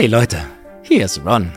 Hey 0.00 0.06
Leute, 0.06 0.38
hier 0.82 1.04
ist 1.04 1.20
Ron. 1.26 1.52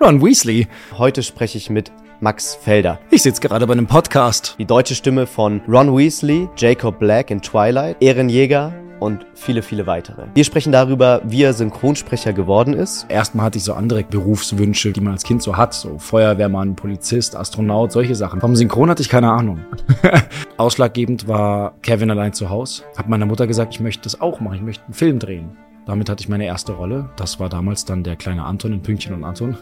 Ron 0.00 0.24
Weasley. 0.24 0.66
Heute 0.96 1.22
spreche 1.22 1.58
ich 1.58 1.68
mit 1.68 1.92
Max 2.20 2.54
Felder. 2.54 2.98
Ich 3.10 3.22
sitze 3.22 3.42
gerade 3.42 3.66
bei 3.66 3.74
einem 3.74 3.86
Podcast. 3.86 4.54
Die 4.58 4.64
deutsche 4.64 4.94
Stimme 4.94 5.26
von 5.26 5.60
Ron 5.68 5.94
Weasley, 5.94 6.48
Jacob 6.56 6.98
Black 6.98 7.30
in 7.30 7.42
Twilight, 7.42 7.98
Ehrenjäger 8.00 8.72
und 8.98 9.26
viele, 9.34 9.60
viele 9.60 9.86
weitere. 9.86 10.22
Wir 10.32 10.42
sprechen 10.44 10.72
darüber, 10.72 11.20
wie 11.26 11.42
er 11.42 11.52
Synchronsprecher 11.52 12.32
geworden 12.32 12.72
ist. 12.72 13.04
Erstmal 13.10 13.44
hatte 13.44 13.58
ich 13.58 13.64
so 13.64 13.74
andere 13.74 14.04
Berufswünsche, 14.04 14.90
die 14.92 15.02
man 15.02 15.12
als 15.12 15.24
Kind 15.24 15.42
so 15.42 15.58
hat. 15.58 15.74
So 15.74 15.98
Feuerwehrmann, 15.98 16.74
Polizist, 16.74 17.36
Astronaut, 17.36 17.92
solche 17.92 18.14
Sachen. 18.14 18.40
Vom 18.40 18.56
Synchron 18.56 18.88
hatte 18.88 19.02
ich 19.02 19.10
keine 19.10 19.30
Ahnung. 19.30 19.66
Ausschlaggebend 20.56 21.28
war 21.28 21.74
Kevin 21.82 22.10
allein 22.10 22.32
zu 22.32 22.48
Hause. 22.48 22.84
Hab 22.96 23.08
meiner 23.08 23.26
Mutter 23.26 23.46
gesagt, 23.46 23.74
ich 23.74 23.80
möchte 23.80 24.04
das 24.04 24.18
auch 24.18 24.40
machen. 24.40 24.54
Ich 24.54 24.62
möchte 24.62 24.86
einen 24.86 24.94
Film 24.94 25.18
drehen. 25.18 25.58
Damit 25.86 26.08
hatte 26.08 26.22
ich 26.22 26.28
meine 26.28 26.46
erste 26.46 26.72
Rolle. 26.72 27.10
Das 27.16 27.40
war 27.40 27.48
damals 27.48 27.84
dann 27.84 28.04
der 28.04 28.16
kleine 28.16 28.44
Anton 28.44 28.72
in 28.72 28.82
Pünktchen 28.82 29.14
und 29.14 29.24
Anton. 29.24 29.56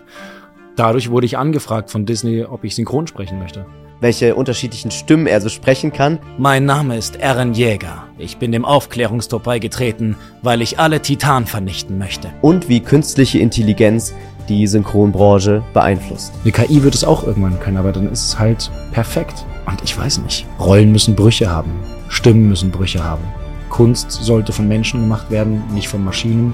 Dadurch 0.76 1.10
wurde 1.10 1.26
ich 1.26 1.38
angefragt 1.38 1.90
von 1.90 2.06
Disney, 2.06 2.44
ob 2.44 2.64
ich 2.64 2.74
synchron 2.74 3.06
sprechen 3.06 3.38
möchte. 3.38 3.66
Welche 4.00 4.34
unterschiedlichen 4.34 4.90
Stimmen 4.90 5.26
er 5.26 5.40
so 5.40 5.50
sprechen 5.50 5.92
kann. 5.92 6.18
Mein 6.38 6.64
Name 6.64 6.96
ist 6.96 7.22
Aaron 7.22 7.52
Jäger. 7.52 8.04
Ich 8.16 8.38
bin 8.38 8.50
dem 8.50 8.64
Aufklärungstop 8.64 9.42
beigetreten, 9.42 10.16
weil 10.40 10.62
ich 10.62 10.78
alle 10.78 11.02
Titan 11.02 11.46
vernichten 11.46 11.98
möchte. 11.98 12.30
Und 12.40 12.68
wie 12.68 12.80
künstliche 12.80 13.38
Intelligenz 13.40 14.14
die 14.48 14.66
Synchronbranche 14.66 15.62
beeinflusst. 15.74 16.32
Eine 16.42 16.52
KI 16.52 16.82
wird 16.82 16.94
es 16.94 17.04
auch 17.04 17.24
irgendwann 17.24 17.60
können, 17.60 17.76
aber 17.76 17.92
dann 17.92 18.10
ist 18.10 18.28
es 18.28 18.38
halt 18.38 18.70
perfekt. 18.92 19.44
Und 19.66 19.82
ich 19.84 19.96
weiß 19.96 20.18
nicht. 20.22 20.46
Rollen 20.58 20.92
müssen 20.92 21.14
Brüche 21.14 21.50
haben. 21.50 21.70
Stimmen 22.08 22.48
müssen 22.48 22.70
Brüche 22.70 23.04
haben. 23.04 23.22
Kunst 23.70 24.10
sollte 24.10 24.52
von 24.52 24.68
Menschen 24.68 25.00
gemacht 25.00 25.30
werden, 25.30 25.62
nicht 25.72 25.88
von 25.88 26.04
Maschinen. 26.04 26.52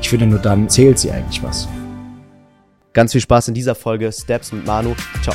Ich 0.00 0.10
finde, 0.10 0.26
nur 0.26 0.38
dann 0.38 0.68
zählt 0.68 0.98
sie 0.98 1.10
eigentlich 1.10 1.42
was. 1.42 1.66
Ganz 2.92 3.12
viel 3.12 3.20
Spaß 3.20 3.48
in 3.48 3.54
dieser 3.54 3.74
Folge. 3.74 4.12
Steps 4.12 4.52
mit 4.52 4.64
Manu. 4.64 4.94
Ciao. 5.22 5.34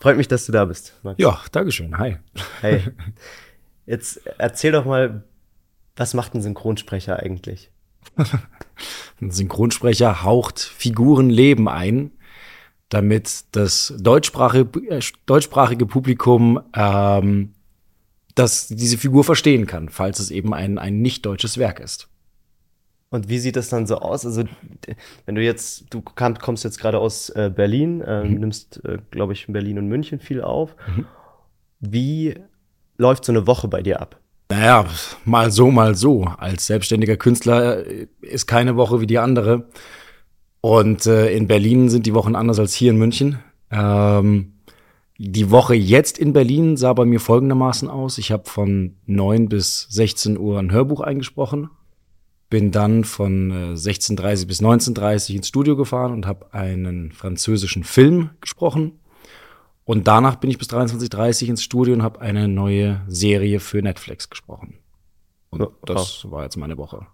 Freut 0.00 0.16
mich, 0.16 0.28
dass 0.28 0.46
du 0.46 0.52
da 0.52 0.64
bist. 0.64 0.94
Max. 1.02 1.20
Ja, 1.20 1.38
Dankeschön. 1.52 1.98
Hi. 1.98 2.16
Hey. 2.62 2.82
Jetzt 3.86 4.26
erzähl 4.38 4.72
doch 4.72 4.86
mal, 4.86 5.24
was 5.96 6.14
macht 6.14 6.34
ein 6.34 6.40
Synchronsprecher 6.40 7.18
eigentlich? 7.18 7.70
ein 9.20 9.30
Synchronsprecher 9.30 10.22
haucht 10.22 10.60
Figurenleben 10.60 11.68
ein, 11.68 12.12
damit 12.88 13.44
das 13.52 13.94
deutschsprachige, 13.98 15.00
deutschsprachige 15.26 15.86
Publikum 15.86 16.60
ähm, 16.74 17.52
das, 18.34 18.68
diese 18.68 18.98
Figur 18.98 19.24
verstehen 19.24 19.66
kann, 19.66 19.88
falls 19.88 20.18
es 20.18 20.30
eben 20.30 20.54
ein, 20.54 20.78
ein 20.78 21.00
nicht 21.00 21.26
deutsches 21.26 21.58
Werk 21.58 21.80
ist. 21.80 22.08
Und 23.10 23.28
wie 23.28 23.38
sieht 23.38 23.56
das 23.56 23.68
dann 23.68 23.86
so 23.86 23.96
aus? 23.96 24.24
Also, 24.24 24.44
wenn 25.26 25.34
du 25.34 25.42
jetzt, 25.42 25.86
du 25.90 26.00
kommst 26.00 26.62
jetzt 26.62 26.78
gerade 26.78 26.98
aus 26.98 27.28
äh, 27.30 27.50
Berlin, 27.54 28.00
äh, 28.02 28.24
mhm. 28.24 28.34
nimmst, 28.34 28.84
äh, 28.84 28.98
glaube 29.10 29.32
ich, 29.32 29.48
in 29.48 29.52
Berlin 29.52 29.78
und 29.78 29.88
München 29.88 30.20
viel 30.20 30.40
auf. 30.42 30.76
Mhm. 30.86 31.06
Wie 31.80 32.34
läuft 32.98 33.24
so 33.24 33.32
eine 33.32 33.46
Woche 33.48 33.66
bei 33.66 33.82
dir 33.82 34.00
ab? 34.00 34.20
Naja, 34.50 34.84
mal 35.24 35.52
so, 35.52 35.70
mal 35.70 35.94
so. 35.94 36.24
Als 36.24 36.66
selbstständiger 36.66 37.16
Künstler 37.16 37.86
äh, 37.86 38.08
ist 38.20 38.46
keine 38.46 38.76
Woche 38.76 39.00
wie 39.00 39.06
die 39.06 39.18
andere. 39.18 39.68
Und 40.60 41.06
äh, 41.06 41.32
in 41.32 41.46
Berlin 41.46 41.88
sind 41.88 42.04
die 42.04 42.14
Wochen 42.14 42.34
anders 42.34 42.58
als 42.58 42.74
hier 42.74 42.90
in 42.90 42.98
München. 42.98 43.38
Ähm, 43.70 44.54
die 45.18 45.50
Woche 45.50 45.74
jetzt 45.74 46.18
in 46.18 46.32
Berlin 46.32 46.76
sah 46.76 46.92
bei 46.94 47.04
mir 47.04 47.20
folgendermaßen 47.20 47.88
aus. 47.88 48.18
Ich 48.18 48.32
habe 48.32 48.50
von 48.50 48.96
9 49.06 49.48
bis 49.48 49.86
16 49.90 50.36
Uhr 50.36 50.58
ein 50.58 50.72
Hörbuch 50.72 51.00
eingesprochen, 51.00 51.70
bin 52.48 52.72
dann 52.72 53.04
von 53.04 53.50
äh, 53.50 53.74
16.30 53.74 54.48
bis 54.48 54.60
19.30 54.60 55.36
ins 55.36 55.48
Studio 55.48 55.76
gefahren 55.76 56.12
und 56.12 56.26
habe 56.26 56.52
einen 56.52 57.12
französischen 57.12 57.84
Film 57.84 58.30
gesprochen. 58.40 58.98
Und 59.90 60.06
danach 60.06 60.36
bin 60.36 60.50
ich 60.50 60.56
bis 60.56 60.70
23.30 60.70 61.48
ins 61.48 61.64
Studio 61.64 61.94
und 61.94 62.04
habe 62.04 62.20
eine 62.20 62.46
neue 62.46 63.00
Serie 63.08 63.58
für 63.58 63.82
Netflix 63.82 64.30
gesprochen. 64.30 64.74
Und 65.50 65.62
oh, 65.62 65.72
das 65.84 66.30
war 66.30 66.44
jetzt 66.44 66.56
meine 66.56 66.78
Woche. 66.78 67.08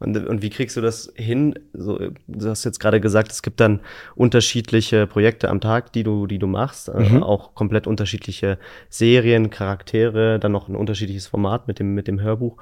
Und, 0.00 0.14
und, 0.14 0.42
wie 0.42 0.50
kriegst 0.50 0.76
du 0.76 0.82
das 0.82 1.10
hin? 1.16 1.58
So, 1.72 1.98
du 2.26 2.50
hast 2.50 2.64
jetzt 2.64 2.78
gerade 2.78 3.00
gesagt, 3.00 3.32
es 3.32 3.40
gibt 3.40 3.58
dann 3.58 3.80
unterschiedliche 4.16 5.06
Projekte 5.06 5.48
am 5.48 5.62
Tag, 5.62 5.94
die 5.94 6.02
du, 6.02 6.26
die 6.26 6.38
du 6.38 6.46
machst, 6.46 6.90
äh, 6.90 7.08
mhm. 7.08 7.22
auch 7.22 7.54
komplett 7.54 7.86
unterschiedliche 7.86 8.58
Serien, 8.90 9.48
Charaktere, 9.48 10.38
dann 10.38 10.52
noch 10.52 10.68
ein 10.68 10.76
unterschiedliches 10.76 11.26
Format 11.26 11.68
mit 11.68 11.78
dem, 11.78 11.94
mit 11.94 12.06
dem 12.06 12.20
Hörbuch. 12.20 12.58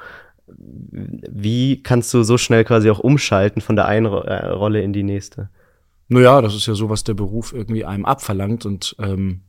Wie 0.46 1.82
kannst 1.82 2.14
du 2.14 2.22
so 2.22 2.38
schnell 2.38 2.62
quasi 2.62 2.88
auch 2.90 3.00
umschalten 3.00 3.60
von 3.60 3.74
der 3.74 3.86
einen 3.86 4.06
äh, 4.06 4.46
Rolle 4.50 4.82
in 4.82 4.92
die 4.92 5.02
nächste? 5.02 5.48
Naja, 6.08 6.40
das 6.40 6.54
ist 6.54 6.66
ja 6.66 6.74
so, 6.74 6.88
was 6.90 7.04
der 7.04 7.14
Beruf 7.14 7.52
irgendwie 7.52 7.84
einem 7.84 8.04
abverlangt 8.04 8.66
und, 8.66 8.96
ähm, 8.98 9.42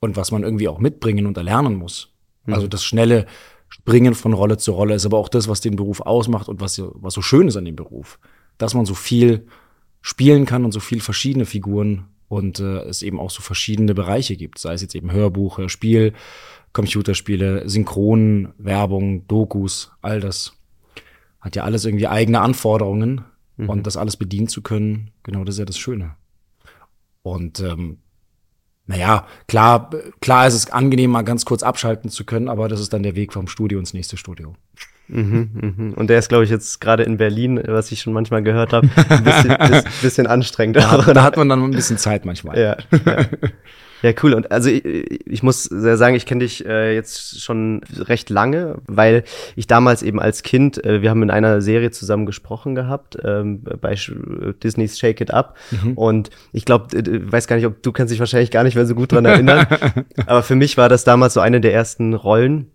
und 0.00 0.16
was 0.16 0.30
man 0.30 0.42
irgendwie 0.42 0.68
auch 0.68 0.78
mitbringen 0.78 1.26
und 1.26 1.36
erlernen 1.36 1.74
muss. 1.74 2.14
Mhm. 2.46 2.54
Also 2.54 2.68
das 2.68 2.84
schnelle 2.84 3.26
Springen 3.68 4.14
von 4.14 4.32
Rolle 4.32 4.56
zu 4.56 4.72
Rolle 4.72 4.94
ist 4.94 5.04
aber 5.04 5.18
auch 5.18 5.28
das, 5.28 5.48
was 5.48 5.60
den 5.60 5.76
Beruf 5.76 6.00
ausmacht 6.00 6.48
und 6.48 6.60
was, 6.60 6.80
was 6.94 7.14
so 7.14 7.22
schön 7.22 7.48
ist 7.48 7.56
an 7.56 7.64
dem 7.64 7.76
Beruf. 7.76 8.18
Dass 8.56 8.74
man 8.74 8.86
so 8.86 8.94
viel 8.94 9.46
spielen 10.00 10.46
kann 10.46 10.64
und 10.64 10.72
so 10.72 10.80
viel 10.80 11.00
verschiedene 11.00 11.44
Figuren 11.44 12.06
und 12.28 12.60
äh, 12.60 12.80
es 12.82 13.02
eben 13.02 13.20
auch 13.20 13.30
so 13.30 13.42
verschiedene 13.42 13.94
Bereiche 13.94 14.36
gibt. 14.36 14.58
Sei 14.58 14.72
es 14.72 14.82
jetzt 14.82 14.94
eben 14.94 15.12
Hörbuch, 15.12 15.68
Spiel, 15.68 16.14
Computerspiele, 16.72 17.68
Synchron, 17.68 18.52
Werbung, 18.58 19.26
Dokus, 19.26 19.92
all 20.00 20.20
das. 20.20 20.54
Hat 21.40 21.56
ja 21.56 21.64
alles 21.64 21.84
irgendwie 21.84 22.08
eigene 22.08 22.40
Anforderungen 22.40 23.24
Mhm. 23.58 23.68
Und 23.68 23.86
das 23.86 23.96
alles 23.96 24.16
bedienen 24.16 24.48
zu 24.48 24.62
können, 24.62 25.10
genau 25.22 25.44
das 25.44 25.56
ist 25.56 25.58
ja 25.58 25.64
das 25.66 25.78
Schöne. 25.78 26.16
Und 27.22 27.60
ähm, 27.60 27.98
naja, 28.86 29.26
klar, 29.48 29.90
klar 30.20 30.46
ist 30.46 30.54
es 30.54 30.70
angenehm, 30.70 31.10
mal 31.10 31.22
ganz 31.22 31.44
kurz 31.44 31.62
abschalten 31.62 32.10
zu 32.10 32.24
können, 32.24 32.48
aber 32.48 32.68
das 32.68 32.80
ist 32.80 32.92
dann 32.94 33.02
der 33.02 33.16
Weg 33.16 33.34
vom 33.34 33.46
Studio 33.46 33.78
ins 33.78 33.92
nächste 33.92 34.16
Studio. 34.16 34.54
Mhm, 35.08 35.50
mhm. 35.76 35.94
Und 35.94 36.08
der 36.08 36.18
ist, 36.18 36.28
glaube 36.28 36.44
ich, 36.44 36.50
jetzt 36.50 36.80
gerade 36.80 37.02
in 37.02 37.16
Berlin, 37.18 37.60
was 37.66 37.92
ich 37.92 38.00
schon 38.00 38.12
manchmal 38.12 38.42
gehört 38.42 38.72
habe, 38.72 38.88
ein 39.08 39.24
bisschen, 39.24 39.56
bisschen 40.02 40.26
anstrengend. 40.26 40.76
Da, 40.76 41.12
da, 41.12 41.22
hat 41.22 41.36
man 41.36 41.48
dann 41.48 41.62
ein 41.62 41.70
bisschen 41.70 41.98
Zeit 41.98 42.24
manchmal. 42.24 42.58
Ja, 42.58 42.76
ja. 43.04 43.26
Ja, 44.02 44.12
cool. 44.22 44.34
Und 44.34 44.50
also 44.50 44.70
ich, 44.70 44.84
ich 44.84 45.42
muss 45.42 45.64
sagen, 45.64 46.14
ich 46.14 46.26
kenne 46.26 46.44
dich 46.44 46.64
äh, 46.64 46.94
jetzt 46.94 47.40
schon 47.40 47.80
recht 47.96 48.30
lange, 48.30 48.76
weil 48.86 49.24
ich 49.56 49.66
damals 49.66 50.02
eben 50.02 50.20
als 50.20 50.42
Kind, 50.42 50.84
äh, 50.84 51.02
wir 51.02 51.10
haben 51.10 51.22
in 51.22 51.30
einer 51.30 51.60
Serie 51.60 51.90
zusammen 51.90 52.26
gesprochen 52.26 52.74
gehabt, 52.74 53.18
ähm, 53.24 53.62
bei 53.62 53.96
Disney's 54.62 54.98
Shake 54.98 55.20
It 55.20 55.32
Up. 55.32 55.56
Mhm. 55.70 55.92
Und 55.94 56.30
ich 56.52 56.64
glaube, 56.64 56.96
äh, 56.96 57.32
weiß 57.32 57.46
gar 57.46 57.56
nicht, 57.56 57.66
ob 57.66 57.82
du 57.82 57.92
kannst 57.92 58.12
dich 58.12 58.20
wahrscheinlich 58.20 58.50
gar 58.50 58.64
nicht 58.64 58.74
mehr 58.74 58.86
so 58.86 58.94
gut 58.94 59.12
dran 59.12 59.24
erinnern. 59.24 59.66
aber 60.26 60.42
für 60.42 60.54
mich 60.54 60.76
war 60.76 60.88
das 60.88 61.04
damals 61.04 61.34
so 61.34 61.40
eine 61.40 61.60
der 61.60 61.72
ersten 61.72 62.14
Rollen. 62.14 62.70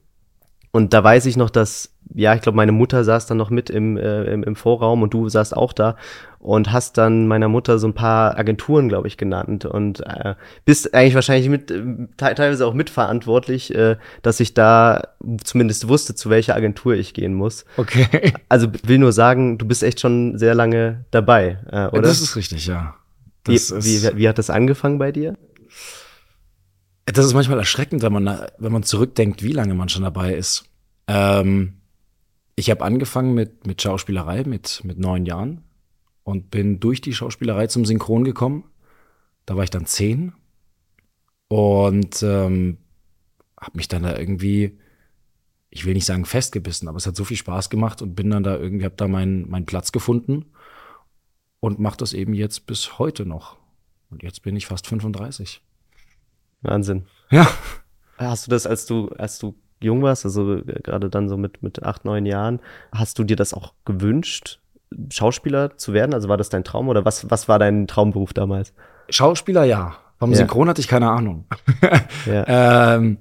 Und 0.73 0.91
da 0.91 1.03
weiß 1.03 1.27
ich 1.27 1.37
noch, 1.37 1.51
dass 1.51 1.93
ja, 2.15 2.35
ich 2.35 2.41
glaube, 2.41 2.55
meine 2.55 2.71
Mutter 2.71 3.03
saß 3.03 3.25
dann 3.25 3.37
noch 3.37 3.49
mit 3.49 3.69
im, 3.69 3.97
äh, 3.97 4.23
im, 4.25 4.43
im 4.43 4.55
Vorraum 4.55 5.01
und 5.01 5.13
du 5.13 5.29
saßt 5.29 5.55
auch 5.55 5.73
da 5.73 5.95
und 6.39 6.71
hast 6.71 6.97
dann 6.97 7.27
meiner 7.27 7.47
Mutter 7.47 7.79
so 7.79 7.87
ein 7.87 7.93
paar 7.93 8.37
Agenturen, 8.37 8.89
glaube 8.89 9.07
ich, 9.07 9.17
genannt 9.17 9.65
und 9.65 10.01
äh, 10.01 10.35
bist 10.65 10.93
eigentlich 10.93 11.15
wahrscheinlich 11.15 11.49
mit 11.49 11.71
äh, 11.71 11.83
teilweise 12.17 12.67
auch 12.67 12.73
mitverantwortlich, 12.73 13.73
äh, 13.73 13.97
dass 14.21 14.39
ich 14.39 14.53
da 14.53 15.09
zumindest 15.43 15.87
wusste, 15.87 16.15
zu 16.15 16.29
welcher 16.29 16.55
Agentur 16.55 16.95
ich 16.95 17.13
gehen 17.13 17.33
muss. 17.33 17.65
Okay. 17.77 18.33
Also 18.49 18.67
will 18.83 18.99
nur 18.99 19.13
sagen, 19.13 19.57
du 19.57 19.65
bist 19.65 19.83
echt 19.83 19.99
schon 19.99 20.37
sehr 20.37 20.53
lange 20.53 21.05
dabei, 21.11 21.59
äh, 21.71 21.87
oder? 21.87 22.01
Das 22.01 22.21
ist 22.21 22.35
richtig, 22.35 22.67
ja. 22.67 22.95
Wie, 23.45 23.55
wie, 23.55 24.17
wie 24.17 24.29
hat 24.29 24.37
das 24.37 24.49
angefangen 24.49 24.99
bei 24.99 25.11
dir? 25.11 25.35
Das 27.05 27.25
ist 27.25 27.33
manchmal 27.33 27.59
erschreckend, 27.59 28.01
wenn 28.01 28.13
man, 28.13 28.47
wenn 28.57 28.71
man 28.71 28.83
zurückdenkt, 28.83 29.43
wie 29.43 29.51
lange 29.51 29.73
man 29.73 29.89
schon 29.89 30.03
dabei 30.03 30.33
ist. 30.33 30.65
Ähm, 31.07 31.81
ich 32.55 32.69
habe 32.69 32.83
angefangen 32.83 33.33
mit, 33.33 33.67
mit 33.67 33.81
Schauspielerei 33.81 34.43
mit, 34.43 34.81
mit 34.83 34.99
neun 34.99 35.25
Jahren 35.25 35.63
und 36.23 36.51
bin 36.51 36.79
durch 36.79 37.01
die 37.01 37.13
Schauspielerei 37.13 37.67
zum 37.67 37.85
Synchron 37.85 38.23
gekommen. 38.23 38.65
Da 39.45 39.55
war 39.55 39.63
ich 39.63 39.69
dann 39.69 39.85
zehn 39.85 40.33
und 41.49 42.23
ähm, 42.23 42.77
habe 43.59 43.77
mich 43.77 43.87
dann 43.87 44.03
da 44.03 44.17
irgendwie, 44.17 44.79
ich 45.69 45.85
will 45.85 45.93
nicht 45.93 46.05
sagen 46.05 46.25
festgebissen, 46.25 46.87
aber 46.87 46.97
es 46.97 47.07
hat 47.07 47.15
so 47.15 47.25
viel 47.25 47.37
Spaß 47.37 47.69
gemacht 47.69 48.01
und 48.01 48.15
bin 48.15 48.29
dann 48.29 48.43
da 48.43 48.55
irgendwie, 48.57 48.85
habe 48.85 48.95
da 48.95 49.07
meinen 49.07 49.49
meinen 49.49 49.65
Platz 49.65 49.91
gefunden 49.91 50.45
und 51.59 51.79
mache 51.79 51.97
das 51.97 52.13
eben 52.13 52.33
jetzt 52.33 52.65
bis 52.65 52.97
heute 52.99 53.25
noch. 53.25 53.57
Und 54.09 54.23
jetzt 54.23 54.43
bin 54.43 54.55
ich 54.55 54.67
fast 54.67 54.87
35. 54.87 55.61
Wahnsinn. 56.63 57.05
Ja. 57.29 57.47
Hast 58.17 58.47
du 58.47 58.51
das, 58.51 58.65
als 58.67 58.85
du, 58.85 59.09
als 59.17 59.39
du 59.39 59.55
jung 59.81 60.01
warst, 60.01 60.25
also 60.25 60.55
äh, 60.55 60.63
gerade 60.83 61.09
dann 61.09 61.29
so 61.29 61.37
mit, 61.37 61.61
mit 61.63 61.83
acht, 61.83 62.05
neun 62.05 62.25
Jahren, 62.25 62.59
hast 62.91 63.19
du 63.19 63.23
dir 63.23 63.35
das 63.35 63.53
auch 63.53 63.73
gewünscht, 63.85 64.59
Schauspieler 65.11 65.77
zu 65.77 65.93
werden? 65.93 66.13
Also 66.13 66.29
war 66.29 66.37
das 66.37 66.49
dein 66.49 66.63
Traum 66.63 66.87
oder 66.87 67.03
was, 67.05 67.29
was 67.29 67.47
war 67.47 67.59
dein 67.59 67.87
Traumberuf 67.87 68.33
damals? 68.33 68.73
Schauspieler, 69.09 69.63
ja. 69.65 69.95
Vom 70.19 70.31
Ja. 70.31 70.37
Synchron 70.37 70.69
hatte 70.69 70.79
ich 70.81 70.87
keine 70.87 71.09
Ahnung. 71.09 71.45
Ja. 72.25 72.95
ähm, 72.95 73.17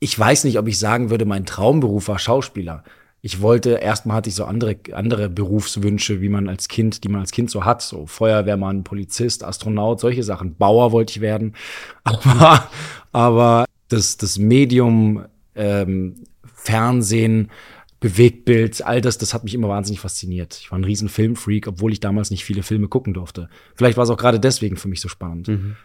ich 0.00 0.18
weiß 0.18 0.44
nicht, 0.44 0.58
ob 0.58 0.66
ich 0.68 0.78
sagen 0.78 1.10
würde, 1.10 1.24
mein 1.24 1.44
Traumberuf 1.46 2.08
war 2.08 2.18
Schauspieler. 2.18 2.84
Ich 3.26 3.40
wollte, 3.40 3.70
erstmal 3.76 4.18
hatte 4.18 4.28
ich 4.28 4.34
so 4.34 4.44
andere, 4.44 4.76
andere 4.92 5.30
Berufswünsche, 5.30 6.20
wie 6.20 6.28
man 6.28 6.46
als 6.46 6.68
Kind, 6.68 7.04
die 7.04 7.08
man 7.08 7.22
als 7.22 7.30
Kind 7.30 7.50
so 7.50 7.64
hat. 7.64 7.80
So 7.80 8.04
Feuerwehrmann, 8.04 8.84
Polizist, 8.84 9.44
Astronaut, 9.44 9.98
solche 9.98 10.22
Sachen. 10.22 10.56
Bauer 10.56 10.92
wollte 10.92 11.12
ich 11.12 11.20
werden. 11.22 11.54
Aber, 12.04 12.68
aber 13.12 13.64
das, 13.88 14.18
das 14.18 14.36
Medium, 14.36 15.24
ähm, 15.54 16.16
Fernsehen, 16.54 17.50
Bewegtbild, 17.98 18.84
all 18.84 19.00
das, 19.00 19.16
das 19.16 19.32
hat 19.32 19.42
mich 19.44 19.54
immer 19.54 19.70
wahnsinnig 19.70 20.00
fasziniert. 20.00 20.58
Ich 20.60 20.70
war 20.70 20.78
ein 20.78 20.84
riesen 20.84 21.08
Filmfreak, 21.08 21.66
obwohl 21.66 21.94
ich 21.94 22.00
damals 22.00 22.30
nicht 22.30 22.44
viele 22.44 22.62
Filme 22.62 22.88
gucken 22.88 23.14
durfte. 23.14 23.48
Vielleicht 23.74 23.96
war 23.96 24.04
es 24.04 24.10
auch 24.10 24.18
gerade 24.18 24.38
deswegen 24.38 24.76
für 24.76 24.88
mich 24.88 25.00
so 25.00 25.08
spannend. 25.08 25.48
Mhm. 25.48 25.76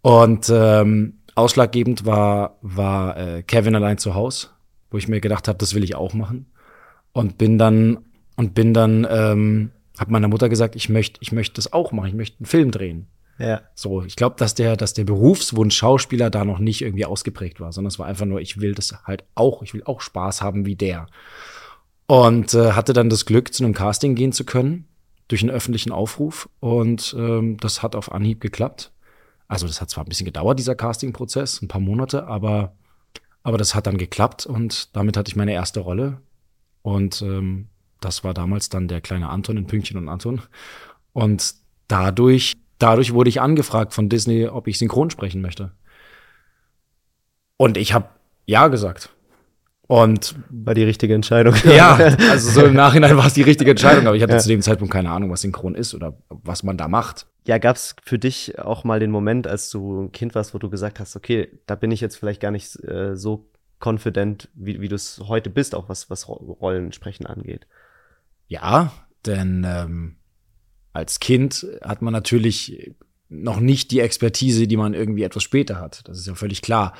Und 0.00 0.50
ähm, 0.50 1.18
ausschlaggebend 1.34 2.06
war, 2.06 2.56
war 2.62 3.18
äh, 3.18 3.42
Kevin 3.42 3.74
allein 3.74 3.98
zu 3.98 4.14
Haus, 4.14 4.54
wo 4.90 4.96
ich 4.96 5.08
mir 5.08 5.20
gedacht 5.20 5.46
habe, 5.46 5.58
das 5.58 5.74
will 5.74 5.84
ich 5.84 5.94
auch 5.94 6.14
machen. 6.14 6.46
Und 7.16 7.38
bin 7.38 7.56
dann, 7.56 8.04
und 8.36 8.52
bin 8.52 8.74
dann, 8.74 9.06
ähm, 9.08 9.70
habe 9.98 10.12
meiner 10.12 10.28
Mutter 10.28 10.50
gesagt, 10.50 10.76
ich 10.76 10.90
möchte, 10.90 11.18
ich 11.22 11.32
möchte 11.32 11.54
das 11.54 11.72
auch 11.72 11.90
machen, 11.90 12.08
ich 12.08 12.14
möchte 12.14 12.40
einen 12.40 12.46
Film 12.46 12.70
drehen. 12.70 13.06
Ja. 13.38 13.62
So, 13.74 14.02
ich 14.02 14.16
glaube, 14.16 14.36
dass 14.36 14.54
der, 14.54 14.76
dass 14.76 14.92
der 14.92 15.04
Berufswunsch 15.04 15.74
Schauspieler 15.74 16.28
da 16.28 16.44
noch 16.44 16.58
nicht 16.58 16.82
irgendwie 16.82 17.06
ausgeprägt 17.06 17.58
war, 17.58 17.72
sondern 17.72 17.88
es 17.88 17.98
war 17.98 18.04
einfach 18.04 18.26
nur, 18.26 18.42
ich 18.42 18.60
will 18.60 18.74
das 18.74 18.92
halt 19.04 19.24
auch, 19.34 19.62
ich 19.62 19.72
will 19.72 19.82
auch 19.84 20.02
Spaß 20.02 20.42
haben 20.42 20.66
wie 20.66 20.76
der. 20.76 21.06
Und 22.06 22.52
äh, 22.52 22.72
hatte 22.72 22.92
dann 22.92 23.08
das 23.08 23.24
Glück, 23.24 23.54
zu 23.54 23.64
einem 23.64 23.72
Casting 23.72 24.14
gehen 24.14 24.32
zu 24.32 24.44
können, 24.44 24.86
durch 25.28 25.40
einen 25.40 25.50
öffentlichen 25.50 25.92
Aufruf. 25.92 26.50
Und 26.60 27.16
ähm, 27.18 27.56
das 27.56 27.82
hat 27.82 27.96
auf 27.96 28.12
Anhieb 28.12 28.42
geklappt. 28.42 28.92
Also, 29.48 29.66
das 29.66 29.80
hat 29.80 29.88
zwar 29.88 30.04
ein 30.04 30.08
bisschen 30.10 30.26
gedauert, 30.26 30.58
dieser 30.58 30.74
Casting-Prozess, 30.74 31.62
ein 31.62 31.68
paar 31.68 31.80
Monate, 31.80 32.26
aber, 32.26 32.74
aber 33.42 33.56
das 33.56 33.74
hat 33.74 33.86
dann 33.86 33.96
geklappt 33.96 34.44
und 34.44 34.94
damit 34.94 35.16
hatte 35.16 35.30
ich 35.30 35.36
meine 35.36 35.54
erste 35.54 35.80
Rolle. 35.80 36.20
Und 36.86 37.20
ähm, 37.20 37.66
das 38.00 38.22
war 38.22 38.32
damals 38.32 38.68
dann 38.68 38.86
der 38.86 39.00
kleine 39.00 39.28
Anton 39.28 39.56
in 39.56 39.66
Pünktchen 39.66 39.96
und 39.98 40.08
Anton. 40.08 40.40
Und 41.12 41.54
dadurch, 41.88 42.52
dadurch 42.78 43.12
wurde 43.12 43.28
ich 43.28 43.40
angefragt 43.40 43.92
von 43.92 44.08
Disney, 44.08 44.46
ob 44.46 44.68
ich 44.68 44.78
synchron 44.78 45.10
sprechen 45.10 45.40
möchte. 45.40 45.72
Und 47.56 47.76
ich 47.76 47.92
habe 47.92 48.08
ja 48.44 48.68
gesagt. 48.68 49.10
Und 49.88 50.36
War 50.48 50.74
die 50.74 50.84
richtige 50.84 51.14
Entscheidung. 51.14 51.54
ja, 51.64 51.94
also 52.30 52.50
so 52.52 52.64
im 52.66 52.74
Nachhinein 52.74 53.16
war 53.16 53.26
es 53.26 53.34
die 53.34 53.42
richtige 53.42 53.72
Entscheidung, 53.72 54.06
aber 54.06 54.14
ich 54.16 54.22
hatte 54.22 54.34
Ja. 54.34 54.38
zu 54.38 54.48
dem 54.48 54.62
Zeitpunkt 54.62 54.92
keine 54.92 55.10
Ahnung, 55.10 55.30
was 55.32 55.40
synchron 55.40 55.74
ist 55.74 55.92
oder 55.92 56.16
was 56.28 56.62
man 56.62 56.76
da 56.76 56.86
macht. 56.86 57.26
Ja, 57.48 57.58
gab 57.58 57.74
es 57.74 57.96
für 58.04 58.18
dich 58.20 58.60
auch 58.60 58.84
mal 58.84 59.00
den 59.00 59.10
Moment, 59.10 59.48
als 59.48 59.70
du 59.70 60.02
ein 60.04 60.12
Kind 60.12 60.36
warst, 60.36 60.54
wo 60.54 60.58
du 60.58 60.70
gesagt 60.70 61.00
hast, 61.00 61.16
okay, 61.16 61.48
da 61.66 61.74
bin 61.74 61.90
ich 61.90 62.00
jetzt 62.00 62.16
vielleicht 62.16 62.40
gar 62.40 62.52
nicht 62.52 62.76
äh, 62.84 63.16
so 63.16 63.48
confident, 63.80 64.48
wie, 64.54 64.80
wie 64.80 64.88
du 64.88 64.94
es 64.94 65.20
heute 65.26 65.50
bist, 65.50 65.74
auch 65.74 65.88
was, 65.88 66.08
was 66.10 66.28
Ro- 66.28 66.56
Rollensprechen 66.60 67.26
angeht. 67.26 67.66
Ja, 68.48 68.92
denn 69.24 69.64
ähm, 69.66 70.16
als 70.92 71.20
Kind 71.20 71.66
hat 71.82 72.00
man 72.02 72.12
natürlich 72.12 72.94
noch 73.28 73.60
nicht 73.60 73.90
die 73.90 74.00
Expertise, 74.00 74.66
die 74.66 74.76
man 74.76 74.94
irgendwie 74.94 75.24
etwas 75.24 75.42
später 75.42 75.80
hat. 75.80 76.08
Das 76.08 76.18
ist 76.18 76.26
ja 76.26 76.34
völlig 76.34 76.62
klar. 76.62 76.94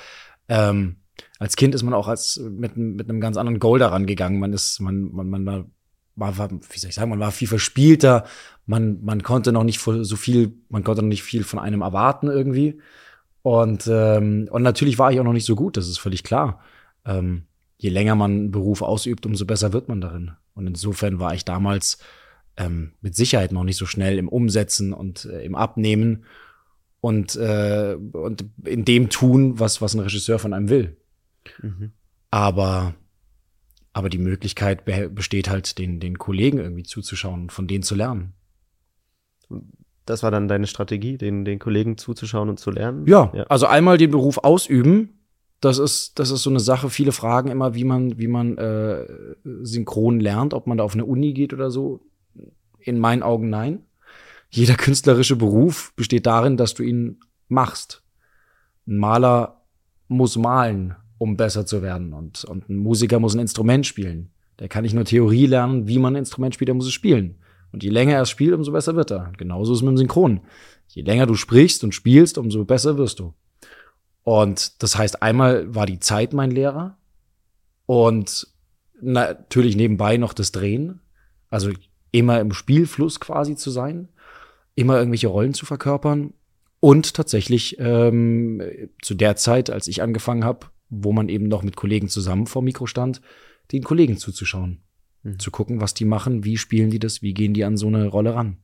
Ähm, 0.48 0.96
als 1.38 1.56
Kind 1.56 1.74
ist 1.74 1.82
man 1.82 1.94
auch 1.94 2.08
als 2.08 2.38
mit, 2.38 2.76
mit 2.76 3.08
einem 3.08 3.20
ganz 3.20 3.36
anderen 3.36 3.58
Goal 3.58 3.78
daran 3.78 4.06
gegangen. 4.06 4.38
Man 4.38 4.52
ist, 4.52 4.80
man, 4.80 5.12
man, 5.12 5.30
man 5.30 5.46
war, 5.46 6.36
war, 6.36 6.50
wie 6.50 6.78
soll 6.78 6.90
ich 6.90 6.94
sagen, 6.94 7.10
man 7.10 7.20
war 7.20 7.30
viel 7.32 7.48
verspielter. 7.48 8.26
Man, 8.66 9.02
man 9.02 9.22
konnte 9.22 9.52
noch 9.52 9.64
nicht 9.64 9.80
so 9.80 10.16
viel, 10.16 10.58
man 10.68 10.82
konnte 10.82 11.02
noch 11.02 11.08
nicht 11.08 11.22
viel 11.22 11.44
von 11.44 11.58
einem 11.58 11.82
erwarten 11.82 12.26
irgendwie. 12.26 12.80
Und, 13.46 13.86
ähm, 13.88 14.48
und 14.50 14.64
natürlich 14.64 14.98
war 14.98 15.12
ich 15.12 15.20
auch 15.20 15.24
noch 15.24 15.32
nicht 15.32 15.44
so 15.44 15.54
gut, 15.54 15.76
das 15.76 15.86
ist 15.86 15.98
völlig 15.98 16.24
klar. 16.24 16.58
Ähm, 17.04 17.44
je 17.76 17.90
länger 17.90 18.16
man 18.16 18.32
einen 18.32 18.50
Beruf 18.50 18.82
ausübt, 18.82 19.24
umso 19.24 19.46
besser 19.46 19.72
wird 19.72 19.86
man 19.86 20.00
darin. 20.00 20.32
Und 20.54 20.66
insofern 20.66 21.20
war 21.20 21.32
ich 21.32 21.44
damals 21.44 21.98
ähm, 22.56 22.94
mit 23.02 23.14
Sicherheit 23.14 23.52
noch 23.52 23.62
nicht 23.62 23.76
so 23.76 23.86
schnell 23.86 24.18
im 24.18 24.28
Umsetzen 24.28 24.92
und 24.92 25.26
äh, 25.26 25.44
im 25.44 25.54
Abnehmen 25.54 26.24
und, 27.00 27.36
äh, 27.36 27.96
und 28.10 28.46
in 28.64 28.84
dem 28.84 29.10
tun, 29.10 29.60
was, 29.60 29.80
was 29.80 29.94
ein 29.94 30.00
Regisseur 30.00 30.40
von 30.40 30.52
einem 30.52 30.68
will. 30.68 30.96
Mhm. 31.62 31.92
Aber, 32.32 32.96
aber 33.92 34.08
die 34.08 34.18
Möglichkeit 34.18 34.84
be 34.84 35.08
besteht 35.08 35.48
halt, 35.48 35.78
den, 35.78 36.00
den 36.00 36.18
Kollegen 36.18 36.58
irgendwie 36.58 36.82
zuzuschauen 36.82 37.42
und 37.42 37.52
von 37.52 37.68
denen 37.68 37.84
zu 37.84 37.94
lernen. 37.94 38.32
Das 40.06 40.22
war 40.22 40.30
dann 40.30 40.48
deine 40.48 40.66
Strategie, 40.66 41.18
den, 41.18 41.44
den 41.44 41.58
Kollegen 41.58 41.98
zuzuschauen 41.98 42.48
und 42.48 42.58
zu 42.58 42.70
lernen? 42.70 43.06
Ja, 43.06 43.32
Ja. 43.34 43.42
also 43.44 43.66
einmal 43.66 43.98
den 43.98 44.10
Beruf 44.10 44.38
ausüben. 44.38 45.10
Das 45.60 45.78
ist, 45.78 46.18
das 46.18 46.30
ist 46.30 46.42
so 46.42 46.50
eine 46.50 46.60
Sache. 46.60 46.90
Viele 46.90 47.12
fragen 47.12 47.50
immer, 47.50 47.74
wie 47.74 47.84
man, 47.84 48.18
wie 48.18 48.28
man 48.28 48.56
äh, 48.58 49.04
synchron 49.62 50.20
lernt, 50.20 50.54
ob 50.54 50.66
man 50.66 50.78
da 50.78 50.84
auf 50.84 50.94
eine 50.94 51.04
Uni 51.04 51.32
geht 51.32 51.52
oder 51.52 51.70
so. 51.70 52.00
In 52.78 52.98
meinen 52.98 53.22
Augen 53.22 53.50
nein. 53.50 53.82
Jeder 54.48 54.74
künstlerische 54.74 55.34
Beruf 55.36 55.92
besteht 55.96 56.26
darin, 56.26 56.56
dass 56.56 56.74
du 56.74 56.82
ihn 56.84 57.18
machst. 57.48 58.02
Ein 58.86 58.98
Maler 58.98 59.62
muss 60.08 60.36
malen, 60.36 60.94
um 61.18 61.36
besser 61.36 61.66
zu 61.66 61.82
werden. 61.82 62.12
Und, 62.12 62.44
und 62.44 62.68
ein 62.68 62.76
Musiker 62.76 63.18
muss 63.18 63.34
ein 63.34 63.40
Instrument 63.40 63.86
spielen. 63.86 64.30
Der 64.60 64.68
kann 64.68 64.82
nicht 64.84 64.94
nur 64.94 65.04
Theorie 65.04 65.46
lernen, 65.46 65.88
wie 65.88 65.98
man 65.98 66.14
ein 66.14 66.20
Instrument 66.20 66.54
spielt, 66.54 66.68
der 66.68 66.74
muss 66.76 66.86
es 66.86 66.92
spielen. 66.92 67.36
Und 67.76 67.82
je 67.82 67.90
länger 67.90 68.14
er 68.14 68.24
spielt, 68.24 68.54
umso 68.54 68.72
besser 68.72 68.96
wird 68.96 69.10
er. 69.10 69.34
Genauso 69.36 69.74
ist 69.74 69.80
es 69.80 69.82
mit 69.82 69.90
dem 69.90 69.98
Synchron. 69.98 70.40
Je 70.88 71.02
länger 71.02 71.26
du 71.26 71.34
sprichst 71.34 71.84
und 71.84 71.94
spielst, 71.94 72.38
umso 72.38 72.64
besser 72.64 72.96
wirst 72.96 73.18
du. 73.18 73.34
Und 74.22 74.82
das 74.82 74.96
heißt, 74.96 75.22
einmal 75.22 75.74
war 75.74 75.84
die 75.84 76.00
Zeit 76.00 76.32
mein 76.32 76.50
Lehrer 76.50 76.96
und 77.84 78.46
natürlich 79.02 79.76
nebenbei 79.76 80.16
noch 80.16 80.32
das 80.32 80.52
Drehen. 80.52 81.00
Also 81.50 81.70
immer 82.12 82.40
im 82.40 82.54
Spielfluss 82.54 83.20
quasi 83.20 83.56
zu 83.56 83.70
sein, 83.70 84.08
immer 84.74 84.96
irgendwelche 84.96 85.28
Rollen 85.28 85.52
zu 85.52 85.66
verkörpern 85.66 86.32
und 86.80 87.12
tatsächlich 87.12 87.76
ähm, 87.78 88.62
zu 89.02 89.14
der 89.14 89.36
Zeit, 89.36 89.68
als 89.68 89.86
ich 89.86 90.00
angefangen 90.00 90.44
habe, 90.44 90.68
wo 90.88 91.12
man 91.12 91.28
eben 91.28 91.46
noch 91.46 91.62
mit 91.62 91.76
Kollegen 91.76 92.08
zusammen 92.08 92.46
vor 92.46 92.62
Mikro 92.62 92.86
stand, 92.86 93.20
den 93.70 93.82
Kollegen 93.82 94.16
zuzuschauen, 94.16 94.80
Mhm. 95.26 95.38
zu 95.38 95.50
gucken, 95.50 95.80
was 95.80 95.94
die 95.94 96.04
machen, 96.04 96.44
wie 96.44 96.56
spielen 96.56 96.90
die 96.90 96.98
das, 96.98 97.22
wie 97.22 97.34
gehen 97.34 97.54
die 97.54 97.64
an 97.64 97.76
so 97.76 97.88
eine 97.88 98.06
Rolle 98.06 98.34
ran. 98.34 98.58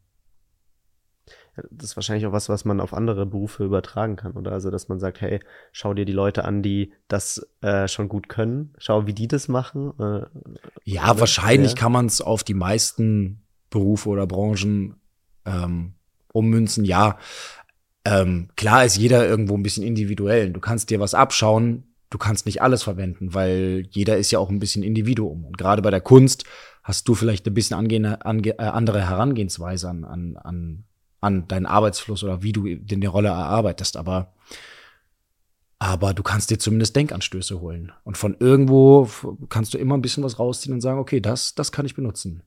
Das 1.70 1.90
ist 1.90 1.96
wahrscheinlich 1.96 2.24
auch 2.26 2.32
was, 2.32 2.48
was 2.48 2.64
man 2.64 2.80
auf 2.80 2.94
andere 2.94 3.26
Berufe 3.26 3.62
übertragen 3.64 4.16
kann, 4.16 4.32
oder? 4.32 4.52
Also, 4.52 4.70
dass 4.70 4.88
man 4.88 4.98
sagt, 4.98 5.20
hey, 5.20 5.40
schau 5.70 5.92
dir 5.92 6.06
die 6.06 6.12
Leute 6.12 6.46
an, 6.46 6.62
die 6.62 6.94
das 7.08 7.46
äh, 7.60 7.88
schon 7.88 8.08
gut 8.08 8.30
können, 8.30 8.72
schau, 8.78 9.06
wie 9.06 9.12
die 9.12 9.28
das 9.28 9.48
machen. 9.48 9.92
Äh, 10.00 10.22
Ja, 10.84 11.10
Oder? 11.10 11.20
wahrscheinlich 11.20 11.72
Ja. 11.72 11.76
kann 11.76 11.92
man 11.92 12.06
es 12.06 12.22
auf 12.22 12.42
die 12.42 12.54
meisten 12.54 13.42
Berufe 13.68 14.08
oder 14.08 14.26
Branchen 14.26 14.96
ähm, 15.44 15.92
ummünzen. 16.32 16.86
Ja, 16.86 17.18
ähm, 18.06 18.48
klar 18.56 18.86
ist 18.86 18.96
jeder 18.96 19.28
irgendwo 19.28 19.54
ein 19.54 19.62
bisschen 19.62 19.84
individuell. 19.84 20.50
Du 20.52 20.60
kannst 20.60 20.88
dir 20.88 21.00
was 21.00 21.12
abschauen, 21.12 21.84
du 22.12 22.18
kannst 22.18 22.46
nicht 22.46 22.62
alles 22.62 22.82
verwenden, 22.82 23.34
weil 23.34 23.88
jeder 23.90 24.18
ist 24.18 24.30
ja 24.30 24.38
auch 24.38 24.50
ein 24.50 24.58
bisschen 24.58 24.82
Individuum. 24.82 25.44
Und 25.44 25.58
gerade 25.58 25.82
bei 25.82 25.90
der 25.90 26.00
Kunst 26.00 26.44
hast 26.82 27.08
du 27.08 27.14
vielleicht 27.14 27.46
ein 27.46 27.54
bisschen 27.54 27.76
angehende, 27.76 28.24
ange, 28.24 28.58
äh, 28.58 28.64
andere 28.64 29.08
Herangehensweise 29.08 29.88
an, 29.88 30.04
an, 30.04 30.36
an, 30.36 30.84
an 31.20 31.48
deinen 31.48 31.66
Arbeitsfluss 31.66 32.22
oder 32.22 32.42
wie 32.42 32.52
du 32.52 32.66
in 32.66 33.00
der 33.00 33.10
Rolle 33.10 33.28
erarbeitest. 33.28 33.96
Aber 33.96 34.34
aber 35.78 36.14
du 36.14 36.22
kannst 36.22 36.50
dir 36.50 36.60
zumindest 36.60 36.94
Denkanstöße 36.94 37.60
holen. 37.60 37.90
Und 38.04 38.16
von 38.16 38.36
irgendwo 38.38 39.08
kannst 39.48 39.74
du 39.74 39.78
immer 39.78 39.96
ein 39.96 40.02
bisschen 40.02 40.22
was 40.22 40.38
rausziehen 40.38 40.72
und 40.72 40.80
sagen, 40.80 41.00
okay, 41.00 41.20
das, 41.20 41.56
das 41.56 41.72
kann 41.72 41.86
ich 41.86 41.96
benutzen. 41.96 42.44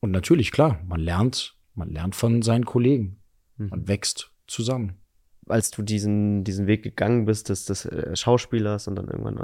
Und 0.00 0.10
natürlich, 0.10 0.50
klar, 0.50 0.80
man 0.84 0.98
lernt, 0.98 1.54
man 1.76 1.88
lernt 1.92 2.16
von 2.16 2.42
seinen 2.42 2.64
Kollegen. 2.64 3.20
Mhm. 3.58 3.68
Man 3.68 3.86
wächst 3.86 4.32
zusammen. 4.48 4.94
Als 5.48 5.70
du 5.70 5.82
diesen, 5.82 6.44
diesen 6.44 6.66
Weg 6.66 6.82
gegangen 6.82 7.24
bist, 7.24 7.48
des, 7.48 7.64
des 7.64 7.84
äh, 7.86 8.14
Schauspielers 8.16 8.88
und 8.88 8.96
dann 8.96 9.08
irgendwann 9.08 9.38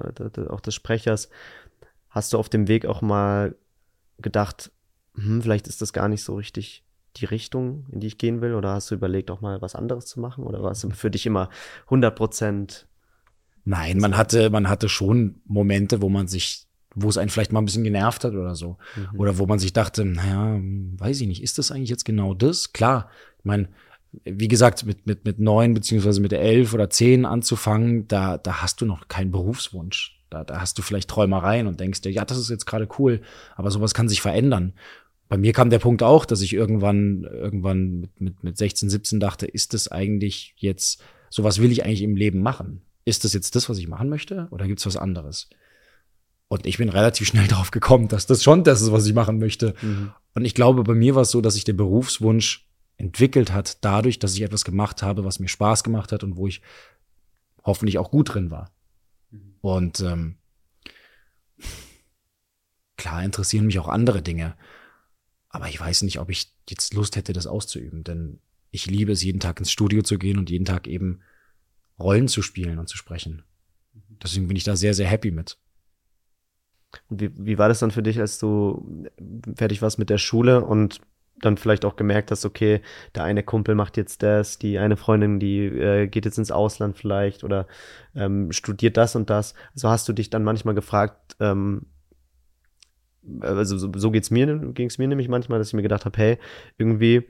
auch 0.49 0.61
des 0.61 0.75
Sprechers, 0.75 1.29
hast 2.11 2.33
du 2.33 2.39
auf 2.39 2.49
dem 2.49 2.69
Weg 2.69 2.87
auch 2.87 3.03
mal 3.03 3.55
gedacht, 4.19 4.71
hm, 5.15 5.43
vielleicht 5.43 5.67
ist 5.69 5.83
das 5.83 5.93
gar 5.93 6.09
nicht 6.09 6.23
so 6.23 6.35
richtig 6.35 6.85
die 7.17 7.25
Richtung, 7.25 7.87
in 7.93 8.01
die 8.01 8.09
ich 8.09 8.19
gehen 8.19 8.41
will? 8.41 8.55
Oder 8.55 8.71
hast 8.71 8.91
du 8.91 8.95
überlegt, 8.95 9.31
auch 9.31 9.41
mal 9.41 9.61
was 9.63 9.75
anderes 9.75 10.07
zu 10.07 10.21
machen? 10.21 10.45
Oder 10.45 10.63
war 10.63 10.73
es 10.73 10.87
für 10.95 11.11
dich 11.11 11.27
immer 11.27 11.49
100 11.85 12.15
Prozent? 12.15 12.87
Nein, 13.65 13.99
man 13.99 14.17
hatte, 14.17 14.51
man 14.51 14.69
hatte 14.69 14.89
schon 14.89 15.41
Momente, 15.47 16.03
wo 16.03 16.09
man 16.09 16.29
sich, 16.29 16.67
wo 16.95 17.09
es 17.09 17.19
einen 17.19 17.31
vielleicht 17.31 17.53
mal 17.53 17.61
ein 17.61 17.65
bisschen 17.65 17.85
genervt 17.85 18.25
hat 18.25 18.35
oder 18.35 18.55
so. 18.55 18.79
Mhm. 18.97 19.21
Oder 19.21 19.39
wo 19.39 19.47
man 19.47 19.59
sich 19.59 19.73
dachte, 19.73 20.05
naja, 20.05 20.55
hm, 20.55 20.99
weiß 20.99 21.21
ich 21.21 21.29
nicht, 21.29 21.43
ist 21.43 21.59
das 21.59 21.71
eigentlich 21.71 21.91
jetzt 21.91 22.05
genau 22.05 22.35
das? 22.35 22.73
Klar, 22.73 23.11
ich 23.39 23.45
meine, 23.45 23.69
wie 24.25 24.49
gesagt, 24.49 24.85
mit, 24.87 25.07
mit, 25.07 25.25
mit 25.25 25.39
neun 25.39 25.75
beziehungsweise 25.75 26.21
mit 26.21 26.33
elf 26.33 26.75
oder 26.75 26.91
zehn 26.91 27.25
anzufangen, 27.25 28.07
da, 28.09 28.39
da 28.39 28.63
hast 28.63 28.81
du 28.81 28.87
noch 28.87 29.09
keinen 29.09 29.31
Berufswunsch. 29.31 30.21
Da, 30.31 30.45
da 30.45 30.61
hast 30.61 30.79
du 30.79 30.83
vielleicht 30.83 31.09
Träumereien 31.09 31.67
und 31.67 31.81
denkst 31.81 32.01
dir, 32.01 32.11
ja, 32.11 32.25
das 32.25 32.39
ist 32.39 32.51
jetzt 32.51 32.67
gerade 32.67 32.89
cool, 32.99 33.21
aber 33.57 33.71
sowas 33.71 33.95
kann 33.95 34.09
sich 34.09 34.21
verändern. 34.21 34.73
bei 35.29 35.37
mir 35.37 35.53
kam 35.53 35.71
der 35.71 35.79
Punkt 35.79 36.03
auch, 36.03 36.25
dass 36.25 36.41
ich 36.41 36.53
irgendwann, 36.53 37.23
irgendwann 37.25 38.01
mit, 38.01 38.21
mit, 38.21 38.45
mit 38.45 38.59
16, 38.59 38.91
17 38.91 39.21
dachte, 39.21 39.47
ist 39.47 39.75
das 39.75 39.89
eigentlich 39.89 40.55
jetzt, 40.57 41.03
sowas 41.31 41.61
will 41.61 41.73
ich 41.73 41.85
eigentlich 41.85 42.03
im 42.03 42.17
Leben 42.17 42.43
machen? 42.43 42.83
Ist 43.05 43.25
das 43.25 43.33
jetzt 43.33 43.55
das, 43.55 43.69
was 43.69 43.79
ich 43.79 43.87
machen 43.87 44.09
möchte? 44.09 44.49
Oder 44.51 44.67
gibt's 44.67 44.87
was 44.87 44.97
anderes? 44.97 45.49
Und 46.49 46.67
ich 46.67 46.79
bin 46.79 46.89
relativ 46.89 47.29
schnell 47.29 47.47
darauf 47.49 47.71
gekommen, 47.71 48.09
dass 48.09 48.27
das 48.27 48.43
schon 48.43 48.65
das 48.65 48.83
ist, 48.83 48.93
was 48.93 49.07
ich 49.07 49.15
machen 49.15 49.39
möchte. 49.39 49.75
Mhm. 49.83 50.13
Und 50.35 50.45
ich 50.45 50.55
glaube, 50.55 50.83
bei 50.83 50.95
mir 50.95 51.15
war 51.15 51.23
es 51.23 51.31
so, 51.31 51.41
dass 51.41 51.55
sich 51.55 51.65
der 51.65 51.73
Berufswunsch 51.75 52.64
entwickelt 52.97 53.53
hat, 53.53 53.85
dadurch, 53.85 54.19
dass 54.19 54.35
ich 54.35 54.43
etwas 54.43 54.65
gemacht 54.65 55.03
habe, 55.03 55.25
was 55.25 55.41
mir 55.41 55.49
Spaß 55.49 55.85
gemacht 55.85 56.13
hat 56.13 56.23
und 56.23 56.37
wo 56.37 56.47
ich 56.47 56.63
hoffentlich 57.65 57.99
auch 57.99 58.11
gut 58.11 58.35
drin 58.35 58.51
war. 58.51 58.71
Mhm. 59.31 59.55
Und 59.61 60.01
ähm, 60.01 60.37
klar 62.97 63.23
interessieren 63.23 63.67
mich 63.67 63.79
auch 63.79 63.89
andere 63.89 64.23
Dinge. 64.23 64.57
Aber 65.49 65.69
ich 65.69 65.79
weiß 65.79 66.03
nicht, 66.03 66.19
ob 66.19 66.31
ich 66.31 66.53
jetzt 66.69 66.95
Lust 66.95 67.17
hätte, 67.17 67.33
das 67.33 67.47
auszuüben, 67.47 68.05
denn 68.05 68.41
ich 68.71 68.87
liebe 68.87 69.13
es, 69.13 69.23
jeden 69.23 69.41
Tag 69.41 69.61
ins 69.61 69.71
Studio 69.71 70.03
zu 70.03 70.19
gehen 70.19 70.39
und 70.39 70.51
jeden 70.51 70.65
Tag 70.65 70.89
eben 70.89 71.21
Rollen 71.99 72.27
zu 72.27 72.43
spielen 72.43 72.79
und 72.79 72.89
zu 72.89 72.97
sprechen. 72.97 73.45
Deswegen 74.23 74.49
bin 74.49 74.57
ich 74.57 74.65
da 74.65 74.75
sehr, 74.75 74.95
sehr 74.95 75.07
happy 75.07 75.31
mit. 75.31 75.59
Und 77.09 77.21
wie, 77.21 77.31
wie 77.47 77.59
war 77.59 77.69
das 77.69 77.79
dann 77.79 77.93
für 77.93 78.03
dich, 78.03 78.19
als 78.19 78.39
du 78.39 79.07
fertig 79.57 79.81
warst 79.83 79.99
mit 79.99 80.11
der 80.11 80.19
Schule 80.19 80.65
und 80.65 81.01
dann 81.41 81.57
vielleicht 81.57 81.85
auch 81.85 81.97
gemerkt 81.97 82.31
hast, 82.31 82.45
okay, 82.45 82.81
der 83.15 83.25
eine 83.25 83.43
Kumpel 83.43 83.75
macht 83.75 83.97
jetzt 83.97 84.23
das, 84.23 84.59
die 84.59 84.79
eine 84.79 84.97
Freundin, 84.97 85.41
die 85.41 85.67
äh, 85.67 86.07
geht 86.07 86.25
jetzt 86.25 86.39
ins 86.39 86.51
Ausland 86.51 86.97
vielleicht 86.97 87.45
oder 87.45 87.67
ähm, 88.15 88.53
studiert 88.53 88.97
das 88.97 89.17
und 89.17 89.31
das. 89.31 89.55
Also 89.75 89.89
hast 89.89 90.09
du 90.09 90.13
dich 90.13 90.31
dann 90.31 90.45
manchmal 90.45 90.75
gefragt, 90.75 91.37
ähm, 91.41 91.87
also 93.41 93.77
so, 93.79 93.91
so 93.95 94.11
geht's 94.11 94.31
mir, 94.31 94.47
ging 94.73 94.89
es 94.89 94.99
mir 94.99 95.09
nämlich 95.09 95.29
manchmal, 95.29 95.59
dass 95.59 95.69
ich 95.69 95.75
mir 95.75 95.83
gedacht 95.83 96.05
habe, 96.05 96.19
hey, 96.19 96.39
irgendwie, 96.79 97.25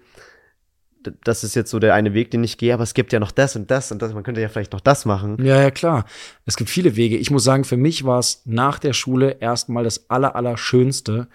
das 1.22 1.44
ist 1.44 1.54
jetzt 1.54 1.70
so 1.70 1.78
der 1.78 1.94
eine 1.94 2.14
Weg, 2.14 2.30
den 2.30 2.42
ich 2.44 2.58
gehe, 2.58 2.74
aber 2.74 2.82
es 2.82 2.94
gibt 2.94 3.12
ja 3.12 3.20
noch 3.20 3.30
das 3.30 3.56
und 3.56 3.70
das 3.70 3.92
und 3.92 4.02
das, 4.02 4.12
man 4.14 4.22
könnte 4.22 4.40
ja 4.40 4.48
vielleicht 4.48 4.72
noch 4.72 4.80
das 4.80 5.04
machen. 5.04 5.36
Ja, 5.44 5.60
ja, 5.60 5.70
klar. 5.70 6.04
Es 6.46 6.56
gibt 6.56 6.70
viele 6.70 6.96
Wege. 6.96 7.16
Ich 7.16 7.30
muss 7.30 7.44
sagen, 7.44 7.64
für 7.64 7.76
mich 7.76 8.04
war 8.04 8.18
es 8.18 8.42
nach 8.44 8.78
der 8.78 8.92
Schule 8.92 9.36
erstmal 9.40 9.84
das 9.84 10.08
aller, 10.10 10.34
aller 10.34 10.56
Schönste, 10.56 11.28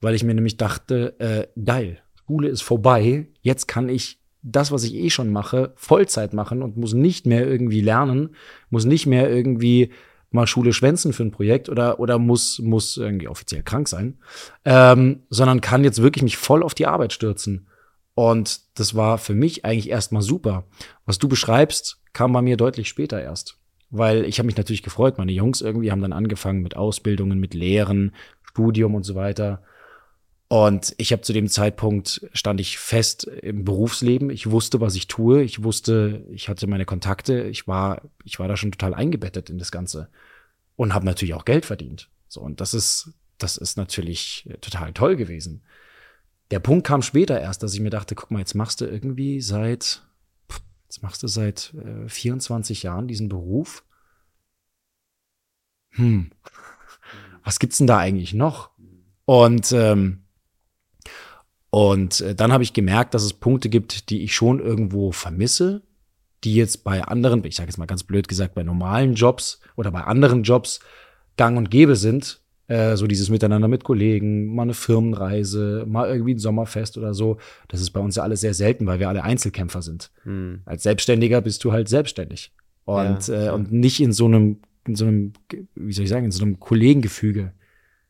weil 0.00 0.14
ich 0.14 0.24
mir 0.24 0.34
nämlich 0.34 0.56
dachte, 0.56 1.18
äh, 1.18 1.46
geil, 1.64 2.02
Schule 2.26 2.48
ist 2.48 2.62
vorbei, 2.62 3.26
jetzt 3.42 3.68
kann 3.68 3.88
ich 3.88 4.18
das, 4.42 4.70
was 4.70 4.84
ich 4.84 4.94
eh 4.94 5.10
schon 5.10 5.32
mache, 5.32 5.72
Vollzeit 5.76 6.34
machen 6.34 6.62
und 6.62 6.76
muss 6.76 6.92
nicht 6.92 7.26
mehr 7.26 7.46
irgendwie 7.46 7.80
lernen, 7.80 8.36
muss 8.70 8.84
nicht 8.84 9.06
mehr 9.06 9.30
irgendwie 9.30 9.90
mal 10.30 10.46
Schule 10.46 10.72
schwänzen 10.72 11.12
für 11.12 11.22
ein 11.22 11.30
Projekt 11.30 11.68
oder, 11.68 12.00
oder 12.00 12.18
muss, 12.18 12.58
muss 12.58 12.96
irgendwie 12.96 13.28
offiziell 13.28 13.62
krank 13.62 13.88
sein, 13.88 14.18
ähm, 14.64 15.22
sondern 15.30 15.60
kann 15.60 15.84
jetzt 15.84 16.02
wirklich 16.02 16.22
mich 16.22 16.36
voll 16.36 16.62
auf 16.62 16.74
die 16.74 16.86
Arbeit 16.86 17.12
stürzen. 17.12 17.68
Und 18.14 18.60
das 18.78 18.94
war 18.94 19.18
für 19.18 19.34
mich 19.34 19.64
eigentlich 19.64 19.90
erstmal 19.90 20.22
super. 20.22 20.64
Was 21.06 21.18
du 21.18 21.28
beschreibst, 21.28 22.00
kam 22.12 22.32
bei 22.32 22.42
mir 22.42 22.56
deutlich 22.56 22.88
später 22.88 23.20
erst. 23.20 23.58
Weil 23.90 24.24
ich 24.24 24.38
habe 24.38 24.46
mich 24.46 24.56
natürlich 24.56 24.82
gefreut. 24.82 25.18
Meine 25.18 25.32
Jungs 25.32 25.60
irgendwie 25.60 25.90
haben 25.90 26.02
dann 26.02 26.12
angefangen 26.12 26.62
mit 26.62 26.76
Ausbildungen, 26.76 27.38
mit 27.38 27.54
Lehren, 27.54 28.12
Studium 28.42 28.94
und 28.94 29.04
so 29.04 29.14
weiter. 29.14 29.62
Und 30.54 30.94
ich 30.98 31.10
habe 31.10 31.22
zu 31.22 31.32
dem 31.32 31.48
Zeitpunkt 31.48 32.28
stand 32.32 32.60
ich 32.60 32.78
fest 32.78 33.24
im 33.24 33.64
Berufsleben. 33.64 34.30
Ich 34.30 34.52
wusste, 34.52 34.80
was 34.80 34.94
ich 34.94 35.08
tue. 35.08 35.42
Ich 35.42 35.64
wusste, 35.64 36.24
ich 36.30 36.48
hatte 36.48 36.68
meine 36.68 36.84
Kontakte. 36.84 37.42
Ich 37.42 37.66
war, 37.66 38.02
ich 38.22 38.38
war 38.38 38.46
da 38.46 38.56
schon 38.56 38.70
total 38.70 38.94
eingebettet 38.94 39.50
in 39.50 39.58
das 39.58 39.72
Ganze 39.72 40.10
und 40.76 40.94
habe 40.94 41.06
natürlich 41.06 41.34
auch 41.34 41.44
Geld 41.44 41.66
verdient. 41.66 42.08
So 42.28 42.40
und 42.40 42.60
das 42.60 42.72
ist, 42.72 43.10
das 43.36 43.56
ist 43.56 43.76
natürlich 43.76 44.48
total 44.60 44.92
toll 44.92 45.16
gewesen. 45.16 45.64
Der 46.52 46.60
Punkt 46.60 46.86
kam 46.86 47.02
später 47.02 47.40
erst, 47.40 47.64
dass 47.64 47.74
ich 47.74 47.80
mir 47.80 47.90
dachte, 47.90 48.14
guck 48.14 48.30
mal, 48.30 48.38
jetzt 48.38 48.54
machst 48.54 48.80
du 48.80 48.84
irgendwie 48.84 49.40
seit, 49.40 50.02
jetzt 50.84 51.02
machst 51.02 51.24
du 51.24 51.26
seit 51.26 51.74
äh, 51.74 52.08
24 52.08 52.84
Jahren 52.84 53.08
diesen 53.08 53.28
Beruf. 53.28 53.82
Hm, 55.94 56.30
was 57.42 57.58
gibt's 57.58 57.78
denn 57.78 57.88
da 57.88 57.98
eigentlich 57.98 58.34
noch? 58.34 58.70
Und 59.24 59.72
ähm, 59.72 60.23
und 61.74 62.20
äh, 62.20 62.36
dann 62.36 62.52
habe 62.52 62.62
ich 62.62 62.72
gemerkt, 62.72 63.14
dass 63.14 63.24
es 63.24 63.32
Punkte 63.32 63.68
gibt, 63.68 64.08
die 64.10 64.22
ich 64.22 64.32
schon 64.32 64.60
irgendwo 64.60 65.10
vermisse, 65.10 65.82
die 66.44 66.54
jetzt 66.54 66.84
bei 66.84 67.02
anderen, 67.02 67.44
ich 67.44 67.56
sage 67.56 67.68
jetzt 67.68 67.78
mal 67.78 67.86
ganz 67.86 68.04
blöd 68.04 68.28
gesagt, 68.28 68.54
bei 68.54 68.62
normalen 68.62 69.14
Jobs 69.14 69.58
oder 69.74 69.90
bei 69.90 70.04
anderen 70.04 70.44
Jobs 70.44 70.78
gang 71.36 71.58
und 71.58 71.72
gäbe 71.72 71.96
sind. 71.96 72.40
Äh, 72.68 72.94
so 72.94 73.08
dieses 73.08 73.28
Miteinander 73.28 73.66
mit 73.66 73.82
Kollegen, 73.82 74.54
mal 74.54 74.62
eine 74.62 74.74
Firmenreise, 74.74 75.84
mal 75.88 76.08
irgendwie 76.08 76.34
ein 76.34 76.38
Sommerfest 76.38 76.96
oder 76.96 77.12
so. 77.12 77.38
Das 77.66 77.80
ist 77.80 77.90
bei 77.90 77.98
uns 77.98 78.14
ja 78.14 78.22
alles 78.22 78.40
sehr 78.40 78.54
selten, 78.54 78.86
weil 78.86 79.00
wir 79.00 79.08
alle 79.08 79.24
Einzelkämpfer 79.24 79.82
sind. 79.82 80.12
Hm. 80.22 80.60
Als 80.66 80.84
Selbstständiger 80.84 81.40
bist 81.40 81.64
du 81.64 81.72
halt 81.72 81.88
selbstständig. 81.88 82.52
Und, 82.84 83.26
ja, 83.26 83.48
äh, 83.48 83.50
und 83.50 83.72
nicht 83.72 84.00
in 84.00 84.12
so 84.12 84.26
einem, 84.26 84.60
in 84.86 84.94
so 84.94 85.06
einem, 85.06 85.32
wie 85.74 85.92
soll 85.92 86.04
ich 86.04 86.10
sagen, 86.10 86.26
in 86.26 86.30
so 86.30 86.44
einem 86.44 86.60
Kollegengefüge 86.60 87.42
mhm. 87.42 87.63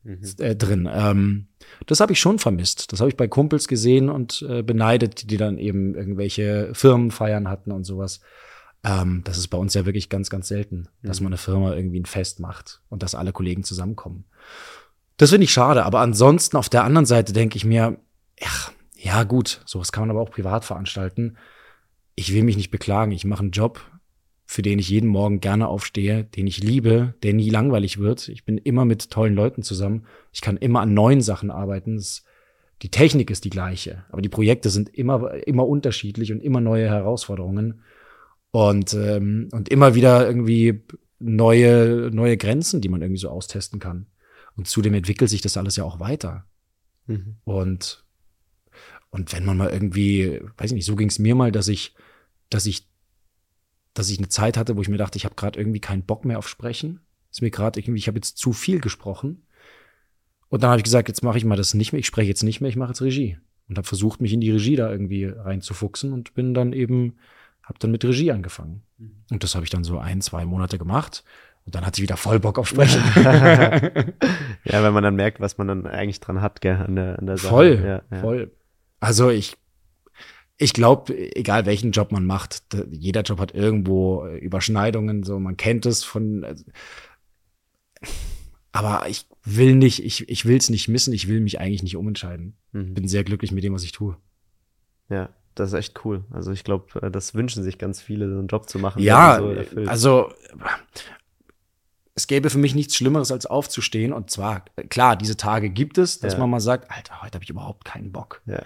Äh, 0.05 0.55
drin. 0.55 0.89
Ähm, 0.91 1.47
das 1.87 1.99
habe 1.99 2.13
ich 2.13 2.19
schon 2.19 2.39
vermisst. 2.39 2.91
Das 2.91 2.99
habe 2.99 3.09
ich 3.09 3.17
bei 3.17 3.27
Kumpels 3.27 3.67
gesehen 3.67 4.09
und 4.09 4.45
äh, 4.47 4.61
beneidet, 4.61 5.31
die 5.31 5.37
dann 5.37 5.57
eben 5.57 5.95
irgendwelche 5.95 6.69
Firmenfeiern 6.73 7.49
hatten 7.49 7.71
und 7.71 7.83
sowas. 7.83 8.21
Ähm, 8.83 9.21
das 9.23 9.37
ist 9.37 9.47
bei 9.47 9.57
uns 9.57 9.73
ja 9.73 9.85
wirklich 9.85 10.09
ganz, 10.09 10.29
ganz 10.29 10.47
selten, 10.47 10.87
mhm. 11.01 11.07
dass 11.07 11.21
man 11.21 11.29
eine 11.29 11.37
Firma 11.37 11.73
irgendwie 11.73 11.99
ein 11.99 12.05
Fest 12.05 12.39
macht 12.39 12.81
und 12.89 13.01
dass 13.01 13.15
alle 13.15 13.33
Kollegen 13.33 13.63
zusammenkommen. 13.63 14.25
Das 15.17 15.31
finde 15.31 15.45
ich 15.45 15.53
schade, 15.53 15.85
aber 15.85 16.01
ansonsten 16.01 16.57
auf 16.57 16.69
der 16.69 16.83
anderen 16.83 17.05
Seite 17.05 17.33
denke 17.33 17.57
ich 17.57 17.65
mir, 17.65 17.97
ach, 18.43 18.71
ja 18.97 19.23
gut, 19.23 19.61
sowas 19.65 19.91
kann 19.91 20.01
man 20.01 20.11
aber 20.11 20.21
auch 20.21 20.31
privat 20.31 20.65
veranstalten. 20.65 21.37
Ich 22.15 22.33
will 22.33 22.43
mich 22.43 22.57
nicht 22.57 22.71
beklagen, 22.71 23.11
ich 23.11 23.25
mache 23.25 23.41
einen 23.41 23.51
Job, 23.51 23.81
für 24.45 24.61
den 24.61 24.79
ich 24.79 24.89
jeden 24.89 25.09
Morgen 25.09 25.39
gerne 25.39 25.67
aufstehe, 25.67 26.23
den 26.23 26.45
ich 26.45 26.63
liebe, 26.63 27.15
der 27.23 27.33
nie 27.33 27.49
langweilig 27.49 27.97
wird. 27.97 28.29
Ich 28.29 28.45
bin 28.45 28.57
immer 28.57 28.85
mit 28.85 29.09
tollen 29.09 29.33
Leuten 29.33 29.63
zusammen. 29.63 30.05
Ich 30.31 30.41
kann 30.41 30.57
immer 30.57 30.81
an 30.81 30.93
neuen 30.93 31.21
Sachen 31.21 31.49
arbeiten. 31.49 31.95
Das, 31.95 32.23
die 32.81 32.89
Technik 32.89 33.31
ist 33.31 33.43
die 33.43 33.49
gleiche, 33.49 34.05
aber 34.09 34.21
die 34.21 34.29
Projekte 34.29 34.69
sind 34.69 34.89
immer, 34.89 35.33
immer 35.47 35.67
unterschiedlich 35.67 36.31
und 36.31 36.41
immer 36.41 36.61
neue 36.61 36.87
Herausforderungen 36.87 37.81
und, 38.51 38.93
ähm, 38.93 39.49
und 39.51 39.69
immer 39.69 39.95
wieder 39.95 40.27
irgendwie 40.27 40.83
neue, 41.19 42.11
neue 42.13 42.37
Grenzen, 42.37 42.81
die 42.81 42.89
man 42.89 43.01
irgendwie 43.01 43.21
so 43.21 43.29
austesten 43.29 43.79
kann. 43.79 44.05
Und 44.55 44.67
zudem 44.67 44.93
entwickelt 44.93 45.29
sich 45.29 45.41
das 45.41 45.57
alles 45.57 45.75
ja 45.75 45.83
auch 45.83 45.99
weiter. 45.99 46.45
Mhm. 47.07 47.37
Und, 47.43 48.05
und 49.09 49.33
wenn 49.33 49.43
man 49.43 49.57
mal 49.57 49.69
irgendwie, 49.69 50.39
weiß 50.57 50.71
ich 50.71 50.75
nicht, 50.75 50.85
so 50.85 50.95
ging 50.95 51.09
es 51.09 51.19
mir 51.19 51.35
mal, 51.35 51.51
dass 51.51 51.67
ich, 51.67 51.95
dass 52.49 52.65
ich 52.65 52.87
dass 53.95 54.09
ich 54.09 54.19
eine 54.19 54.29
Zeit 54.29 54.57
hatte, 54.57 54.77
wo 54.77 54.81
ich 54.81 54.89
mir 54.89 54.97
dachte, 54.97 55.17
ich 55.17 55.25
habe 55.25 55.35
gerade 55.35 55.57
irgendwie 55.57 55.79
keinen 55.79 56.03
Bock 56.03 56.25
mehr 56.25 56.37
auf 56.37 56.47
Sprechen. 56.47 56.99
Ist 57.31 57.41
mir 57.41 57.49
gerade 57.49 57.79
irgendwie, 57.79 57.97
ich 57.97 58.07
habe 58.07 58.17
jetzt 58.17 58.37
zu 58.37 58.53
viel 58.53 58.79
gesprochen. 58.79 59.43
Und 60.49 60.61
dann 60.61 60.69
habe 60.69 60.79
ich 60.79 60.83
gesagt, 60.83 61.07
jetzt 61.07 61.23
mache 61.23 61.37
ich 61.37 61.45
mal 61.45 61.55
das 61.55 61.73
nicht 61.73 61.91
mehr, 61.91 61.99
ich 61.99 62.05
spreche 62.05 62.27
jetzt 62.27 62.43
nicht 62.43 62.61
mehr, 62.61 62.69
ich 62.69 62.75
mache 62.75 62.89
jetzt 62.89 63.01
Regie. 63.01 63.37
Und 63.67 63.77
habe 63.77 63.87
versucht, 63.87 64.21
mich 64.21 64.33
in 64.33 64.41
die 64.41 64.51
Regie 64.51 64.75
da 64.75 64.91
irgendwie 64.91 65.25
reinzufuchsen 65.25 66.13
und 66.13 66.33
bin 66.33 66.53
dann 66.53 66.73
eben, 66.73 67.15
habe 67.63 67.79
dann 67.79 67.91
mit 67.91 68.05
Regie 68.05 68.31
angefangen. 68.31 68.83
Mhm. 68.97 69.11
Und 69.31 69.43
das 69.43 69.55
habe 69.55 69.63
ich 69.63 69.71
dann 69.71 69.83
so 69.83 69.97
ein, 69.97 70.21
zwei 70.21 70.45
Monate 70.45 70.77
gemacht. 70.77 71.23
Und 71.65 71.73
dann 71.73 71.85
hatte 71.85 71.99
ich 71.99 72.03
wieder 72.03 72.17
voll 72.17 72.39
Bock 72.39 72.59
auf 72.59 72.67
Sprechen. 72.67 73.01
ja, 74.65 74.83
wenn 74.83 74.93
man 74.93 75.03
dann 75.03 75.15
merkt, 75.15 75.39
was 75.39 75.57
man 75.57 75.67
dann 75.67 75.87
eigentlich 75.87 76.19
dran 76.19 76.41
hat, 76.41 76.61
gell, 76.61 76.75
an 76.75 76.95
der, 76.95 77.17
an 77.17 77.25
der 77.25 77.37
Sache. 77.37 77.49
Voll, 77.49 77.81
ja, 77.83 78.01
ja. 78.11 78.21
voll. 78.21 78.51
Also 78.99 79.29
ich 79.29 79.57
ich 80.57 80.73
glaube, 80.73 81.35
egal 81.35 81.65
welchen 81.65 81.91
Job 81.91 82.11
man 82.11 82.25
macht, 82.25 82.63
jeder 82.89 83.21
Job 83.21 83.39
hat 83.39 83.53
irgendwo 83.53 84.25
äh, 84.25 84.37
Überschneidungen, 84.37 85.23
so 85.23 85.39
man 85.39 85.57
kennt 85.57 85.85
es 85.85 86.03
von. 86.03 86.43
Äh, 86.43 86.55
aber 88.71 89.07
ich 89.07 89.25
will 89.43 89.75
nicht, 89.75 90.03
ich, 90.03 90.27
ich 90.29 90.45
will 90.45 90.57
es 90.57 90.69
nicht 90.69 90.87
missen, 90.87 91.13
ich 91.13 91.27
will 91.27 91.39
mich 91.39 91.59
eigentlich 91.59 91.83
nicht 91.83 91.95
umentscheiden. 91.95 92.55
Mhm. 92.71 92.93
Bin 92.93 93.07
sehr 93.07 93.23
glücklich 93.23 93.51
mit 93.51 93.63
dem, 93.63 93.73
was 93.73 93.83
ich 93.83 93.91
tue. 93.93 94.17
Ja, 95.09 95.29
das 95.55 95.69
ist 95.69 95.79
echt 95.79 96.05
cool. 96.05 96.23
Also 96.31 96.51
ich 96.51 96.63
glaube, 96.63 97.01
äh, 97.01 97.11
das 97.11 97.33
wünschen 97.33 97.63
sich 97.63 97.77
ganz 97.77 98.01
viele, 98.01 98.29
so 98.29 98.39
einen 98.39 98.47
Job 98.47 98.69
zu 98.69 98.79
machen. 98.79 99.01
Ja, 99.01 99.39
so 99.39 99.79
also 99.87 100.29
es 102.15 102.27
gäbe 102.27 102.49
für 102.49 102.57
mich 102.57 102.75
nichts 102.75 102.95
Schlimmeres, 102.95 103.31
als 103.31 103.45
aufzustehen. 103.45 104.13
Und 104.13 104.29
zwar, 104.31 104.63
klar, 104.89 105.17
diese 105.17 105.35
Tage 105.35 105.69
gibt 105.69 105.97
es, 105.97 106.19
dass 106.19 106.33
ja. 106.33 106.39
man 106.39 106.49
mal 106.49 106.61
sagt, 106.61 106.89
Alter, 106.89 107.21
heute 107.21 107.35
habe 107.35 107.43
ich 107.43 107.49
überhaupt 107.49 107.83
keinen 107.83 108.13
Bock. 108.13 108.41
Ja. 108.45 108.61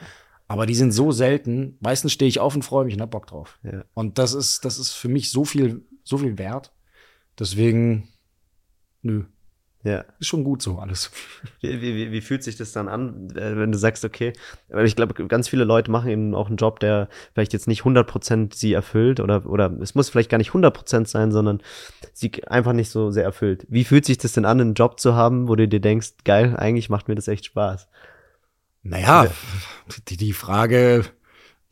Aber 0.50 0.65
die 0.65 0.75
sind 0.75 0.91
so 0.91 1.12
selten. 1.12 1.77
Meistens 1.79 2.12
stehe 2.12 2.27
ich 2.27 2.39
auf 2.39 2.56
und 2.56 2.63
freue 2.63 2.84
mich 2.84 2.96
und 2.96 3.01
hab 3.01 3.12
Bock 3.12 3.27
drauf. 3.27 3.60
Ja. 3.63 3.86
Und 3.94 4.18
das 4.18 4.34
ist, 4.34 4.65
das 4.65 4.79
ist 4.79 4.91
für 4.91 5.08
mich 5.08 5.32
so 5.32 5.46
viel, 5.46 5.86
so 6.03 6.18
viel 6.18 6.39
wert. 6.39 6.74
Deswegen, 7.38 8.10
nö. 9.03 9.25
Ja. 9.84 10.03
Ist 10.20 10.27
schon 10.27 10.44
gut 10.44 10.62
so 10.62 10.79
alles. 10.79 11.12
Wie, 11.62 11.82
wie, 11.82 12.12
wie 12.12 12.22
fühlt 12.22 12.44
sich 12.44 12.58
das 12.58 12.72
dann 12.72 12.88
an, 12.88 13.29
äh, 13.36 13.58
wenn 13.58 13.72
du 13.72 13.77
sagst, 13.77 14.03
okay, 14.03 14.34
weil 14.70 14.86
ich 14.86 14.96
glaube, 14.96 15.13
ganz 15.27 15.48
viele 15.48 15.65
Leute 15.65 15.91
machen 15.91 16.10
eben 16.10 16.36
auch 16.36 16.48
einen 16.48 16.58
Job, 16.58 16.79
der 16.79 17.10
vielleicht 17.34 17.53
jetzt 17.53 17.68
nicht 17.68 17.84
100% 17.84 18.56
sie 18.56 18.74
erfüllt 18.74 19.20
oder, 19.20 19.46
oder 19.46 19.72
es 19.82 19.96
muss 19.96 20.10
vielleicht 20.10 20.29
gar 20.29 20.38
nicht 20.38 20.51
100% 20.51 21.08
sein, 21.08 21.32
sondern 21.32 21.62
sie 22.13 22.32
einfach 22.48 22.74
nicht 22.74 22.89
so 22.89 23.12
sehr 23.12 23.24
erfüllt. 23.24 23.68
Wie 23.70 23.84
fühlt 23.84 24.03
sich 24.03 24.18
das 24.18 24.34
denn 24.34 24.46
an, 24.46 24.60
einen 24.60 24.74
Job 24.74 25.00
zu 25.00 25.13
haben, 25.13 25.48
wo 25.48 25.56
du 25.56 25.68
dir 25.68 25.79
denkst, 25.79 26.15
geil, 26.25 26.56
eigentlich 26.58 26.89
macht 26.89 27.08
mir 27.08 27.15
das 27.15 27.27
echt 27.27 27.46
Spaß? 27.46 27.88
Naja, 28.83 29.31
die, 30.07 30.17
die 30.17 30.33
Frage, 30.33 31.05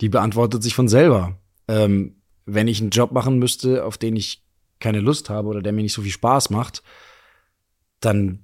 die 0.01 0.09
beantwortet 0.09 0.63
sich 0.63 0.75
von 0.75 0.87
selber. 0.87 1.39
Ähm, 1.67 2.15
wenn 2.45 2.67
ich 2.67 2.79
einen 2.79 2.91
Job 2.91 3.11
machen 3.11 3.39
müsste, 3.39 3.85
auf 3.85 3.97
den 3.97 4.15
ich 4.15 4.43
keine 4.79 4.99
Lust 4.99 5.29
habe 5.29 5.47
oder 5.47 5.61
der 5.61 5.73
mir 5.73 5.81
nicht 5.81 5.93
so 5.93 6.01
viel 6.01 6.11
Spaß 6.11 6.49
macht, 6.49 6.83
dann 7.99 8.43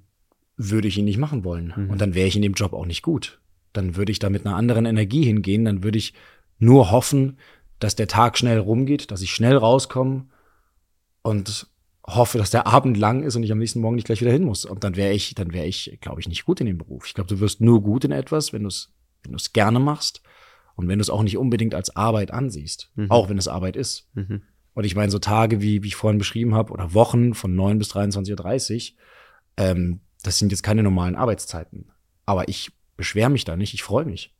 würde 0.56 0.88
ich 0.88 0.98
ihn 0.98 1.04
nicht 1.04 1.18
machen 1.18 1.44
wollen. 1.44 1.72
Mhm. 1.76 1.90
Und 1.90 2.00
dann 2.00 2.14
wäre 2.14 2.28
ich 2.28 2.36
in 2.36 2.42
dem 2.42 2.54
Job 2.54 2.72
auch 2.72 2.86
nicht 2.86 3.02
gut. 3.02 3.40
Dann 3.72 3.96
würde 3.96 4.12
ich 4.12 4.18
da 4.18 4.30
mit 4.30 4.46
einer 4.46 4.56
anderen 4.56 4.86
Energie 4.86 5.24
hingehen. 5.24 5.64
Dann 5.64 5.82
würde 5.82 5.98
ich 5.98 6.14
nur 6.58 6.90
hoffen, 6.90 7.38
dass 7.80 7.96
der 7.96 8.08
Tag 8.08 8.38
schnell 8.38 8.58
rumgeht, 8.58 9.10
dass 9.10 9.22
ich 9.22 9.32
schnell 9.32 9.56
rauskomme 9.56 10.26
und 11.22 11.66
hoffe, 12.06 12.38
dass 12.38 12.50
der 12.50 12.66
Abend 12.66 12.96
lang 12.96 13.22
ist 13.22 13.36
und 13.36 13.42
ich 13.42 13.52
am 13.52 13.58
nächsten 13.58 13.80
Morgen 13.80 13.96
nicht 13.96 14.06
gleich 14.06 14.20
wieder 14.20 14.32
hin 14.32 14.44
muss. 14.44 14.64
Und 14.64 14.84
dann 14.84 14.96
wäre 14.96 15.12
ich, 15.12 15.34
dann 15.34 15.52
wäre 15.52 15.66
ich, 15.66 15.98
glaube 16.00 16.20
ich, 16.20 16.28
nicht 16.28 16.44
gut 16.44 16.60
in 16.60 16.66
dem 16.66 16.78
Beruf. 16.78 17.06
Ich 17.06 17.14
glaube, 17.14 17.28
du 17.28 17.40
wirst 17.40 17.60
nur 17.60 17.82
gut 17.82 18.04
in 18.04 18.12
etwas, 18.12 18.52
wenn 18.52 18.62
du 18.62 18.68
es, 18.68 18.92
wenn 19.22 19.32
du 19.32 19.36
es 19.36 19.52
gerne 19.52 19.80
machst 19.80 20.22
und 20.76 20.88
wenn 20.88 20.98
du 20.98 21.02
es 21.02 21.10
auch 21.10 21.22
nicht 21.22 21.38
unbedingt 21.38 21.74
als 21.74 21.96
Arbeit 21.96 22.30
ansiehst, 22.30 22.90
mhm. 22.94 23.10
auch 23.10 23.28
wenn 23.28 23.38
es 23.38 23.48
Arbeit 23.48 23.76
ist. 23.76 24.08
Mhm. 24.14 24.42
Und 24.74 24.84
ich 24.84 24.96
meine, 24.96 25.10
so 25.10 25.18
Tage, 25.18 25.62
wie, 25.62 25.82
wie 25.82 25.88
ich 25.88 25.96
vorhin 25.96 26.18
beschrieben 26.18 26.54
habe, 26.54 26.72
oder 26.72 26.92
Wochen 26.94 27.32
von 27.32 27.54
9 27.54 27.78
bis 27.78 27.92
23.30 27.92 28.92
Uhr, 28.92 28.98
ähm, 29.56 30.00
das 30.22 30.38
sind 30.38 30.50
jetzt 30.50 30.62
keine 30.62 30.82
normalen 30.82 31.16
Arbeitszeiten. 31.16 31.92
Aber 32.26 32.48
ich 32.48 32.72
beschwere 32.96 33.30
mich 33.30 33.44
da 33.44 33.56
nicht, 33.56 33.72
ich 33.74 33.82
freue 33.82 34.04
mich. 34.04 34.34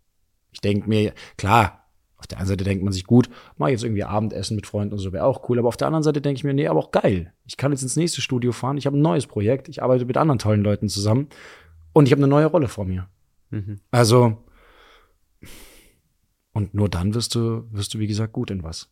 Ich 0.53 0.61
denke 0.61 0.89
mir, 0.89 1.15
klar, 1.37 1.84
auf 2.25 2.29
der 2.29 2.39
einen 2.39 2.49
Seite 2.49 2.65
denkt 2.65 2.83
man 2.83 2.93
sich, 2.93 3.05
gut, 3.05 3.29
mach 3.59 3.69
jetzt 3.69 3.85
irgendwie 3.85 4.03
Abendessen 4.03 4.57
mit 4.57 4.67
Freunden 4.67 4.95
und 4.95 4.99
so 4.99 5.13
wäre 5.13 5.27
auch 5.27 5.47
cool. 5.51 5.59
Aber 5.59 5.69
auf 5.69 5.77
der 5.77 5.89
anderen 5.89 6.03
Seite 6.03 6.23
denke 6.23 6.39
ich 6.39 6.45
mir, 6.45 6.55
nee, 6.55 6.67
aber 6.67 6.79
auch 6.79 6.91
geil. 6.91 7.35
Ich 7.45 7.59
kann 7.59 7.71
jetzt 7.71 7.83
ins 7.83 7.97
nächste 7.97 8.23
Studio 8.23 8.53
fahren. 8.53 8.79
Ich 8.79 8.87
habe 8.87 8.97
ein 8.97 9.03
neues 9.03 9.27
Projekt. 9.27 9.69
Ich 9.69 9.83
arbeite 9.83 10.07
mit 10.07 10.17
anderen 10.17 10.39
tollen 10.39 10.63
Leuten 10.63 10.89
zusammen. 10.89 11.29
Und 11.93 12.07
ich 12.07 12.13
habe 12.13 12.21
eine 12.21 12.29
neue 12.29 12.47
Rolle 12.47 12.69
vor 12.69 12.87
mir. 12.87 13.09
Mhm. 13.51 13.79
Also, 13.91 14.39
und 16.55 16.73
nur 16.73 16.89
dann 16.89 17.15
wirst 17.15 17.35
du, 17.35 17.65
wirst 17.71 17.93
du, 17.93 17.99
wie 17.99 18.07
gesagt, 18.07 18.33
gut 18.33 18.51
in 18.51 18.63
was. 18.63 18.89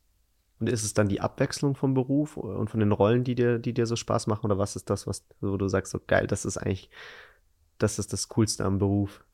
Und 0.61 0.69
ist 0.69 0.85
es 0.85 0.93
dann 0.93 1.09
die 1.09 1.23
Abwechslung 1.23 1.75
vom 1.75 1.95
Beruf 1.95 2.37
und 2.37 2.69
von 2.69 2.81
den 2.81 2.93
Rollen, 2.93 3.25
die 3.25 3.35
dir, 3.35 3.59
die 3.59 3.73
dir 3.73 3.87
so 3.87 3.97
Spaß 3.97 4.27
machen? 4.27 4.45
Oder 4.45 4.59
was 4.59 4.77
ist 4.77 4.91
das, 4.91 5.07
was, 5.07 5.25
wo 5.41 5.57
du 5.57 5.69
sagst, 5.69 5.91
so 5.91 6.01
geil, 6.07 6.27
das 6.27 6.45
ist 6.45 6.59
eigentlich, 6.59 6.91
das 7.79 7.99
ist 7.99 8.13
das 8.13 8.29
Coolste 8.29 8.67
am 8.67 8.79
Beruf? 8.79 9.25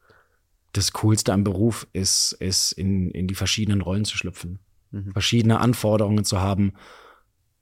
Das 0.72 0.92
Coolste 0.92 1.32
am 1.32 1.44
Beruf 1.44 1.86
ist, 1.92 2.32
ist 2.32 2.72
in, 2.72 3.10
in 3.10 3.26
die 3.26 3.34
verschiedenen 3.34 3.80
Rollen 3.80 4.04
zu 4.04 4.16
schlüpfen, 4.16 4.60
mhm. 4.90 5.12
verschiedene 5.12 5.60
Anforderungen 5.60 6.24
zu 6.24 6.40
haben, 6.40 6.74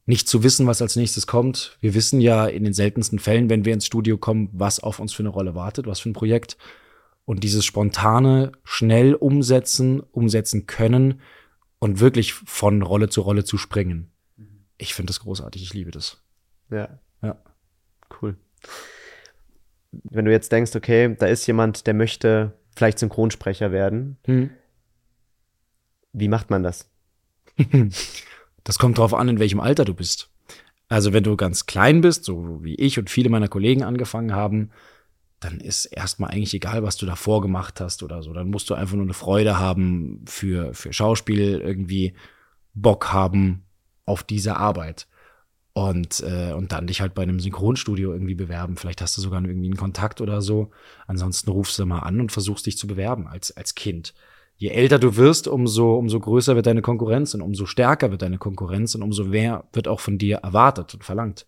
nicht 0.06 0.28
zu 0.28 0.42
wissen, 0.42 0.66
was 0.66 0.82
als 0.82 0.96
nächstes 0.96 1.26
kommt. 1.26 1.78
Wir 1.80 1.94
wissen 1.94 2.20
ja 2.20 2.46
in 2.46 2.64
den 2.64 2.72
seltensten 2.72 3.18
Fällen, 3.18 3.50
wenn 3.50 3.64
wir 3.64 3.74
ins 3.74 3.86
Studio 3.86 4.18
kommen, 4.18 4.48
was 4.52 4.80
auf 4.80 5.00
uns 5.00 5.12
für 5.12 5.22
eine 5.22 5.30
Rolle 5.30 5.54
wartet, 5.54 5.86
was 5.86 6.00
für 6.00 6.10
ein 6.10 6.14
Projekt. 6.14 6.56
Und 7.24 7.42
dieses 7.42 7.64
spontane, 7.64 8.52
schnell 8.62 9.14
umsetzen, 9.14 10.00
umsetzen 10.00 10.66
können 10.66 11.20
und 11.80 11.98
wirklich 11.98 12.34
von 12.34 12.82
Rolle 12.82 13.08
zu 13.08 13.20
Rolle 13.20 13.44
zu 13.44 13.58
springen. 13.58 14.12
Mhm. 14.36 14.66
Ich 14.78 14.94
finde 14.94 15.10
das 15.10 15.20
großartig, 15.20 15.62
ich 15.62 15.74
liebe 15.74 15.90
das. 15.90 16.22
Ja. 16.70 17.00
Ja. 17.22 17.42
Cool. 18.22 18.36
Wenn 19.90 20.24
du 20.24 20.30
jetzt 20.30 20.52
denkst, 20.52 20.76
okay, 20.76 21.16
da 21.18 21.26
ist 21.26 21.46
jemand, 21.46 21.88
der 21.88 21.94
möchte 21.94 22.52
vielleicht 22.76 22.98
Synchronsprecher 22.98 23.72
werden. 23.72 24.18
Hm. 24.26 24.50
Wie 26.12 26.28
macht 26.28 26.50
man 26.50 26.62
das? 26.62 26.88
Das 28.64 28.80
kommt 28.80 28.98
drauf 28.98 29.14
an, 29.14 29.28
in 29.28 29.38
welchem 29.38 29.60
Alter 29.60 29.84
du 29.84 29.94
bist. 29.94 30.28
Also 30.88 31.12
wenn 31.12 31.22
du 31.22 31.36
ganz 31.36 31.66
klein 31.66 32.00
bist, 32.00 32.24
so 32.24 32.64
wie 32.64 32.74
ich 32.74 32.98
und 32.98 33.10
viele 33.10 33.28
meiner 33.28 33.46
Kollegen 33.46 33.84
angefangen 33.84 34.34
haben, 34.34 34.72
dann 35.38 35.60
ist 35.60 35.84
erstmal 35.84 36.32
eigentlich 36.32 36.52
egal, 36.52 36.82
was 36.82 36.96
du 36.96 37.06
davor 37.06 37.42
gemacht 37.42 37.80
hast 37.80 38.02
oder 38.02 38.24
so. 38.24 38.32
Dann 38.32 38.50
musst 38.50 38.68
du 38.68 38.74
einfach 38.74 38.96
nur 38.96 39.04
eine 39.04 39.14
Freude 39.14 39.60
haben 39.60 40.24
für, 40.26 40.74
für 40.74 40.92
Schauspiel, 40.92 41.60
irgendwie 41.60 42.14
Bock 42.74 43.12
haben 43.12 43.62
auf 44.04 44.24
diese 44.24 44.56
Arbeit 44.56 45.06
und, 45.76 46.20
äh, 46.20 46.54
und 46.54 46.72
dann 46.72 46.86
dich 46.86 47.02
halt 47.02 47.12
bei 47.12 47.22
einem 47.22 47.38
Synchronstudio 47.38 48.10
irgendwie 48.10 48.34
bewerben. 48.34 48.78
Vielleicht 48.78 49.02
hast 49.02 49.14
du 49.18 49.20
sogar 49.20 49.44
irgendwie 49.44 49.66
einen 49.66 49.76
Kontakt 49.76 50.22
oder 50.22 50.40
so. 50.40 50.70
Ansonsten 51.06 51.50
rufst 51.50 51.78
du 51.78 51.84
mal 51.84 51.98
an 51.98 52.18
und 52.18 52.32
versuchst 52.32 52.64
dich 52.64 52.78
zu 52.78 52.86
bewerben 52.86 53.26
als, 53.26 53.54
als 53.54 53.74
Kind. 53.74 54.14
Je 54.56 54.70
älter 54.70 54.98
du 54.98 55.16
wirst, 55.16 55.48
umso, 55.48 55.96
umso 55.96 56.18
größer 56.18 56.56
wird 56.56 56.64
deine 56.64 56.80
Konkurrenz 56.80 57.34
und 57.34 57.42
umso 57.42 57.66
stärker 57.66 58.10
wird 58.10 58.22
deine 58.22 58.38
Konkurrenz 58.38 58.94
und 58.94 59.02
umso 59.02 59.24
mehr 59.24 59.64
wird 59.74 59.86
auch 59.86 60.00
von 60.00 60.16
dir 60.16 60.38
erwartet 60.38 60.94
und 60.94 61.04
verlangt. 61.04 61.46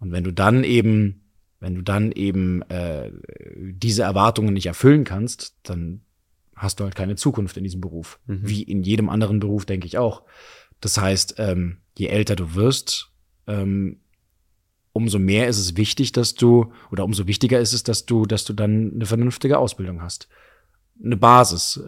Und 0.00 0.12
wenn 0.12 0.24
du 0.24 0.34
dann 0.34 0.62
eben, 0.62 1.22
wenn 1.58 1.76
du 1.76 1.80
dann 1.80 2.12
eben 2.12 2.60
äh, 2.68 3.10
diese 3.56 4.02
Erwartungen 4.02 4.52
nicht 4.52 4.66
erfüllen 4.66 5.04
kannst, 5.04 5.56
dann 5.62 6.02
hast 6.54 6.78
du 6.78 6.84
halt 6.84 6.94
keine 6.94 7.16
Zukunft 7.16 7.56
in 7.56 7.64
diesem 7.64 7.80
Beruf. 7.80 8.20
Mhm. 8.26 8.40
Wie 8.42 8.64
in 8.64 8.82
jedem 8.82 9.08
anderen 9.08 9.40
Beruf, 9.40 9.64
denke 9.64 9.86
ich 9.86 9.96
auch. 9.96 10.24
Das 10.82 10.98
heißt, 10.98 11.36
ähm, 11.38 11.78
je 11.96 12.08
älter 12.08 12.36
du 12.36 12.54
wirst, 12.54 13.15
ähm, 13.46 13.98
umso 14.92 15.18
mehr 15.18 15.46
ist 15.46 15.58
es 15.58 15.76
wichtig, 15.76 16.12
dass 16.12 16.34
du, 16.34 16.72
oder 16.90 17.04
umso 17.04 17.26
wichtiger 17.26 17.60
ist 17.60 17.74
es, 17.74 17.82
dass 17.82 18.06
du, 18.06 18.24
dass 18.24 18.44
du 18.44 18.54
dann 18.54 18.92
eine 18.94 19.04
vernünftige 19.06 19.58
Ausbildung 19.58 20.00
hast. 20.00 20.28
Eine 21.04 21.18
Basis, 21.18 21.80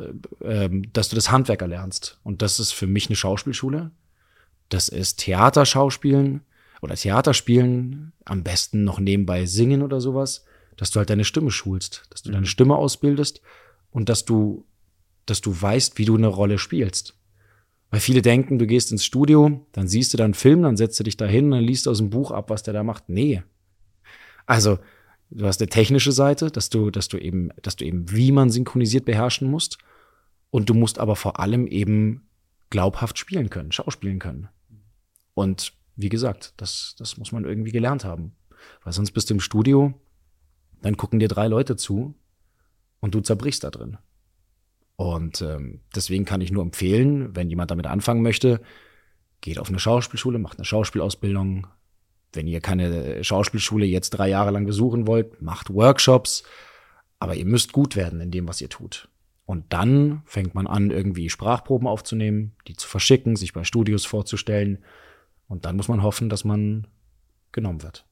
äh, 0.43 0.65
äh, 0.65 0.83
dass 0.93 1.09
du 1.09 1.17
das 1.17 1.31
Handwerk 1.31 1.63
erlernst. 1.63 2.19
Und 2.23 2.43
das 2.43 2.61
ist 2.61 2.73
für 2.73 2.87
mich 2.87 3.09
eine 3.09 3.17
Schauspielschule. 3.17 3.91
Das 4.69 4.89
ist 4.91 5.21
Theaterschauspielen 5.21 6.43
oder 6.83 6.95
Theaterspielen, 6.95 8.13
am 8.27 8.43
besten 8.43 8.85
noch 8.85 9.01
nebenbei 9.01 9.47
singen 9.47 9.83
oder 9.83 10.01
sowas, 10.01 10.45
dass 10.77 10.91
du 10.91 10.99
halt 10.99 11.11
deine 11.11 11.25
Stimme 11.25 11.51
schulst, 11.51 12.03
dass 12.11 12.23
du 12.23 12.31
deine 12.31 12.43
mhm. 12.43 12.51
Stimme 12.51 12.77
ausbildest 12.77 13.41
und 13.91 14.09
dass 14.11 14.27
du, 14.27 14.67
dass 15.27 15.41
du 15.41 15.61
weißt, 15.61 15.99
wie 15.99 16.05
du 16.05 16.15
eine 16.15 16.29
Rolle 16.29 16.59
spielst. 16.59 17.18
Weil 17.91 18.01
viele 18.01 18.23
denken, 18.23 18.59
du 18.59 18.67
gehst 18.67 18.93
ins 18.93 19.05
Studio, 19.05 19.67
dann 19.73 19.89
siehst 19.89 20.13
du 20.13 20.19
da 20.19 20.25
einen 20.25 20.35
Film, 20.35 20.63
dann 20.63 20.77
setzt 20.77 21.01
du 21.01 21.05
dich 21.05 21.17
da 21.17 21.27
hin, 21.27 21.51
dann 21.51 21.65
liest 21.65 21.89
aus 21.89 21.99
dem 21.99 22.11
Buch 22.11 22.31
ab, 22.31 22.51
was 22.51 22.63
der 22.63 22.75
da 22.75 22.83
macht. 22.83 23.09
Nee. 23.09 23.43
Also, 24.47 24.79
du 25.31 25.47
hast 25.47 25.61
eine 25.61 25.71
technische 25.71 26.13
Seite, 26.13 26.51
dass 26.51 26.69
du, 26.69 26.91
dass 26.91 27.09
du 27.09 27.17
eben, 27.17 27.51
dass 27.63 27.77
du 27.77 27.85
eben, 27.85 28.11
wie 28.11 28.33
man 28.33 28.51
synchronisiert 28.51 29.07
beherrschen 29.07 29.51
musst. 29.51 29.79
Und 30.51 30.69
du 30.69 30.75
musst 30.75 30.99
aber 30.99 31.17
vor 31.17 31.41
allem 31.41 31.67
eben 31.67 32.27
glaubhaft 32.71 33.19
spielen 33.19 33.51
können, 33.51 33.73
schauspielen 33.73 34.19
können. 34.19 34.49
Und 35.35 35.73
wie 35.97 36.09
gesagt, 36.09 36.55
das, 36.57 36.95
das 36.99 37.17
muss 37.17 37.33
man 37.33 37.45
irgendwie 37.45 37.73
gelernt 37.73 38.05
haben. 38.05 38.33
Weil 38.83 38.93
sonst 38.93 39.13
bist 39.13 39.31
du 39.31 39.35
im 39.35 39.41
Studio, 39.41 39.95
dann 40.83 40.97
gucken 40.97 41.19
dir 41.19 41.29
drei 41.29 41.49
Leute 41.49 41.77
zu 41.77 42.15
und 43.01 43.15
du 43.15 43.21
zerbrichst 43.21 43.65
da 43.65 43.71
drin. 43.71 43.99
Und 44.99 45.43
ähm, 45.43 45.81
deswegen 45.95 46.25
kann 46.25 46.41
ich 46.41 46.51
nur 46.51 46.65
empfehlen, 46.65 47.37
wenn 47.37 47.49
jemand 47.49 47.71
damit 47.71 47.87
anfangen 47.87 48.21
möchte, 48.21 48.61
geht 49.41 49.61
auf 49.61 49.69
eine 49.69 49.79
Schauspielschule, 49.79 50.41
macht 50.41 50.59
eine 50.59 50.65
Schauspielausbildung. 50.65 51.69
Wenn 52.33 52.49
ihr 52.49 52.61
keine 52.61 53.23
Schauspielschule 53.23 53.87
jetzt 53.87 54.11
drei 54.11 54.29
Jahre 54.29 54.51
lang 54.51 54.67
besuchen 54.67 55.07
wollt, 55.07 55.41
macht 55.41 55.73
Workshops. 55.73 56.43
Aber 57.21 57.37
ihr 57.37 57.45
müsst 57.45 57.73
gut 57.73 57.95
werden 57.95 58.21
in 58.21 58.33
dem, 58.33 58.49
was 58.49 58.61
ihr 58.61 58.69
tut. 58.69 59.09
Und 59.47 59.73
dann 59.73 60.23
fängt 60.25 60.57
man 60.57 60.67
an, 60.67 60.91
irgendwie 60.91 61.31
Sprachproben 61.31 61.87
aufzunehmen, 61.87 62.57
die 62.67 62.75
zu 62.75 62.89
verschicken, 62.89 63.37
sich 63.37 63.53
bei 63.53 63.63
Studios 63.63 64.05
vorzustellen. 64.05 64.83
Und 65.47 65.65
dann 65.65 65.77
muss 65.77 65.87
man 65.87 66.03
hoffen, 66.03 66.29
dass 66.29 66.43
man 66.45 66.89
genommen 67.53 67.85
wird. 67.85 68.05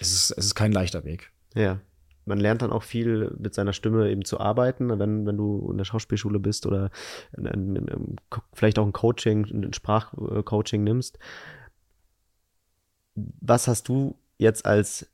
Es 0.00 0.12
ist, 0.12 0.32
es 0.32 0.46
ist 0.46 0.54
kein 0.56 0.72
leichter 0.72 1.04
Weg. 1.04 1.30
Ja 1.54 1.80
man 2.28 2.38
lernt 2.38 2.62
dann 2.62 2.72
auch 2.72 2.82
viel 2.82 3.34
mit 3.38 3.54
seiner 3.54 3.72
Stimme 3.72 4.10
eben 4.10 4.24
zu 4.24 4.38
arbeiten, 4.38 4.90
wenn, 4.98 5.26
wenn 5.26 5.36
du 5.36 5.68
in 5.70 5.78
der 5.78 5.84
Schauspielschule 5.84 6.38
bist 6.38 6.66
oder 6.66 6.90
in, 7.36 7.46
in, 7.46 7.76
in, 7.76 8.16
vielleicht 8.52 8.78
auch 8.78 8.86
ein 8.86 8.92
Coaching, 8.92 9.46
ein 9.46 9.72
Sprachcoaching 9.72 10.84
nimmst. 10.84 11.18
Was 13.40 13.66
hast 13.66 13.88
du 13.88 14.16
jetzt 14.36 14.66
als 14.66 15.10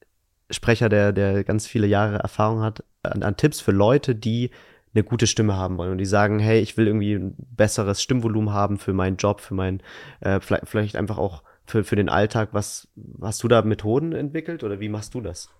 Sprecher, 0.50 0.88
der, 0.88 1.12
der 1.12 1.44
ganz 1.44 1.66
viele 1.66 1.86
Jahre 1.86 2.18
Erfahrung 2.18 2.60
hat, 2.60 2.84
an, 3.02 3.22
an 3.22 3.36
Tipps 3.36 3.60
für 3.60 3.72
Leute, 3.72 4.14
die 4.14 4.50
eine 4.94 5.04
gute 5.04 5.26
Stimme 5.26 5.56
haben 5.56 5.78
wollen 5.78 5.92
und 5.92 5.98
die 5.98 6.04
sagen, 6.04 6.38
hey, 6.38 6.60
ich 6.60 6.76
will 6.76 6.86
irgendwie 6.86 7.14
ein 7.14 7.34
besseres 7.38 8.02
Stimmvolumen 8.02 8.52
haben 8.52 8.78
für 8.78 8.92
meinen 8.92 9.16
Job, 9.16 9.40
für 9.40 9.54
meinen, 9.54 9.82
äh, 10.20 10.40
vielleicht, 10.40 10.68
vielleicht 10.68 10.96
einfach 10.96 11.18
auch 11.18 11.42
für, 11.64 11.82
für 11.82 11.96
den 11.96 12.08
Alltag. 12.08 12.50
Was 12.52 12.88
hast 13.20 13.42
du 13.42 13.48
da 13.48 13.62
Methoden 13.62 14.12
entwickelt 14.12 14.62
oder 14.62 14.80
wie 14.80 14.88
machst 14.88 15.14
du 15.14 15.20
das? 15.20 15.50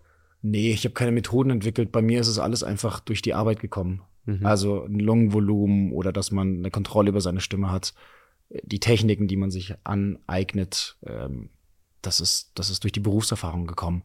Nee, 0.46 0.72
ich 0.72 0.85
habe 0.85 0.92
keine 0.92 1.11
Methoden 1.11 1.48
entwickelt. 1.48 1.90
Bei 1.90 2.02
mir 2.02 2.20
ist 2.20 2.28
es 2.28 2.38
alles 2.38 2.62
einfach 2.62 3.00
durch 3.00 3.22
die 3.22 3.33
Arbeit 3.33 3.61
gekommen. 3.61 4.02
Mhm. 4.26 4.44
Also 4.44 4.85
ein 4.85 5.00
Lungenvolumen 5.00 5.90
oder 5.90 6.12
dass 6.12 6.33
man 6.33 6.59
eine 6.59 6.70
Kontrolle 6.70 7.09
über 7.09 7.22
seine 7.22 7.40
Stimme 7.40 7.72
hat. 7.72 7.94
Die 8.50 8.78
Techniken, 8.78 9.26
die 9.26 9.38
man 9.38 9.50
sich 9.50 9.74
aneignet, 9.85 10.98
ähm, 11.07 11.48
das 12.02 12.20
ist, 12.20 12.50
das 12.57 12.68
ist 12.68 12.85
durch 12.85 12.92
die 12.92 13.00
Berufserfahrung 13.00 13.66
gekommen. 13.66 14.02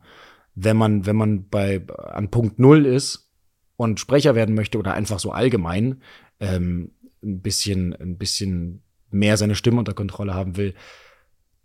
Wenn 0.55 0.77
man, 0.77 1.05
wenn 1.05 1.17
man 1.17 1.49
bei, 1.49 1.85
an 1.89 2.31
Punkt 2.31 2.57
Null 2.57 2.85
ist 2.85 3.29
und 3.75 3.99
Sprecher 3.99 4.33
werden 4.33 4.55
möchte 4.55 4.77
oder 4.77 4.93
einfach 4.93 5.19
so 5.19 5.33
allgemein 5.33 6.01
ähm, 6.39 6.91
ein 7.21 7.41
bisschen, 7.41 7.93
ein 7.93 8.17
bisschen 8.17 8.81
mehr 9.11 9.35
seine 9.35 9.55
Stimme 9.55 9.79
unter 9.79 9.93
Kontrolle 9.93 10.35
haben 10.35 10.55
will, 10.55 10.73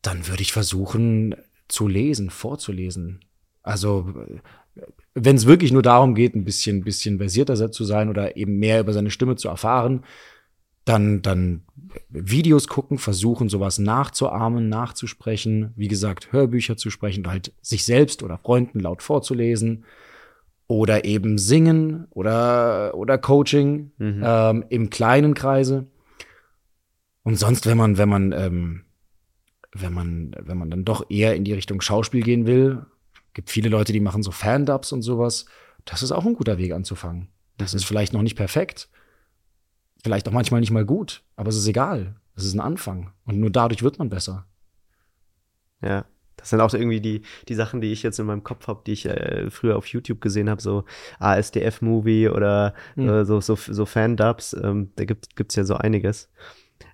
dann 0.03 0.27
würde 0.27 0.43
ich 0.43 0.53
versuchen 0.53 1.37
zu 1.69 1.87
lesen, 1.87 2.29
vorzulesen 2.29 3.21
Also 3.65 4.07
wenn 5.15 5.37
es 5.37 5.47
wirklich 5.47 5.73
nur 5.73 5.83
darum 5.83 6.15
geht, 6.15 6.35
ein 6.35 6.45
bisschen, 6.45 6.85
bisschen 6.85 7.19
versierter 7.19 7.73
zu 7.73 7.85
sein 7.85 8.09
oder 8.09 8.37
eben 8.37 8.59
mehr 8.59 8.81
über 8.81 8.93
seine 8.93 9.11
Stimme 9.11 9.37
zu 9.37 9.49
erfahren, 9.49 10.05
dann, 10.85 11.23
dann 11.23 11.63
Videos 12.11 12.69
gucken, 12.69 12.99
versuchen, 12.99 13.49
sowas 13.49 13.79
nachzuahmen, 13.79 14.69
nachzusprechen, 14.69 15.73
wie 15.77 15.89
gesagt, 15.89 16.33
Hörbücher 16.33 16.77
zu 16.77 16.91
sprechen, 16.91 17.27
halt 17.27 17.53
sich 17.63 17.85
selbst 17.85 18.23
oder 18.23 18.39
Freunden 18.39 18.81
laut 18.81 19.03
vorzulesen 19.03 19.85
oder 20.67 21.05
eben 21.05 21.39
singen 21.39 22.07
oder, 22.11 22.95
oder 22.95 23.17
Coaching 23.17 23.93
mhm. 23.99 24.23
ähm, 24.25 24.65
im 24.69 24.91
kleinen 24.91 25.35
Kreise. 25.35 25.87
Und 27.23 27.39
sonst, 27.39 27.67
wenn 27.67 27.79
man, 27.79 27.97
wenn 27.97 28.09
man, 28.09 28.33
ähm, 28.33 28.83
wenn 29.73 29.93
man, 29.93 30.37
wenn 30.39 30.59
man 30.59 30.71
dann 30.71 30.85
doch 30.85 31.09
eher 31.09 31.35
in 31.35 31.45
die 31.45 31.55
Richtung 31.55 31.81
Schauspiel 31.81 32.23
gehen 32.23 32.47
will, 32.47 32.85
gibt 33.35 33.51
viele 33.51 33.69
Leute, 33.69 33.93
die 33.93 34.01
machen 34.01 34.23
so 34.23 34.31
Fan-Dubs 34.31 34.93
und 34.93 35.03
sowas. 35.03 35.47
Das 35.85 36.03
ist 36.03 36.13
auch 36.13 36.25
ein 36.25 36.35
guter 36.35 36.59
Weg 36.59 36.73
anzufangen. 36.73 37.29
Das 37.59 37.73
mhm. 37.73 37.79
ist 37.79 37.85
vielleicht 37.85 38.13
noch 38.13 38.23
nicht 38.23 38.37
perfekt, 38.37 38.89
vielleicht 40.03 40.29
auch 40.29 40.33
manchmal 40.33 40.61
nicht 40.61 40.71
mal 40.71 40.85
gut, 40.85 41.23
aber 41.37 41.51
es 41.51 41.57
ist 41.57 41.67
egal. 41.67 42.17
Es 42.37 42.45
ist 42.45 42.55
ein 42.55 42.61
Anfang 42.61 43.13
und 43.27 43.39
nur 43.39 43.51
dadurch 43.51 43.83
wird 43.83 43.99
man 43.99 44.09
besser. 44.09 44.47
Ja. 45.83 46.07
Das 46.37 46.51
sind 46.51 46.61
auch 46.61 46.75
irgendwie 46.75 47.01
die, 47.01 47.23
die 47.49 47.55
Sachen, 47.55 47.81
die 47.81 47.93
ich 47.93 48.03
jetzt 48.03 48.19
in 48.19 48.27
meinem 48.27 48.43
Kopf 48.43 48.67
habe, 48.67 48.83
die 48.85 48.93
ich 48.93 49.07
äh, 49.07 49.51
früher 49.51 49.77
auf 49.77 49.87
YouTube 49.87 50.21
gesehen 50.21 50.51
habe, 50.51 50.61
so 50.61 50.85
ASDF-Movie 51.21 52.29
oder 52.29 52.75
mhm. 52.97 53.09
äh, 53.09 53.25
so, 53.25 53.41
so, 53.41 53.55
so 53.55 53.87
Fan-Dubs. 53.87 54.55
Ähm, 54.63 54.91
da 54.97 55.05
gibt 55.05 55.29
es 55.39 55.55
ja 55.55 55.65
so 55.65 55.77
einiges. 55.77 56.29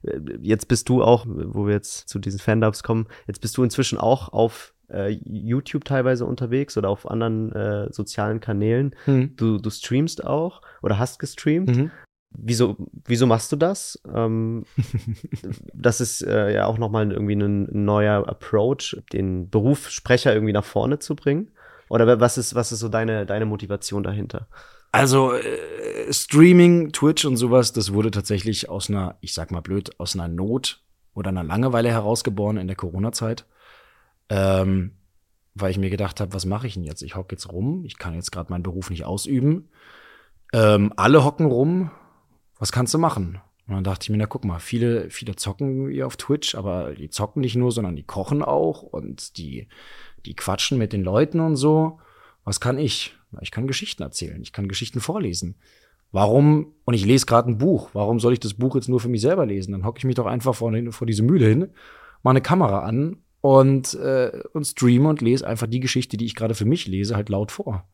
Äh, 0.02 0.20
jetzt 0.40 0.68
bist 0.68 0.88
du 0.88 1.02
auch, 1.02 1.24
wo 1.26 1.66
wir 1.66 1.74
jetzt 1.74 2.08
zu 2.08 2.18
diesen 2.18 2.38
Fan-Dubs 2.38 2.82
kommen, 2.82 3.08
jetzt 3.26 3.40
bist 3.40 3.56
du 3.56 3.64
inzwischen 3.64 3.98
auch 3.98 4.28
auf 4.32 4.74
äh, 4.92 5.08
YouTube 5.24 5.84
teilweise 5.84 6.24
unterwegs 6.26 6.76
oder 6.76 6.88
auf 6.88 7.10
anderen 7.10 7.52
äh, 7.52 7.92
sozialen 7.92 8.40
Kanälen. 8.40 8.94
Mhm. 9.06 9.36
Du, 9.36 9.58
du 9.58 9.70
streamst 9.70 10.24
auch 10.24 10.62
oder 10.82 10.98
hast 10.98 11.18
gestreamt. 11.18 11.76
Mhm. 11.76 11.90
Wieso, 12.32 12.76
wieso 13.06 13.26
machst 13.26 13.50
du 13.50 13.56
das? 13.56 14.00
Ähm, 14.14 14.64
das 15.74 16.00
ist 16.00 16.22
äh, 16.22 16.54
ja 16.54 16.66
auch 16.66 16.78
nochmal 16.78 17.10
irgendwie 17.10 17.34
ein 17.34 17.84
neuer 17.84 18.28
Approach, 18.28 18.96
den 19.12 19.50
Beruf 19.50 19.90
Sprecher 19.90 20.32
irgendwie 20.32 20.52
nach 20.52 20.64
vorne 20.64 20.98
zu 21.00 21.16
bringen. 21.16 21.50
Oder 21.88 22.20
was 22.20 22.38
ist, 22.38 22.54
was 22.54 22.70
ist 22.70 22.78
so 22.78 22.88
deine, 22.88 23.26
deine 23.26 23.46
Motivation 23.46 24.04
dahinter? 24.04 24.46
Also 24.92 25.32
äh, 25.32 26.12
Streaming, 26.12 26.92
Twitch 26.92 27.24
und 27.24 27.36
sowas, 27.36 27.72
das 27.72 27.92
wurde 27.92 28.10
tatsächlich 28.10 28.68
aus 28.68 28.88
einer, 28.88 29.16
ich 29.20 29.34
sag 29.34 29.50
mal 29.50 29.60
blöd, 29.60 29.90
aus 29.98 30.14
einer 30.14 30.28
Not 30.28 30.82
oder 31.14 31.28
einer 31.28 31.44
Langeweile 31.44 31.90
herausgeboren 31.90 32.56
in 32.56 32.68
der 32.68 32.76
Corona-Zeit. 32.76 33.44
Ähm, 34.30 34.92
weil 35.54 35.72
ich 35.72 35.78
mir 35.78 35.90
gedacht 35.90 36.20
habe, 36.20 36.32
was 36.32 36.46
mache 36.46 36.66
ich 36.66 36.74
denn 36.74 36.84
jetzt? 36.84 37.02
Ich 37.02 37.16
hocke 37.16 37.34
jetzt 37.34 37.52
rum, 37.52 37.84
ich 37.84 37.98
kann 37.98 38.14
jetzt 38.14 38.30
gerade 38.30 38.50
meinen 38.50 38.62
Beruf 38.62 38.88
nicht 38.88 39.04
ausüben. 39.04 39.68
Ähm, 40.52 40.92
alle 40.96 41.24
hocken 41.24 41.46
rum, 41.46 41.90
was 42.58 42.72
kannst 42.72 42.94
du 42.94 42.98
machen? 42.98 43.40
Und 43.66 43.74
dann 43.74 43.84
dachte 43.84 44.04
ich 44.04 44.10
mir, 44.10 44.16
na 44.16 44.26
guck 44.26 44.44
mal, 44.44 44.58
viele, 44.58 45.10
viele 45.10 45.36
zocken 45.36 45.90
hier 45.90 46.06
auf 46.06 46.16
Twitch, 46.16 46.54
aber 46.54 46.94
die 46.94 47.10
zocken 47.10 47.40
nicht 47.40 47.56
nur, 47.56 47.72
sondern 47.72 47.96
die 47.96 48.02
kochen 48.02 48.42
auch 48.42 48.82
und 48.82 49.36
die, 49.36 49.68
die 50.26 50.34
quatschen 50.34 50.78
mit 50.78 50.92
den 50.92 51.02
Leuten 51.02 51.40
und 51.40 51.56
so. 51.56 52.00
Was 52.44 52.60
kann 52.60 52.78
ich? 52.78 53.16
Ich 53.40 53.50
kann 53.50 53.68
Geschichten 53.68 54.02
erzählen, 54.02 54.42
ich 54.42 54.52
kann 54.52 54.66
Geschichten 54.66 55.00
vorlesen. 55.00 55.56
Warum, 56.10 56.74
und 56.84 56.94
ich 56.94 57.04
lese 57.04 57.26
gerade 57.26 57.48
ein 57.48 57.58
Buch, 57.58 57.90
warum 57.92 58.18
soll 58.18 58.32
ich 58.32 58.40
das 58.40 58.54
Buch 58.54 58.74
jetzt 58.74 58.88
nur 58.88 58.98
für 58.98 59.08
mich 59.08 59.20
selber 59.20 59.46
lesen? 59.46 59.70
Dann 59.70 59.84
hocke 59.84 59.98
ich 59.98 60.04
mich 60.04 60.16
doch 60.16 60.26
einfach 60.26 60.54
vor, 60.54 60.72
vor 60.90 61.06
diese 61.06 61.22
Mühle 61.22 61.46
hin, 61.46 61.68
mache 62.22 62.32
eine 62.32 62.40
Kamera 62.40 62.80
an 62.80 63.18
und, 63.40 63.94
äh, 63.94 64.42
und 64.52 64.64
streame 64.64 65.08
und 65.08 65.20
lese 65.20 65.46
einfach 65.46 65.66
die 65.66 65.80
Geschichte, 65.80 66.16
die 66.16 66.26
ich 66.26 66.34
gerade 66.34 66.54
für 66.54 66.64
mich 66.64 66.86
lese, 66.86 67.16
halt 67.16 67.28
laut 67.28 67.52
vor. 67.52 67.88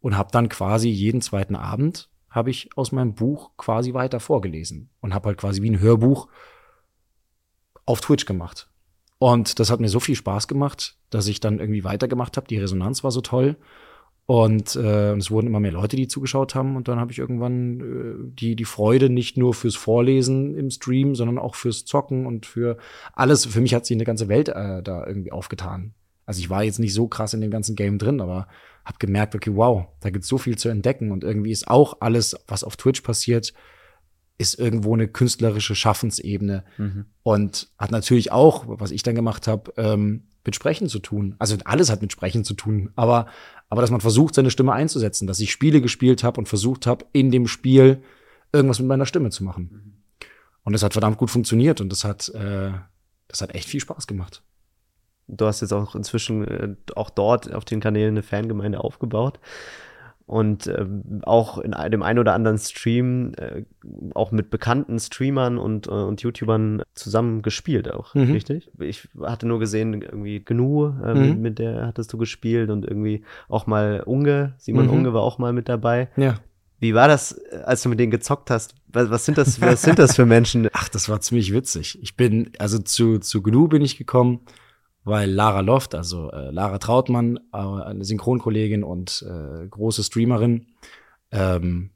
Und 0.00 0.16
habe 0.16 0.30
dann 0.32 0.48
quasi 0.48 0.88
jeden 0.88 1.20
zweiten 1.20 1.56
Abend 1.56 2.08
habe 2.30 2.50
ich 2.50 2.70
aus 2.76 2.92
meinem 2.92 3.14
Buch 3.14 3.50
quasi 3.56 3.92
weiter 3.92 4.20
vorgelesen 4.20 4.88
und 5.00 5.14
habe 5.14 5.28
halt 5.28 5.38
quasi 5.38 5.62
wie 5.62 5.70
ein 5.70 5.80
Hörbuch 5.80 6.28
auf 7.86 8.00
Twitch 8.00 8.24
gemacht. 8.24 8.70
Und 9.18 9.58
das 9.58 9.70
hat 9.70 9.80
mir 9.80 9.88
so 9.88 10.00
viel 10.00 10.14
Spaß 10.14 10.48
gemacht, 10.48 10.96
dass 11.10 11.26
ich 11.26 11.40
dann 11.40 11.58
irgendwie 11.58 11.84
weitergemacht 11.84 12.36
habe. 12.36 12.46
Die 12.46 12.56
Resonanz 12.56 13.04
war 13.04 13.10
so 13.10 13.20
toll. 13.20 13.56
Und 14.30 14.76
äh, 14.76 15.14
es 15.16 15.32
wurden 15.32 15.48
immer 15.48 15.58
mehr 15.58 15.72
Leute, 15.72 15.96
die 15.96 16.06
zugeschaut 16.06 16.54
haben. 16.54 16.76
Und 16.76 16.86
dann 16.86 17.00
habe 17.00 17.10
ich 17.10 17.18
irgendwann 17.18 17.80
äh, 17.80 18.32
die, 18.32 18.54
die 18.54 18.64
Freude 18.64 19.10
nicht 19.10 19.36
nur 19.36 19.54
fürs 19.54 19.74
Vorlesen 19.74 20.56
im 20.56 20.70
Stream, 20.70 21.16
sondern 21.16 21.36
auch 21.36 21.56
fürs 21.56 21.84
Zocken 21.84 22.26
und 22.26 22.46
für 22.46 22.76
alles. 23.12 23.46
Für 23.46 23.60
mich 23.60 23.74
hat 23.74 23.86
sich 23.86 23.96
eine 23.96 24.04
ganze 24.04 24.28
Welt 24.28 24.48
äh, 24.48 24.84
da 24.84 25.04
irgendwie 25.04 25.32
aufgetan. 25.32 25.94
Also 26.26 26.38
ich 26.38 26.48
war 26.48 26.62
jetzt 26.62 26.78
nicht 26.78 26.94
so 26.94 27.08
krass 27.08 27.34
in 27.34 27.40
dem 27.40 27.50
ganzen 27.50 27.74
Game 27.74 27.98
drin, 27.98 28.20
aber 28.20 28.46
habe 28.84 28.98
gemerkt, 29.00 29.34
okay, 29.34 29.50
wow, 29.52 29.86
da 29.98 30.10
gibt 30.10 30.22
es 30.22 30.28
so 30.28 30.38
viel 30.38 30.56
zu 30.56 30.68
entdecken 30.68 31.10
und 31.10 31.24
irgendwie 31.24 31.50
ist 31.50 31.66
auch 31.66 31.96
alles, 31.98 32.36
was 32.46 32.62
auf 32.62 32.76
Twitch 32.76 33.00
passiert, 33.00 33.52
ist 34.38 34.56
irgendwo 34.60 34.94
eine 34.94 35.08
künstlerische 35.08 35.74
Schaffensebene 35.74 36.64
mhm. 36.78 37.06
und 37.24 37.72
hat 37.78 37.90
natürlich 37.90 38.30
auch, 38.30 38.66
was 38.68 38.92
ich 38.92 39.02
dann 39.02 39.16
gemacht 39.16 39.48
habe, 39.48 39.72
ähm, 39.76 40.28
mit 40.44 40.54
Sprechen 40.54 40.88
zu 40.88 40.98
tun. 40.98 41.36
Also 41.38 41.56
alles 41.64 41.90
hat 41.90 42.02
mit 42.02 42.12
Sprechen 42.12 42.44
zu 42.44 42.54
tun, 42.54 42.90
aber 42.96 43.26
aber 43.68 43.82
dass 43.82 43.90
man 43.90 44.00
versucht, 44.00 44.34
seine 44.34 44.50
Stimme 44.50 44.72
einzusetzen, 44.72 45.28
dass 45.28 45.38
ich 45.38 45.52
Spiele 45.52 45.80
gespielt 45.80 46.24
habe 46.24 46.40
und 46.40 46.48
versucht 46.48 46.86
habe, 46.86 47.06
in 47.12 47.30
dem 47.30 47.46
Spiel 47.46 48.02
irgendwas 48.52 48.80
mit 48.80 48.88
meiner 48.88 49.06
Stimme 49.06 49.30
zu 49.30 49.44
machen. 49.44 49.70
Mhm. 49.72 49.92
Und 50.64 50.72
das 50.72 50.82
hat 50.82 50.92
verdammt 50.92 51.18
gut 51.18 51.30
funktioniert 51.30 51.80
und 51.80 51.90
das 51.90 52.04
hat, 52.04 52.28
äh, 52.30 52.72
das 53.28 53.40
hat 53.40 53.54
echt 53.54 53.68
viel 53.68 53.80
Spaß 53.80 54.06
gemacht 54.08 54.42
du 55.30 55.46
hast 55.46 55.60
jetzt 55.60 55.72
auch 55.72 55.94
inzwischen 55.94 56.46
äh, 56.46 56.74
auch 56.96 57.10
dort 57.10 57.52
auf 57.52 57.64
den 57.64 57.80
Kanälen 57.80 58.14
eine 58.14 58.22
Fangemeinde 58.22 58.80
aufgebaut 58.80 59.38
und 60.30 60.68
ähm, 60.68 61.22
auch 61.24 61.58
in 61.58 61.72
dem 61.90 62.04
einen 62.04 62.20
oder 62.20 62.34
anderen 62.34 62.56
Stream 62.56 63.32
äh, 63.36 63.64
auch 64.14 64.30
mit 64.30 64.48
bekannten 64.48 65.00
Streamern 65.00 65.58
und, 65.58 65.88
äh, 65.88 65.90
und 65.90 66.22
YouTubern 66.22 66.82
zusammen 66.94 67.42
gespielt 67.42 67.92
auch, 67.92 68.14
mhm. 68.14 68.30
richtig? 68.30 68.70
Ich 68.78 69.08
hatte 69.20 69.48
nur 69.48 69.58
gesehen, 69.58 70.02
irgendwie 70.02 70.38
Gnu, 70.38 70.92
äh, 71.04 71.14
mhm. 71.14 71.20
mit, 71.20 71.38
mit, 71.38 71.58
der 71.58 71.84
hattest 71.84 72.12
du 72.12 72.16
gespielt 72.16 72.70
und 72.70 72.84
irgendwie 72.84 73.24
auch 73.48 73.66
mal 73.66 74.04
Unge, 74.06 74.54
Simon 74.58 74.84
mhm. 74.86 74.92
Unge 74.92 75.14
war 75.14 75.22
auch 75.22 75.38
mal 75.38 75.52
mit 75.52 75.68
dabei. 75.68 76.08
Ja. 76.16 76.36
Wie 76.78 76.94
war 76.94 77.08
das, 77.08 77.36
als 77.64 77.82
du 77.82 77.88
mit 77.88 77.98
denen 77.98 78.12
gezockt 78.12 78.50
hast? 78.50 78.76
Was, 78.86 79.10
was, 79.10 79.24
sind, 79.24 79.36
das, 79.36 79.60
was 79.60 79.82
sind 79.82 79.98
das 79.98 80.14
für 80.14 80.26
Menschen? 80.26 80.68
Ach, 80.72 80.88
das 80.88 81.08
war 81.08 81.20
ziemlich 81.20 81.52
witzig. 81.52 81.98
Ich 82.02 82.16
bin, 82.16 82.52
also 82.60 82.78
zu, 82.78 83.18
zu 83.18 83.42
Gnu 83.42 83.66
bin 83.66 83.82
ich 83.82 83.98
gekommen 83.98 84.42
weil 85.04 85.30
Lara 85.30 85.60
Loft, 85.60 85.94
also 85.94 86.30
äh, 86.30 86.50
Lara 86.50 86.78
Trautmann, 86.78 87.38
äh, 87.52 87.56
eine 87.56 88.04
Synchronkollegin 88.04 88.84
und 88.84 89.24
äh, 89.28 89.66
große 89.66 90.04
Streamerin, 90.04 90.66
ähm, 91.32 91.90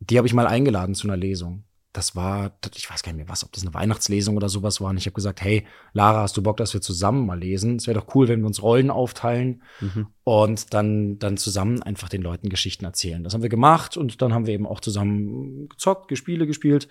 die 0.00 0.18
habe 0.18 0.26
ich 0.26 0.34
mal 0.34 0.46
eingeladen 0.46 0.94
zu 0.94 1.06
einer 1.08 1.16
Lesung. 1.16 1.64
Das 1.92 2.16
war, 2.16 2.58
ich 2.74 2.90
weiß 2.90 3.04
gar 3.04 3.12
nicht 3.12 3.18
mehr 3.18 3.28
was, 3.28 3.44
ob 3.44 3.52
das 3.52 3.62
eine 3.62 3.72
Weihnachtslesung 3.72 4.36
oder 4.36 4.48
sowas 4.48 4.80
war. 4.80 4.90
Und 4.90 4.96
ich 4.96 5.06
habe 5.06 5.14
gesagt, 5.14 5.40
hey, 5.42 5.64
Lara, 5.92 6.22
hast 6.22 6.36
du 6.36 6.42
Bock, 6.42 6.56
dass 6.56 6.74
wir 6.74 6.80
zusammen 6.80 7.24
mal 7.24 7.38
lesen? 7.38 7.76
Es 7.76 7.86
wäre 7.86 8.00
doch 8.00 8.14
cool, 8.16 8.26
wenn 8.26 8.40
wir 8.40 8.48
uns 8.48 8.62
Rollen 8.62 8.90
aufteilen 8.90 9.62
mhm. 9.80 10.08
und 10.24 10.74
dann, 10.74 11.20
dann 11.20 11.36
zusammen 11.36 11.84
einfach 11.84 12.08
den 12.08 12.22
Leuten 12.22 12.48
Geschichten 12.48 12.84
erzählen. 12.84 13.22
Das 13.22 13.32
haben 13.32 13.42
wir 13.42 13.48
gemacht 13.48 13.96
und 13.96 14.20
dann 14.22 14.34
haben 14.34 14.46
wir 14.46 14.54
eben 14.54 14.66
auch 14.66 14.80
zusammen 14.80 15.68
gezockt, 15.68 16.16
Spiele 16.18 16.48
gespielt. 16.48 16.88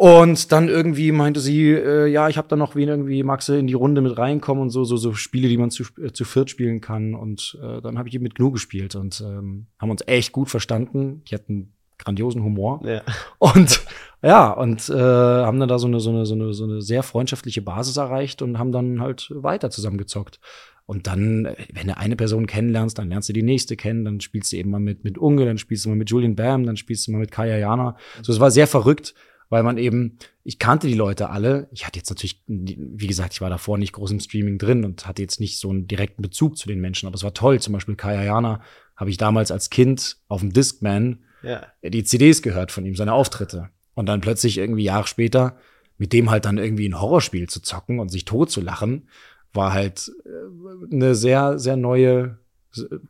Und 0.00 0.50
dann 0.50 0.70
irgendwie 0.70 1.12
meinte 1.12 1.40
sie, 1.40 1.72
äh, 1.72 2.06
ja, 2.06 2.30
ich 2.30 2.38
habe 2.38 2.48
da 2.48 2.56
noch 2.56 2.74
wen 2.74 2.88
irgendwie, 2.88 3.22
du 3.22 3.52
in 3.52 3.66
die 3.66 3.74
Runde 3.74 4.00
mit 4.00 4.16
reinkommen 4.16 4.62
und 4.62 4.70
so, 4.70 4.82
so, 4.82 4.96
so 4.96 5.12
Spiele, 5.12 5.46
die 5.46 5.58
man 5.58 5.70
zu, 5.70 5.84
äh, 6.02 6.10
zu 6.10 6.24
viert 6.24 6.48
spielen 6.48 6.80
kann. 6.80 7.14
Und 7.14 7.58
äh, 7.62 7.82
dann 7.82 7.98
habe 7.98 8.08
ich 8.08 8.14
eben 8.14 8.22
mit 8.22 8.34
Gnu 8.34 8.50
gespielt 8.50 8.94
und 8.94 9.20
ähm, 9.20 9.66
haben 9.78 9.90
uns 9.90 10.02
echt 10.06 10.32
gut 10.32 10.48
verstanden. 10.48 11.22
Die 11.28 11.34
hatten 11.34 11.74
grandiosen 11.98 12.42
Humor. 12.42 12.80
Ja. 12.82 13.02
Und 13.38 13.82
ja, 14.22 14.50
und 14.50 14.88
äh, 14.88 14.94
haben 14.94 15.60
dann 15.60 15.68
da 15.68 15.78
so 15.78 15.86
eine, 15.86 16.00
so, 16.00 16.08
eine, 16.08 16.24
so, 16.24 16.34
eine, 16.34 16.54
so 16.54 16.64
eine 16.64 16.80
sehr 16.80 17.02
freundschaftliche 17.02 17.60
Basis 17.60 17.98
erreicht 17.98 18.40
und 18.40 18.58
haben 18.58 18.72
dann 18.72 19.02
halt 19.02 19.30
weiter 19.34 19.68
zusammengezockt. 19.68 20.40
Und 20.86 21.08
dann, 21.08 21.44
äh, 21.44 21.56
wenn 21.74 21.88
du 21.88 21.98
eine 21.98 22.16
Person 22.16 22.46
kennenlernst, 22.46 22.96
dann 22.96 23.10
lernst 23.10 23.28
du 23.28 23.34
die 23.34 23.42
nächste 23.42 23.76
kennen, 23.76 24.06
dann 24.06 24.22
spielst 24.22 24.50
du 24.50 24.56
eben 24.56 24.70
mal 24.70 24.80
mit, 24.80 25.04
mit 25.04 25.18
Unge, 25.18 25.44
dann 25.44 25.58
spielst 25.58 25.84
du 25.84 25.90
mal 25.90 25.96
mit 25.96 26.08
Julian 26.08 26.36
Bam, 26.36 26.64
dann 26.64 26.78
spielst 26.78 27.06
du 27.06 27.12
mal 27.12 27.18
mit 27.18 27.30
Kaya 27.30 27.58
Jana. 27.58 27.98
So, 28.22 28.32
es 28.32 28.40
war 28.40 28.50
sehr 28.50 28.66
verrückt 28.66 29.14
weil 29.50 29.62
man 29.62 29.76
eben, 29.76 30.18
ich 30.44 30.58
kannte 30.58 30.86
die 30.86 30.94
Leute 30.94 31.28
alle. 31.28 31.68
Ich 31.72 31.86
hatte 31.86 31.98
jetzt 31.98 32.08
natürlich, 32.08 32.42
wie 32.46 33.06
gesagt, 33.06 33.34
ich 33.34 33.40
war 33.40 33.50
davor 33.50 33.76
nicht 33.76 33.92
groß 33.92 34.12
im 34.12 34.20
Streaming 34.20 34.56
drin 34.58 34.84
und 34.84 35.06
hatte 35.06 35.20
jetzt 35.20 35.40
nicht 35.40 35.58
so 35.58 35.68
einen 35.68 35.86
direkten 35.86 36.22
Bezug 36.22 36.56
zu 36.56 36.68
den 36.68 36.80
Menschen, 36.80 37.06
aber 37.06 37.16
es 37.16 37.24
war 37.24 37.34
toll. 37.34 37.60
Zum 37.60 37.74
Beispiel 37.74 37.96
Kai 37.96 38.18
Ayana 38.18 38.62
habe 38.96 39.10
ich 39.10 39.18
damals 39.18 39.50
als 39.50 39.68
Kind 39.68 40.16
auf 40.28 40.40
dem 40.40 40.52
Discman 40.52 41.24
ja. 41.42 41.66
die 41.82 42.04
CDs 42.04 42.42
gehört 42.42 42.72
von 42.72 42.86
ihm, 42.86 42.94
seine 42.94 43.12
Auftritte. 43.12 43.70
Und 43.94 44.06
dann 44.06 44.20
plötzlich 44.20 44.56
irgendwie 44.56 44.84
Jahre 44.84 45.06
später 45.06 45.58
mit 46.00 46.14
dem 46.14 46.30
halt 46.30 46.46
dann 46.46 46.56
irgendwie 46.56 46.88
ein 46.88 46.98
Horrorspiel 46.98 47.46
zu 47.46 47.60
zocken 47.60 48.00
und 48.00 48.08
sich 48.08 48.24
tot 48.24 48.50
zu 48.50 48.62
lachen, 48.62 49.08
war 49.52 49.74
halt 49.74 50.10
äh, 50.24 50.94
eine 50.94 51.14
sehr, 51.14 51.58
sehr 51.58 51.76
neue, 51.76 52.38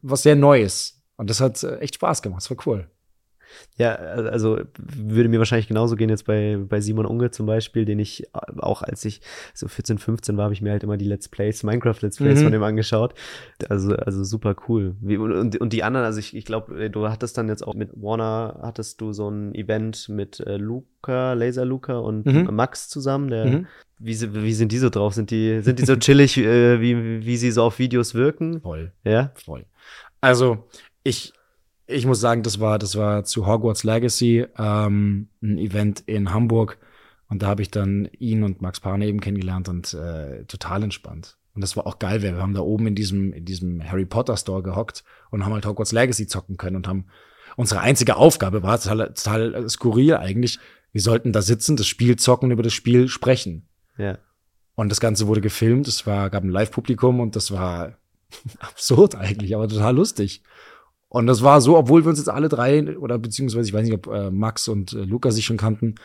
was 0.03 0.25
sehr 0.25 0.35
Neues. 0.35 1.01
Und 1.17 1.31
das 1.31 1.41
hat 1.41 1.63
äh, 1.63 1.79
echt 1.79 1.95
Spaß 1.95 2.21
gemacht. 2.21 2.43
Das 2.43 2.51
war 2.51 2.57
cool. 2.67 2.91
Ja, 3.77 3.95
also 3.95 4.61
würde 4.77 5.29
mir 5.29 5.39
wahrscheinlich 5.39 5.69
genauso 5.69 5.97
gehen 5.97 6.11
jetzt 6.11 6.27
bei, 6.27 6.59
bei 6.59 6.81
Simon 6.81 7.07
Unge 7.07 7.31
zum 7.31 7.47
Beispiel, 7.47 7.85
den 7.85 7.99
ich 7.99 8.29
auch 8.33 8.83
als 8.83 9.05
ich 9.05 9.21
so 9.55 9.69
14, 9.69 9.99
15 9.99 10.37
war, 10.37 10.45
habe 10.45 10.55
ich 10.55 10.63
mir 10.63 10.73
halt 10.73 10.83
immer 10.83 10.97
die 10.97 11.07
Let's 11.07 11.29
Plays, 11.29 11.63
Minecraft 11.63 11.97
Let's 12.01 12.19
Plays 12.19 12.41
mhm. 12.41 12.45
von 12.45 12.53
dem 12.53 12.63
angeschaut. 12.63 13.15
Also, 13.69 13.95
also 13.97 14.25
super 14.25 14.55
cool. 14.69 14.97
Und, 15.03 15.61
und 15.61 15.73
die 15.73 15.83
anderen, 15.83 16.07
also 16.07 16.19
ich, 16.19 16.37
ich 16.37 16.45
glaube, 16.45 16.91
du 16.91 17.09
hattest 17.09 17.39
dann 17.39 17.49
jetzt 17.49 17.67
auch 17.67 17.75
mit 17.75 17.91
Warner, 17.95 18.61
hattest 18.63 19.01
du 19.01 19.13
so 19.13 19.29
ein 19.31 19.55
Event 19.55 20.09
mit 20.09 20.41
äh, 20.41 20.57
Luca, 20.57 21.33
Laser 21.33 21.65
Luca 21.65 21.99
und 21.99 22.27
mhm. 22.27 22.49
Max 22.55 22.89
zusammen, 22.89 23.31
der 23.31 23.47
mhm. 23.47 23.67
Wie, 24.03 24.19
wie 24.33 24.55
sind 24.55 24.73
die 24.73 24.79
so 24.79 24.89
drauf? 24.89 25.13
Sind 25.13 25.31
die, 25.31 25.61
sind 25.61 25.79
die 25.79 25.85
so 25.85 25.95
chillig, 26.01 26.39
äh, 26.39 26.81
wie, 26.81 27.25
wie 27.25 27.37
sie 27.37 27.51
so 27.51 27.65
auf 27.65 27.79
Videos 27.79 28.15
wirken? 28.15 28.63
Voll. 28.63 28.93
Ja? 29.05 29.31
Voll. 29.35 29.67
Also, 30.23 30.69
ich, 31.05 31.35
ich 31.91 32.07
muss 32.07 32.21
sagen, 32.21 32.43
das 32.43 32.61
war, 32.61 32.79
das 32.79 32.97
war 32.97 33.25
zu 33.25 33.47
Hogwarts 33.47 33.85
Legacy, 33.85 34.47
ähm, 34.59 35.29
ein 35.43 35.59
Event 35.59 36.01
in 36.07 36.33
Hamburg. 36.33 36.79
Und 37.29 37.43
da 37.43 37.49
habe 37.49 37.63
ich 37.63 37.71
dann 37.71 38.09
ihn 38.19 38.43
und 38.43 38.61
Max 38.61 38.81
Pane 38.81 39.07
eben 39.07 39.21
kennengelernt 39.21 39.69
und 39.69 39.95
äh, 39.95 40.45
total 40.47 40.83
entspannt. 40.83 41.37
Und 41.55 41.63
das 41.63 41.77
war 41.77 41.87
auch 41.87 41.99
geil, 41.99 42.23
wir 42.23 42.37
haben 42.37 42.55
da 42.55 42.61
oben 42.61 42.87
in 42.87 42.95
diesem, 42.95 43.33
in 43.33 43.45
diesem 43.45 43.83
Harry 43.83 44.05
Potter 44.05 44.37
Store 44.37 44.63
gehockt 44.63 45.05
und 45.31 45.45
haben 45.45 45.53
halt 45.53 45.67
Hogwarts 45.67 45.93
Legacy 45.93 46.27
zocken 46.27 46.57
können 46.57 46.77
und 46.77 46.89
haben 46.89 47.07
unsere 47.57 47.81
einzige 47.81 48.17
Aufgabe 48.17 48.63
war 48.63 48.81
total, 48.81 49.13
total 49.13 49.69
skurril 49.69 50.17
eigentlich. 50.17 50.59
Wir 50.93 51.01
sollten 51.01 51.33
da 51.33 51.43
sitzen, 51.43 51.77
das 51.77 51.87
Spiel 51.87 52.17
zocken, 52.17 52.51
über 52.51 52.63
das 52.63 52.73
Spiel 52.73 53.09
sprechen. 53.09 53.69
Ja. 53.97 54.19
Und 54.75 54.89
das 54.89 55.01
Ganze 55.01 55.27
wurde 55.27 55.41
gefilmt, 55.41 55.87
es 55.89 56.07
war, 56.07 56.31
gab 56.31 56.43
ein 56.43 56.49
Live-Publikum 56.51 57.21
und 57.21 57.37
das 57.37 57.51
war 57.51 57.99
absurd 58.59 59.15
eigentlich, 59.15 59.55
aber 59.55 59.69
total 59.69 59.95
lustig. 59.95 60.43
Und 61.11 61.27
das 61.27 61.43
war 61.43 61.61
so, 61.61 61.77
obwohl 61.77 62.05
wir 62.05 62.09
uns 62.09 62.21
jetzt 62.21 62.29
alle 62.29 62.49
drei, 62.49 62.97
oder 62.97 63.19
beziehungsweise 63.19 63.69
ich 63.69 63.75
weiß 63.75 63.85
nicht, 63.85 63.95
ob 63.95 64.07
äh, 64.07 64.31
Max 64.31 64.69
und 64.69 64.93
äh, 64.93 65.03
Luca 65.03 65.33
sich 65.33 65.45
schon 65.45 65.57
kannten, 65.57 65.97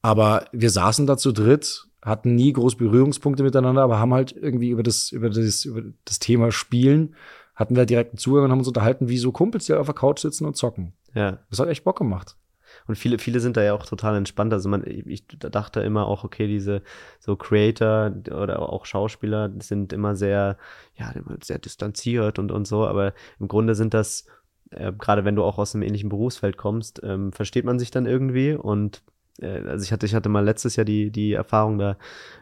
aber 0.00 0.46
wir 0.52 0.70
saßen 0.70 1.06
da 1.06 1.18
zu 1.18 1.30
dritt, 1.30 1.86
hatten 2.02 2.34
nie 2.34 2.54
groß 2.54 2.76
Berührungspunkte 2.76 3.42
miteinander, 3.42 3.82
aber 3.82 3.98
haben 3.98 4.14
halt 4.14 4.34
irgendwie 4.34 4.70
über 4.70 4.82
das, 4.82 5.12
über 5.12 5.28
das, 5.28 5.66
über 5.66 5.82
das 6.06 6.18
Thema 6.20 6.52
Spielen, 6.52 7.14
hatten 7.54 7.76
wir 7.76 7.84
direkt 7.84 8.12
einen 8.12 8.18
Zugang 8.18 8.44
und 8.44 8.50
haben 8.50 8.60
uns 8.60 8.68
unterhalten, 8.68 9.10
wie 9.10 9.18
so 9.18 9.30
Kumpels, 9.30 9.66
die 9.66 9.74
auf 9.74 9.86
der 9.86 9.94
Couch 9.94 10.20
sitzen 10.20 10.46
und 10.46 10.56
zocken. 10.56 10.94
Ja. 11.14 11.40
Das 11.50 11.58
hat 11.58 11.68
echt 11.68 11.84
Bock 11.84 11.98
gemacht. 11.98 12.36
Und 12.90 12.96
viele, 12.96 13.20
viele 13.20 13.38
sind 13.38 13.56
da 13.56 13.62
ja 13.62 13.72
auch 13.72 13.86
total 13.86 14.16
entspannt. 14.16 14.52
Also 14.52 14.68
man, 14.68 14.82
ich 14.84 15.24
dachte 15.28 15.78
immer 15.78 16.08
auch, 16.08 16.24
okay, 16.24 16.48
diese 16.48 16.82
so 17.20 17.36
Creator 17.36 18.10
oder 18.32 18.68
auch 18.68 18.84
Schauspieler 18.84 19.48
sind 19.60 19.92
immer 19.92 20.16
sehr, 20.16 20.58
ja, 20.96 21.14
sehr 21.40 21.60
distanziert 21.60 22.40
und, 22.40 22.50
und 22.50 22.66
so, 22.66 22.84
aber 22.88 23.14
im 23.38 23.46
Grunde 23.46 23.76
sind 23.76 23.94
das, 23.94 24.26
äh, 24.70 24.92
gerade 24.92 25.24
wenn 25.24 25.36
du 25.36 25.44
auch 25.44 25.58
aus 25.58 25.72
einem 25.72 25.84
ähnlichen 25.84 26.08
Berufsfeld 26.08 26.56
kommst, 26.56 27.00
ähm, 27.04 27.30
versteht 27.30 27.64
man 27.64 27.78
sich 27.78 27.92
dann 27.92 28.06
irgendwie 28.06 28.54
und 28.54 29.04
also 29.42 29.84
ich 29.84 29.92
hatte, 29.92 30.06
ich 30.06 30.14
hatte 30.14 30.28
mal 30.28 30.44
letztes 30.44 30.76
Jahr 30.76 30.84
die, 30.84 31.10
die 31.10 31.32
Erfahrung, 31.32 31.78
da 31.78 31.96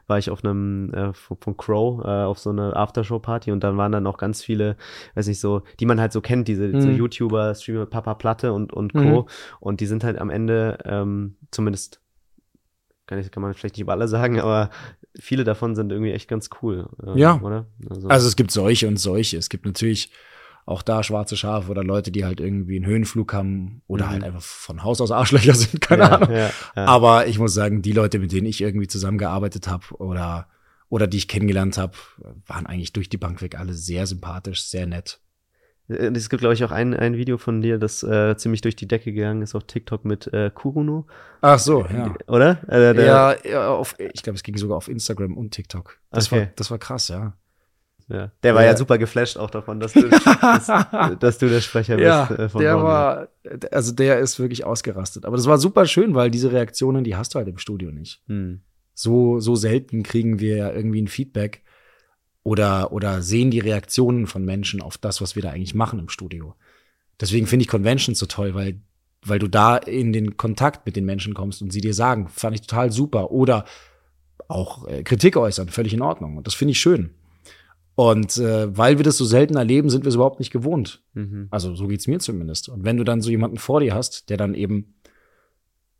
war 0.06 0.18
ich 0.18 0.30
auf 0.30 0.44
einem 0.44 0.92
äh, 0.92 1.12
von, 1.12 1.56
Crow 1.56 2.04
äh, 2.04 2.24
auf 2.24 2.38
so 2.38 2.50
einer 2.50 2.76
Aftershow-Party 2.76 3.52
und 3.52 3.62
dann 3.62 3.76
waren 3.76 3.92
dann 3.92 4.06
auch 4.06 4.18
ganz 4.18 4.42
viele, 4.42 4.76
weiß 5.14 5.26
nicht 5.26 5.40
so, 5.40 5.62
die 5.80 5.86
man 5.86 6.00
halt 6.00 6.12
so 6.12 6.20
kennt, 6.20 6.48
diese 6.48 6.68
mhm. 6.68 6.80
so 6.80 6.88
YouTuber, 6.88 7.54
Streamer, 7.54 7.86
Papa 7.86 8.14
Platte 8.14 8.52
und, 8.52 8.72
und 8.72 8.92
Co. 8.92 9.22
Mhm. 9.22 9.24
Und 9.60 9.80
die 9.80 9.86
sind 9.86 10.04
halt 10.04 10.18
am 10.18 10.30
Ende 10.30 10.78
ähm, 10.84 11.36
zumindest 11.50 12.00
kann, 13.08 13.18
ich, 13.18 13.30
kann 13.30 13.42
man 13.42 13.54
vielleicht 13.54 13.74
nicht 13.74 13.82
über 13.82 13.92
alle 13.92 14.06
sagen, 14.06 14.38
aber 14.38 14.70
viele 15.18 15.42
davon 15.42 15.74
sind 15.74 15.90
irgendwie 15.90 16.12
echt 16.12 16.28
ganz 16.28 16.50
cool. 16.62 16.88
Äh, 17.04 17.18
ja. 17.18 17.40
Oder? 17.40 17.66
Also, 17.88 18.08
also 18.08 18.28
es 18.28 18.36
gibt 18.36 18.50
solche 18.50 18.86
und 18.86 18.98
solche. 18.98 19.38
Es 19.38 19.48
gibt 19.48 19.64
natürlich 19.64 20.12
auch 20.68 20.82
da 20.82 21.02
schwarze 21.02 21.34
Schafe 21.36 21.70
oder 21.70 21.82
Leute, 21.82 22.12
die 22.12 22.26
halt 22.26 22.40
irgendwie 22.40 22.76
einen 22.76 22.84
Höhenflug 22.84 23.32
haben 23.32 23.80
oder 23.86 24.06
mhm. 24.06 24.10
halt 24.10 24.24
einfach 24.24 24.42
von 24.42 24.84
Haus 24.84 25.00
aus 25.00 25.10
Arschlöcher 25.10 25.54
sind, 25.54 25.80
keine 25.88 26.02
ja, 26.02 26.08
Ahnung. 26.10 26.30
Ja, 26.30 26.50
ja. 26.76 26.84
Aber 26.84 27.26
ich 27.26 27.38
muss 27.38 27.54
sagen, 27.54 27.80
die 27.80 27.92
Leute, 27.92 28.18
mit 28.18 28.32
denen 28.32 28.46
ich 28.46 28.60
irgendwie 28.60 28.86
zusammengearbeitet 28.86 29.66
habe 29.66 29.86
oder, 29.96 30.46
oder 30.90 31.06
die 31.06 31.16
ich 31.16 31.26
kennengelernt 31.26 31.78
habe, 31.78 31.94
waren 32.46 32.66
eigentlich 32.66 32.92
durch 32.92 33.08
die 33.08 33.16
Bank 33.16 33.40
weg 33.40 33.58
alle 33.58 33.72
sehr 33.72 34.06
sympathisch, 34.06 34.62
sehr 34.64 34.86
nett. 34.86 35.20
Äh, 35.88 36.12
es 36.14 36.28
gibt, 36.28 36.40
glaube 36.40 36.52
ich, 36.52 36.62
auch 36.62 36.70
ein, 36.70 36.92
ein 36.92 37.16
Video 37.16 37.38
von 37.38 37.62
dir, 37.62 37.78
das 37.78 38.02
äh, 38.02 38.36
ziemlich 38.36 38.60
durch 38.60 38.76
die 38.76 38.86
Decke 38.86 39.14
gegangen 39.14 39.40
ist 39.40 39.54
auf 39.54 39.64
TikTok 39.64 40.04
mit 40.04 40.26
äh, 40.34 40.50
Kuruno. 40.54 41.06
Ach 41.40 41.58
so, 41.58 41.86
ja. 41.86 42.14
Oder? 42.26 42.58
Äh, 42.68 43.06
ja, 43.06 43.34
ja 43.42 43.70
auf, 43.70 43.94
ich 43.98 44.22
glaube, 44.22 44.36
es 44.36 44.42
ging 44.42 44.58
sogar 44.58 44.76
auf 44.76 44.88
Instagram 44.88 45.34
und 45.34 45.52
TikTok. 45.52 45.98
Das, 46.10 46.30
okay. 46.30 46.40
war, 46.40 46.48
das 46.56 46.70
war 46.70 46.78
krass, 46.78 47.08
ja. 47.08 47.32
Ja. 48.08 48.32
Der 48.42 48.54
war 48.54 48.62
ja. 48.62 48.70
ja 48.70 48.76
super 48.76 48.96
geflasht 48.96 49.36
auch 49.36 49.50
davon, 49.50 49.80
dass 49.80 49.92
du, 49.92 50.08
dass, 50.08 50.66
dass 51.18 51.38
du 51.38 51.48
der 51.48 51.60
Sprecher 51.60 51.96
bist. 51.96 52.06
Ja, 52.06 52.30
äh, 52.30 52.48
von 52.48 52.62
der 52.62 52.74
Ron, 52.74 52.84
war, 52.84 53.28
also 53.70 53.92
der 53.92 54.18
ist 54.18 54.38
wirklich 54.38 54.64
ausgerastet. 54.64 55.26
Aber 55.26 55.36
das 55.36 55.46
war 55.46 55.58
super 55.58 55.86
schön, 55.86 56.14
weil 56.14 56.30
diese 56.30 56.52
Reaktionen, 56.52 57.04
die 57.04 57.16
hast 57.16 57.34
du 57.34 57.38
halt 57.38 57.48
im 57.48 57.58
Studio 57.58 57.90
nicht. 57.90 58.22
Hm. 58.26 58.62
So, 58.94 59.40
so 59.40 59.54
selten 59.54 60.02
kriegen 60.02 60.40
wir 60.40 60.56
ja 60.56 60.72
irgendwie 60.72 61.02
ein 61.02 61.08
Feedback 61.08 61.62
oder, 62.42 62.92
oder 62.92 63.20
sehen 63.20 63.50
die 63.50 63.60
Reaktionen 63.60 64.26
von 64.26 64.44
Menschen 64.44 64.80
auf 64.80 64.96
das, 64.96 65.20
was 65.20 65.36
wir 65.36 65.42
da 65.42 65.50
eigentlich 65.50 65.74
machen 65.74 65.98
im 65.98 66.08
Studio. 66.08 66.54
Deswegen 67.20 67.46
finde 67.46 67.64
ich 67.64 67.68
Conventions 67.68 68.18
so 68.18 68.26
toll, 68.26 68.54
weil, 68.54 68.80
weil 69.22 69.38
du 69.38 69.48
da 69.48 69.76
in 69.76 70.12
den 70.12 70.36
Kontakt 70.36 70.86
mit 70.86 70.96
den 70.96 71.04
Menschen 71.04 71.34
kommst 71.34 71.60
und 71.60 71.72
sie 71.72 71.80
dir 71.80 71.94
sagen, 71.94 72.28
fand 72.28 72.54
ich 72.54 72.62
total 72.66 72.90
super. 72.90 73.30
Oder 73.32 73.66
auch 74.48 74.86
äh, 74.88 75.02
Kritik 75.02 75.36
äußern, 75.36 75.68
völlig 75.68 75.92
in 75.92 76.00
Ordnung. 76.00 76.38
Und 76.38 76.46
das 76.46 76.54
finde 76.54 76.72
ich 76.72 76.80
schön. 76.80 77.10
Und 77.98 78.38
äh, 78.38 78.78
weil 78.78 78.98
wir 78.98 79.02
das 79.02 79.16
so 79.16 79.24
selten 79.24 79.56
erleben, 79.56 79.90
sind 79.90 80.04
wir 80.04 80.08
es 80.10 80.14
überhaupt 80.14 80.38
nicht 80.38 80.52
gewohnt. 80.52 81.02
Mhm. 81.14 81.48
Also 81.50 81.74
so 81.74 81.88
geht's 81.88 82.06
mir 82.06 82.20
zumindest. 82.20 82.68
Und 82.68 82.84
wenn 82.84 82.96
du 82.96 83.02
dann 83.02 83.20
so 83.20 83.28
jemanden 83.28 83.56
vor 83.56 83.80
dir 83.80 83.92
hast, 83.92 84.30
der 84.30 84.36
dann 84.36 84.54
eben 84.54 84.94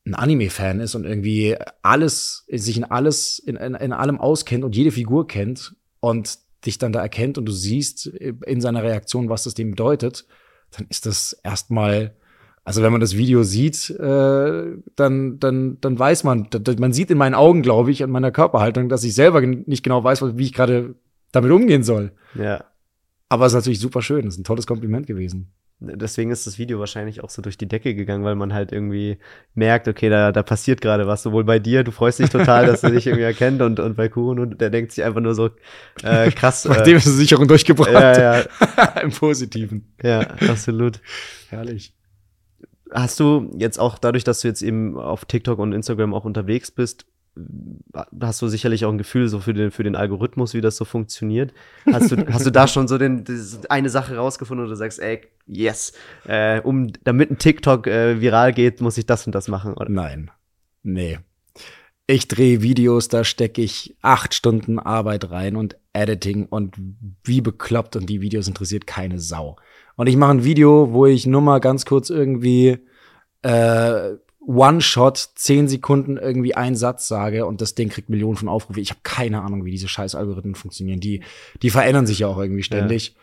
ein 0.06 0.14
Anime-Fan 0.14 0.78
ist 0.78 0.94
und 0.94 1.04
irgendwie 1.04 1.56
alles, 1.82 2.44
sich 2.52 2.76
in 2.76 2.84
alles, 2.84 3.40
in, 3.40 3.56
in, 3.56 3.74
in 3.74 3.92
allem 3.92 4.20
auskennt 4.20 4.62
und 4.62 4.76
jede 4.76 4.92
Figur 4.92 5.26
kennt 5.26 5.74
und 5.98 6.38
dich 6.64 6.78
dann 6.78 6.92
da 6.92 7.00
erkennt 7.00 7.36
und 7.36 7.46
du 7.46 7.52
siehst 7.52 8.06
in 8.06 8.60
seiner 8.60 8.84
Reaktion, 8.84 9.28
was 9.28 9.42
das 9.42 9.54
dem 9.54 9.70
bedeutet, 9.70 10.24
dann 10.76 10.86
ist 10.90 11.04
das 11.04 11.32
erstmal, 11.42 12.14
also 12.62 12.80
wenn 12.80 12.92
man 12.92 13.00
das 13.00 13.16
Video 13.16 13.42
sieht, 13.42 13.90
äh, 13.90 14.66
dann, 14.94 15.40
dann, 15.40 15.78
dann 15.80 15.98
weiß 15.98 16.22
man, 16.22 16.48
man 16.78 16.92
sieht 16.92 17.10
in 17.10 17.18
meinen 17.18 17.34
Augen, 17.34 17.62
glaube 17.62 17.90
ich, 17.90 18.04
an 18.04 18.10
meiner 18.10 18.30
Körperhaltung, 18.30 18.88
dass 18.88 19.02
ich 19.02 19.16
selber 19.16 19.40
nicht 19.40 19.82
genau 19.82 20.04
weiß, 20.04 20.38
wie 20.38 20.44
ich 20.44 20.52
gerade 20.52 20.94
damit 21.32 21.50
umgehen 21.50 21.82
soll. 21.82 22.12
Ja. 22.34 22.64
Aber 23.28 23.46
es 23.46 23.52
ist 23.52 23.56
natürlich 23.56 23.80
super 23.80 24.02
schön. 24.02 24.26
Es 24.26 24.34
ist 24.34 24.40
ein 24.40 24.44
tolles 24.44 24.66
Kompliment 24.66 25.06
gewesen. 25.06 25.52
Deswegen 25.80 26.32
ist 26.32 26.44
das 26.44 26.58
Video 26.58 26.80
wahrscheinlich 26.80 27.22
auch 27.22 27.30
so 27.30 27.40
durch 27.40 27.56
die 27.56 27.68
Decke 27.68 27.94
gegangen, 27.94 28.24
weil 28.24 28.34
man 28.34 28.52
halt 28.52 28.72
irgendwie 28.72 29.18
merkt, 29.54 29.86
okay, 29.86 30.08
da, 30.08 30.32
da 30.32 30.42
passiert 30.42 30.80
gerade 30.80 31.06
was. 31.06 31.22
Sowohl 31.22 31.44
bei 31.44 31.60
dir, 31.60 31.84
du 31.84 31.92
freust 31.92 32.18
dich 32.18 32.30
total, 32.30 32.66
dass 32.66 32.82
er 32.82 32.90
dich 32.90 33.06
irgendwie 33.06 33.22
erkennt 33.24 33.62
und, 33.62 33.78
und 33.78 33.96
bei 33.96 34.08
Kuhn 34.08 34.40
und 34.40 34.60
der 34.60 34.70
denkt 34.70 34.90
sich 34.90 35.04
einfach 35.04 35.20
nur 35.20 35.36
so 35.36 35.50
äh, 36.02 36.32
krass. 36.32 36.66
Bei 36.66 36.82
dem 36.82 36.96
ist 36.96 37.06
die 37.06 37.12
Sicherung 37.12 37.46
durchgebracht. 37.46 37.92
Ja, 37.92 38.40
ja. 38.40 38.44
Im 39.02 39.12
Positiven. 39.12 39.94
Ja, 40.02 40.20
absolut. 40.48 41.00
Herrlich. 41.48 41.94
Hast 42.90 43.20
du 43.20 43.48
jetzt 43.56 43.78
auch 43.78 43.98
dadurch, 43.98 44.24
dass 44.24 44.40
du 44.40 44.48
jetzt 44.48 44.62
eben 44.62 44.98
auf 44.98 45.26
TikTok 45.26 45.60
und 45.60 45.72
Instagram 45.72 46.12
auch 46.12 46.24
unterwegs 46.24 46.72
bist, 46.72 47.06
hast 48.20 48.42
du 48.42 48.48
sicherlich 48.48 48.84
auch 48.84 48.92
ein 48.92 48.98
Gefühl 48.98 49.28
so 49.28 49.40
für 49.40 49.54
den, 49.54 49.70
für 49.70 49.82
den 49.82 49.96
Algorithmus, 49.96 50.54
wie 50.54 50.60
das 50.60 50.76
so 50.76 50.84
funktioniert. 50.84 51.52
Hast 51.90 52.12
du, 52.12 52.26
hast 52.32 52.46
du 52.46 52.50
da 52.50 52.68
schon 52.68 52.88
so 52.88 52.98
den, 52.98 53.24
eine 53.68 53.90
Sache 53.90 54.16
rausgefunden, 54.16 54.68
du 54.68 54.74
sagst, 54.74 54.98
ey, 55.00 55.20
yes, 55.46 55.92
äh, 56.26 56.60
um, 56.60 56.92
damit 57.04 57.30
ein 57.30 57.38
TikTok 57.38 57.86
äh, 57.86 58.20
viral 58.20 58.52
geht, 58.52 58.80
muss 58.80 58.98
ich 58.98 59.06
das 59.06 59.26
und 59.26 59.34
das 59.34 59.48
machen? 59.48 59.74
Oder? 59.74 59.90
Nein. 59.90 60.30
Nee. 60.82 61.18
Ich 62.06 62.26
drehe 62.26 62.62
Videos, 62.62 63.08
da 63.08 63.22
stecke 63.22 63.60
ich 63.60 63.96
acht 64.00 64.32
Stunden 64.32 64.78
Arbeit 64.78 65.30
rein 65.30 65.56
und 65.56 65.76
Editing 65.92 66.46
und 66.46 66.74
wie 67.24 67.42
bekloppt 67.42 67.96
und 67.96 68.06
die 68.06 68.22
Videos 68.22 68.48
interessiert 68.48 68.86
keine 68.86 69.18
Sau. 69.18 69.56
Und 69.96 70.06
ich 70.06 70.16
mache 70.16 70.30
ein 70.30 70.44
Video, 70.44 70.92
wo 70.92 71.04
ich 71.06 71.26
nur 71.26 71.42
mal 71.42 71.58
ganz 71.58 71.84
kurz 71.84 72.08
irgendwie 72.08 72.78
äh, 73.42 74.12
One-Shot, 74.48 75.32
zehn 75.34 75.68
Sekunden 75.68 76.16
irgendwie 76.16 76.54
einen 76.54 76.74
Satz 76.74 77.06
sage 77.06 77.44
und 77.44 77.60
das 77.60 77.74
Ding 77.74 77.90
kriegt 77.90 78.08
Millionen 78.08 78.36
von 78.36 78.48
Aufrufen. 78.48 78.80
Ich 78.80 78.88
habe 78.88 79.00
keine 79.02 79.42
Ahnung, 79.42 79.66
wie 79.66 79.70
diese 79.70 79.88
scheiß 79.88 80.14
Algorithmen 80.14 80.54
funktionieren. 80.54 81.00
Die, 81.00 81.22
die 81.60 81.68
verändern 81.68 82.06
sich 82.06 82.20
ja 82.20 82.28
auch 82.28 82.38
irgendwie 82.38 82.62
ständig. 82.62 83.14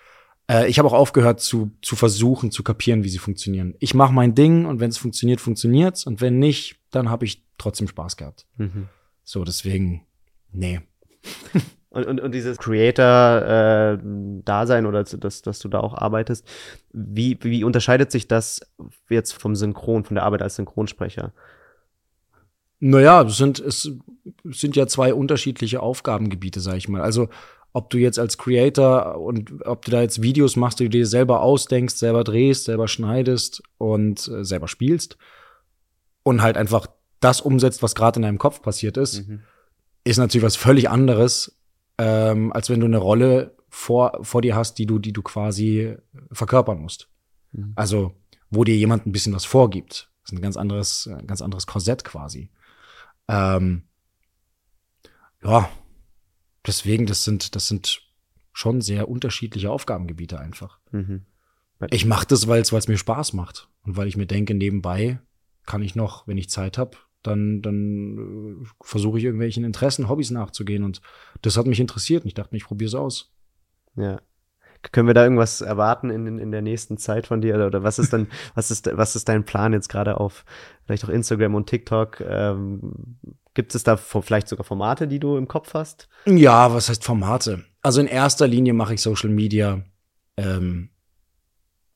Ja. 0.47 0.61
Äh, 0.61 0.69
ich 0.69 0.77
habe 0.77 0.87
auch 0.87 0.93
aufgehört 0.93 1.41
zu, 1.41 1.71
zu 1.81 1.95
versuchen, 1.95 2.51
zu 2.51 2.61
kapieren, 2.61 3.03
wie 3.03 3.09
sie 3.09 3.17
funktionieren. 3.17 3.73
Ich 3.79 3.95
mache 3.95 4.13
mein 4.13 4.35
Ding 4.35 4.65
und 4.65 4.79
wenn 4.79 4.91
es 4.91 4.99
funktioniert, 4.99 5.41
funktioniert's. 5.41 6.05
Und 6.05 6.21
wenn 6.21 6.37
nicht, 6.37 6.75
dann 6.91 7.09
habe 7.09 7.25
ich 7.25 7.43
trotzdem 7.57 7.87
Spaß 7.87 8.17
gehabt. 8.17 8.45
Mhm. 8.57 8.87
So, 9.23 9.43
deswegen, 9.43 10.05
nee. 10.51 10.81
Und, 11.95 12.05
und, 12.05 12.19
und 12.19 12.33
dieses 12.33 12.57
Creator-Dasein 12.57 14.83
äh, 14.83 14.87
oder 14.87 15.05
dass, 15.05 15.41
dass 15.41 15.59
du 15.59 15.69
da 15.69 15.79
auch 15.79 15.93
arbeitest, 15.93 16.45
wie, 16.91 17.39
wie 17.41 17.63
unterscheidet 17.63 18.11
sich 18.11 18.27
das 18.27 18.59
jetzt 19.09 19.31
vom 19.31 19.55
Synchron, 19.55 20.03
von 20.03 20.15
der 20.15 20.25
Arbeit 20.25 20.41
als 20.41 20.57
Synchronsprecher? 20.57 21.31
Naja, 22.81 23.21
es 23.21 23.37
sind, 23.37 23.59
es 23.59 23.89
sind 24.43 24.75
ja 24.75 24.87
zwei 24.87 25.13
unterschiedliche 25.13 25.79
Aufgabengebiete, 25.79 26.59
sag 26.59 26.75
ich 26.75 26.89
mal. 26.89 27.01
Also 27.01 27.29
ob 27.71 27.89
du 27.89 27.97
jetzt 27.97 28.19
als 28.19 28.37
Creator 28.37 29.17
und 29.17 29.65
ob 29.65 29.85
du 29.85 29.91
da 29.91 30.01
jetzt 30.01 30.21
Videos 30.21 30.57
machst, 30.57 30.81
die 30.81 30.85
du 30.85 30.89
dir 30.89 31.07
selber 31.07 31.41
ausdenkst, 31.41 31.95
selber 31.95 32.25
drehst, 32.25 32.65
selber 32.65 32.89
schneidest 32.89 33.63
und 33.77 34.27
äh, 34.27 34.43
selber 34.43 34.67
spielst 34.67 35.17
und 36.23 36.41
halt 36.41 36.57
einfach 36.57 36.87
das 37.21 37.39
umsetzt, 37.39 37.81
was 37.81 37.95
gerade 37.95 38.17
in 38.17 38.23
deinem 38.23 38.37
Kopf 38.37 38.61
passiert 38.61 38.97
ist, 38.97 39.25
mhm. 39.25 39.43
ist 40.03 40.17
natürlich 40.17 40.43
was 40.43 40.57
völlig 40.57 40.89
anderes, 40.89 41.55
ähm, 41.97 42.51
als 42.53 42.69
wenn 42.69 42.79
du 42.79 42.85
eine 42.85 42.97
Rolle 42.97 43.55
vor, 43.69 44.19
vor 44.21 44.41
dir 44.41 44.55
hast, 44.55 44.75
die 44.75 44.85
du, 44.85 44.99
die 44.99 45.13
du 45.13 45.21
quasi 45.21 45.95
verkörpern 46.31 46.79
musst. 46.79 47.09
Mhm. 47.51 47.73
Also, 47.75 48.13
wo 48.49 48.63
dir 48.63 48.75
jemand 48.75 49.05
ein 49.05 49.11
bisschen 49.11 49.33
was 49.33 49.45
vorgibt. 49.45 50.11
Das 50.21 50.31
ist 50.31 50.37
ein 50.37 50.41
ganz 50.41 50.57
anderes, 50.57 51.07
ein 51.07 51.27
ganz 51.27 51.41
anderes 51.41 51.67
Korsett 51.67 52.03
quasi. 52.03 52.49
Ähm, 53.27 53.83
ja, 55.43 55.69
deswegen, 56.65 57.05
das 57.05 57.23
sind, 57.23 57.55
das 57.55 57.67
sind 57.67 58.01
schon 58.53 58.81
sehr 58.81 59.09
unterschiedliche 59.09 59.69
Aufgabengebiete 59.69 60.39
einfach. 60.39 60.79
Mhm. 60.91 61.25
Ich 61.91 62.05
mache 62.05 62.25
das, 62.27 62.47
weil 62.47 62.61
es 62.61 62.87
mir 62.87 62.97
Spaß 62.97 63.33
macht 63.33 63.69
und 63.83 63.97
weil 63.97 64.07
ich 64.07 64.15
mir 64.15 64.25
denke, 64.25 64.53
nebenbei 64.53 65.19
kann 65.65 65.81
ich 65.81 65.95
noch, 65.95 66.27
wenn 66.27 66.37
ich 66.37 66.49
Zeit 66.49 66.77
habe, 66.77 66.97
dann, 67.27 67.61
dann 67.61 68.63
äh, 68.63 68.65
versuche 68.81 69.17
ich 69.17 69.23
irgendwelchen 69.23 69.63
Interessen, 69.63 70.09
Hobbys 70.09 70.31
nachzugehen. 70.31 70.83
Und 70.83 71.01
das 71.41 71.57
hat 71.57 71.67
mich 71.67 71.79
interessiert 71.79 72.23
und 72.23 72.27
ich 72.27 72.33
dachte 72.33 72.53
mir, 72.53 72.57
ich 72.57 72.65
probiere 72.65 72.87
es 72.87 72.95
aus. 72.95 73.33
Ja. 73.95 74.21
Können 74.91 75.07
wir 75.07 75.13
da 75.13 75.23
irgendwas 75.23 75.61
erwarten 75.61 76.09
in, 76.09 76.37
in 76.37 76.51
der 76.51 76.61
nächsten 76.61 76.97
Zeit 76.97 77.25
von 77.27 77.41
dir? 77.41 77.55
Oder, 77.55 77.67
oder 77.67 77.83
was 77.83 77.97
ist 77.97 78.13
dann, 78.13 78.27
was 78.55 78.71
ist, 78.71 78.89
was 78.93 79.15
ist 79.15 79.27
dein 79.27 79.45
Plan 79.45 79.73
jetzt 79.73 79.89
gerade 79.89 80.19
auf 80.19 80.45
vielleicht 80.85 81.05
auch 81.05 81.09
Instagram 81.09 81.55
und 81.55 81.67
TikTok? 81.67 82.21
Ähm, 82.21 83.17
gibt 83.53 83.73
es 83.73 83.83
da 83.83 83.97
vielleicht 83.97 84.47
sogar 84.47 84.65
Formate, 84.65 85.07
die 85.07 85.19
du 85.19 85.37
im 85.37 85.47
Kopf 85.47 85.73
hast? 85.73 86.09
Ja, 86.25 86.73
was 86.73 86.89
heißt 86.89 87.03
Formate? 87.03 87.63
Also 87.81 88.01
in 88.01 88.07
erster 88.07 88.47
Linie 88.47 88.73
mache 88.73 88.93
ich 88.93 89.01
Social 89.01 89.29
Media 89.29 89.83
ähm, 90.37 90.89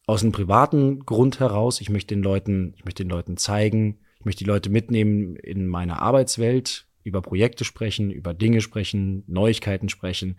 aus 0.08 0.24
einem 0.24 0.32
privaten 0.32 1.02
Grund 1.06 1.40
heraus. 1.40 1.82
Ich 1.82 1.90
möchte 1.90 2.16
den 2.16 2.24
Leuten, 2.24 2.74
ich 2.76 2.86
möchte 2.86 3.04
den 3.04 3.12
Leuten 3.12 3.38
zeigen, 3.38 4.00
ich 4.20 4.26
möchte 4.26 4.44
die 4.44 4.50
Leute 4.50 4.70
mitnehmen 4.70 5.38
in 5.38 5.68
meine 5.68 6.02
Arbeitswelt, 6.02 6.88
über 7.04 7.22
Projekte 7.22 7.64
sprechen, 7.64 8.12
über 8.12 8.34
Dinge 8.34 8.60
sprechen, 8.60 9.24
Neuigkeiten 9.28 9.88
sprechen. 9.88 10.38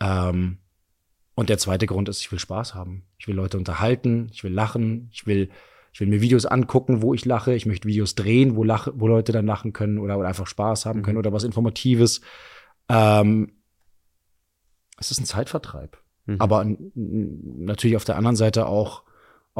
Ähm, 0.00 0.58
und 1.34 1.48
der 1.48 1.58
zweite 1.58 1.86
Grund 1.86 2.08
ist, 2.08 2.20
ich 2.20 2.30
will 2.30 2.38
Spaß 2.38 2.74
haben. 2.74 3.04
Ich 3.18 3.26
will 3.26 3.34
Leute 3.34 3.58
unterhalten, 3.58 4.28
ich 4.32 4.44
will 4.44 4.52
lachen, 4.52 5.08
ich 5.12 5.26
will, 5.26 5.50
ich 5.92 6.00
will 6.00 6.06
mir 6.06 6.20
Videos 6.20 6.46
angucken, 6.46 7.02
wo 7.02 7.12
ich 7.12 7.24
lache. 7.24 7.54
Ich 7.54 7.66
möchte 7.66 7.88
Videos 7.88 8.14
drehen, 8.14 8.54
wo, 8.54 8.62
lache, 8.62 8.92
wo 8.94 9.08
Leute 9.08 9.32
dann 9.32 9.46
lachen 9.46 9.72
können 9.72 9.98
oder, 9.98 10.16
oder 10.16 10.28
einfach 10.28 10.46
Spaß 10.46 10.86
haben 10.86 11.02
können 11.02 11.16
mhm. 11.16 11.20
oder 11.20 11.32
was 11.32 11.42
Informatives. 11.42 12.20
Ähm, 12.88 13.52
es 14.98 15.10
ist 15.10 15.20
ein 15.20 15.24
Zeitvertreib. 15.24 15.98
Mhm. 16.26 16.36
Aber 16.38 16.64
natürlich 16.94 17.96
auf 17.96 18.04
der 18.04 18.16
anderen 18.16 18.36
Seite 18.36 18.66
auch 18.66 19.02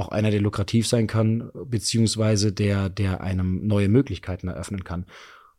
auch 0.00 0.08
einer, 0.08 0.30
der 0.30 0.40
lukrativ 0.40 0.88
sein 0.88 1.06
kann, 1.06 1.50
beziehungsweise 1.66 2.52
der, 2.52 2.88
der 2.88 3.20
einem 3.20 3.66
neue 3.66 3.88
Möglichkeiten 3.88 4.48
eröffnen 4.48 4.84
kann. 4.84 5.06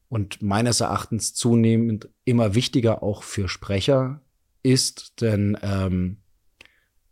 Und 0.10 0.41
meines 0.41 0.82
Erachtens 0.82 1.34
zunehmend 1.34 2.10
immer 2.25 2.54
wichtiger 2.54 3.01
auch 3.01 3.23
für 3.23 3.47
Sprecher 3.47 4.21
ist, 4.63 5.21
denn, 5.21 5.58
ähm, 5.62 6.17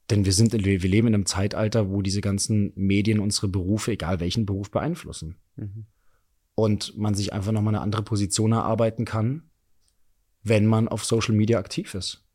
denn 0.10 0.26
wir 0.26 0.34
sind, 0.34 0.52
wir 0.54 0.80
leben 0.80 1.08
in 1.08 1.14
einem 1.14 1.26
Zeitalter, 1.26 1.90
wo 1.90 2.02
diese 2.02 2.22
ganzen 2.22 2.74
Medien 2.76 3.20
unsere 3.20 3.48
Berufe, 3.48 3.92
egal 3.92 4.20
welchen 4.20 4.46
Beruf, 4.46 4.72
beeinflussen. 4.72 5.38
Mhm. 5.56 5.86
Und 6.56 6.98
man 6.98 7.14
sich 7.14 7.32
einfach 7.32 7.54
nochmal 7.54 7.76
eine 7.76 7.84
andere 7.84 8.04
Position 8.04 8.52
erarbeiten 8.52 9.06
kann, 9.06 9.44
wenn 10.44 10.66
man 10.66 10.88
auf 10.88 11.06
Social 11.06 11.36
Media 11.36 11.58
aktiv 11.58 11.94
ist. 11.94 12.26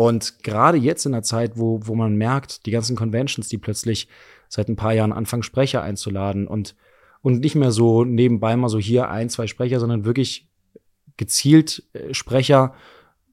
Und 0.00 0.42
gerade 0.42 0.78
jetzt 0.78 1.04
in 1.04 1.12
der 1.12 1.22
Zeit, 1.22 1.58
wo, 1.58 1.80
wo 1.82 1.94
man 1.94 2.16
merkt, 2.16 2.64
die 2.64 2.70
ganzen 2.70 2.96
Conventions, 2.96 3.50
die 3.50 3.58
plötzlich 3.58 4.08
seit 4.48 4.70
ein 4.70 4.76
paar 4.76 4.94
Jahren 4.94 5.12
anfangen, 5.12 5.42
Sprecher 5.42 5.82
einzuladen 5.82 6.46
und, 6.46 6.74
und 7.20 7.40
nicht 7.40 7.54
mehr 7.54 7.70
so 7.70 8.02
nebenbei 8.06 8.56
mal 8.56 8.70
so 8.70 8.78
hier 8.78 9.10
ein, 9.10 9.28
zwei 9.28 9.46
Sprecher, 9.46 9.78
sondern 9.78 10.06
wirklich 10.06 10.48
gezielt 11.18 11.82
äh, 11.92 12.14
Sprecher, 12.14 12.72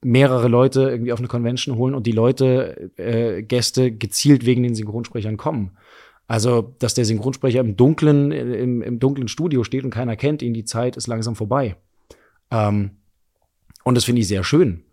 mehrere 0.03 0.49
Leute 0.49 0.81
irgendwie 0.89 1.13
auf 1.13 1.19
eine 1.19 1.29
Convention 1.29 1.77
holen 1.77 1.95
und 1.95 2.05
die 2.05 2.11
Leute, 2.11 2.91
äh, 2.97 3.43
Gäste 3.43 3.93
gezielt 3.93 4.45
wegen 4.45 4.63
den 4.63 4.75
Synchronsprechern 4.75 5.37
kommen. 5.37 5.77
Also, 6.27 6.75
dass 6.79 6.93
der 6.93 7.05
Synchronsprecher 7.05 7.61
im 7.61 7.77
dunklen, 7.77 8.33
im, 8.33 8.81
im 8.81 8.99
dunklen 8.99 9.29
Studio 9.29 9.63
steht 9.63 9.85
und 9.85 9.91
keiner 9.91 10.17
kennt 10.17 10.41
ihn, 10.41 10.53
die 10.53 10.65
Zeit 10.65 10.97
ist 10.97 11.07
langsam 11.07 11.37
vorbei. 11.37 11.77
Ähm, 12.51 12.97
und 13.85 13.95
das 13.95 14.03
finde 14.03 14.19
ich 14.19 14.27
sehr 14.27 14.43
schön. 14.43 14.83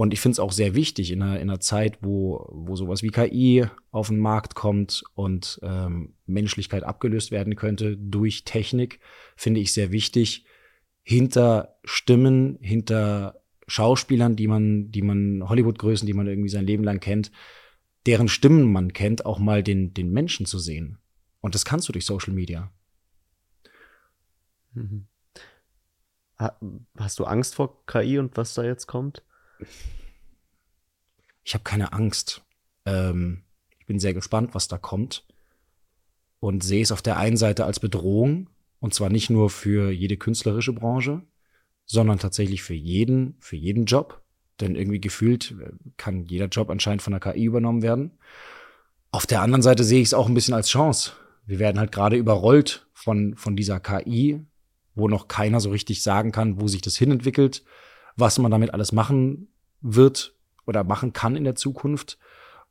Und 0.00 0.12
ich 0.12 0.20
finde 0.20 0.34
es 0.34 0.38
auch 0.38 0.52
sehr 0.52 0.76
wichtig 0.76 1.10
in 1.10 1.22
einer, 1.22 1.40
in 1.40 1.50
einer 1.50 1.58
Zeit, 1.58 1.98
wo, 2.02 2.46
wo 2.52 2.76
sowas 2.76 3.02
wie 3.02 3.08
KI 3.08 3.66
auf 3.90 4.06
den 4.06 4.20
Markt 4.20 4.54
kommt 4.54 5.02
und 5.14 5.58
ähm, 5.64 6.14
Menschlichkeit 6.24 6.84
abgelöst 6.84 7.32
werden 7.32 7.56
könnte 7.56 7.96
durch 7.96 8.44
Technik, 8.44 9.00
finde 9.34 9.58
ich 9.58 9.72
sehr 9.72 9.90
wichtig, 9.90 10.44
hinter 11.02 11.80
Stimmen, 11.82 12.58
hinter 12.60 13.40
Schauspielern, 13.66 14.36
die 14.36 14.46
man, 14.46 14.92
die 14.92 15.02
man, 15.02 15.48
Hollywood-Größen, 15.48 16.06
die 16.06 16.14
man 16.14 16.28
irgendwie 16.28 16.48
sein 16.48 16.64
Leben 16.64 16.84
lang 16.84 17.00
kennt, 17.00 17.32
deren 18.06 18.28
Stimmen 18.28 18.70
man 18.70 18.92
kennt, 18.92 19.26
auch 19.26 19.40
mal 19.40 19.64
den, 19.64 19.94
den 19.94 20.12
Menschen 20.12 20.46
zu 20.46 20.60
sehen. 20.60 20.98
Und 21.40 21.56
das 21.56 21.64
kannst 21.64 21.88
du 21.88 21.92
durch 21.92 22.06
Social 22.06 22.32
Media. 22.32 22.70
Mhm. 24.74 25.08
Hast 26.96 27.18
du 27.18 27.24
Angst 27.24 27.56
vor 27.56 27.84
KI 27.86 28.20
und 28.20 28.36
was 28.36 28.54
da 28.54 28.62
jetzt 28.62 28.86
kommt? 28.86 29.24
Ich 31.44 31.54
habe 31.54 31.64
keine 31.64 31.92
Angst. 31.92 32.42
Ähm, 32.84 33.42
ich 33.78 33.86
bin 33.86 33.98
sehr 33.98 34.14
gespannt, 34.14 34.54
was 34.54 34.68
da 34.68 34.78
kommt. 34.78 35.26
Und 36.40 36.62
sehe 36.62 36.82
es 36.82 36.92
auf 36.92 37.02
der 37.02 37.16
einen 37.16 37.36
Seite 37.36 37.64
als 37.64 37.80
Bedrohung, 37.80 38.48
und 38.80 38.94
zwar 38.94 39.10
nicht 39.10 39.28
nur 39.28 39.50
für 39.50 39.90
jede 39.90 40.16
künstlerische 40.16 40.72
Branche, 40.72 41.22
sondern 41.84 42.18
tatsächlich 42.18 42.62
für 42.62 42.74
jeden, 42.74 43.34
für 43.40 43.56
jeden 43.56 43.86
Job. 43.86 44.22
Denn 44.60 44.76
irgendwie 44.76 45.00
gefühlt 45.00 45.54
äh, 45.60 45.72
kann 45.96 46.26
jeder 46.26 46.46
Job 46.46 46.70
anscheinend 46.70 47.02
von 47.02 47.12
der 47.12 47.20
KI 47.20 47.44
übernommen 47.44 47.82
werden. 47.82 48.18
Auf 49.10 49.26
der 49.26 49.40
anderen 49.42 49.62
Seite 49.62 49.84
sehe 49.84 50.00
ich 50.00 50.08
es 50.08 50.14
auch 50.14 50.28
ein 50.28 50.34
bisschen 50.34 50.54
als 50.54 50.68
Chance. 50.68 51.12
Wir 51.46 51.58
werden 51.58 51.78
halt 51.78 51.92
gerade 51.92 52.16
überrollt 52.16 52.86
von, 52.92 53.36
von 53.36 53.56
dieser 53.56 53.80
KI, 53.80 54.44
wo 54.94 55.08
noch 55.08 55.28
keiner 55.28 55.60
so 55.60 55.70
richtig 55.70 56.02
sagen 56.02 56.30
kann, 56.30 56.60
wo 56.60 56.68
sich 56.68 56.82
das 56.82 56.96
hinentwickelt, 56.96 57.64
was 58.18 58.38
man 58.38 58.50
damit 58.50 58.74
alles 58.74 58.92
machen 58.92 59.48
wird 59.80 60.34
oder 60.66 60.84
machen 60.84 61.12
kann 61.12 61.36
in 61.36 61.44
der 61.44 61.54
Zukunft 61.54 62.18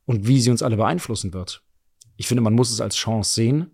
und 0.04 0.26
wie 0.26 0.40
sie 0.40 0.50
uns 0.50 0.62
alle 0.62 0.76
beeinflussen 0.76 1.32
wird. 1.32 1.62
Ich 2.16 2.28
finde, 2.28 2.42
man 2.42 2.54
muss 2.54 2.70
es 2.70 2.80
als 2.80 2.96
Chance 2.96 3.34
sehen. 3.34 3.70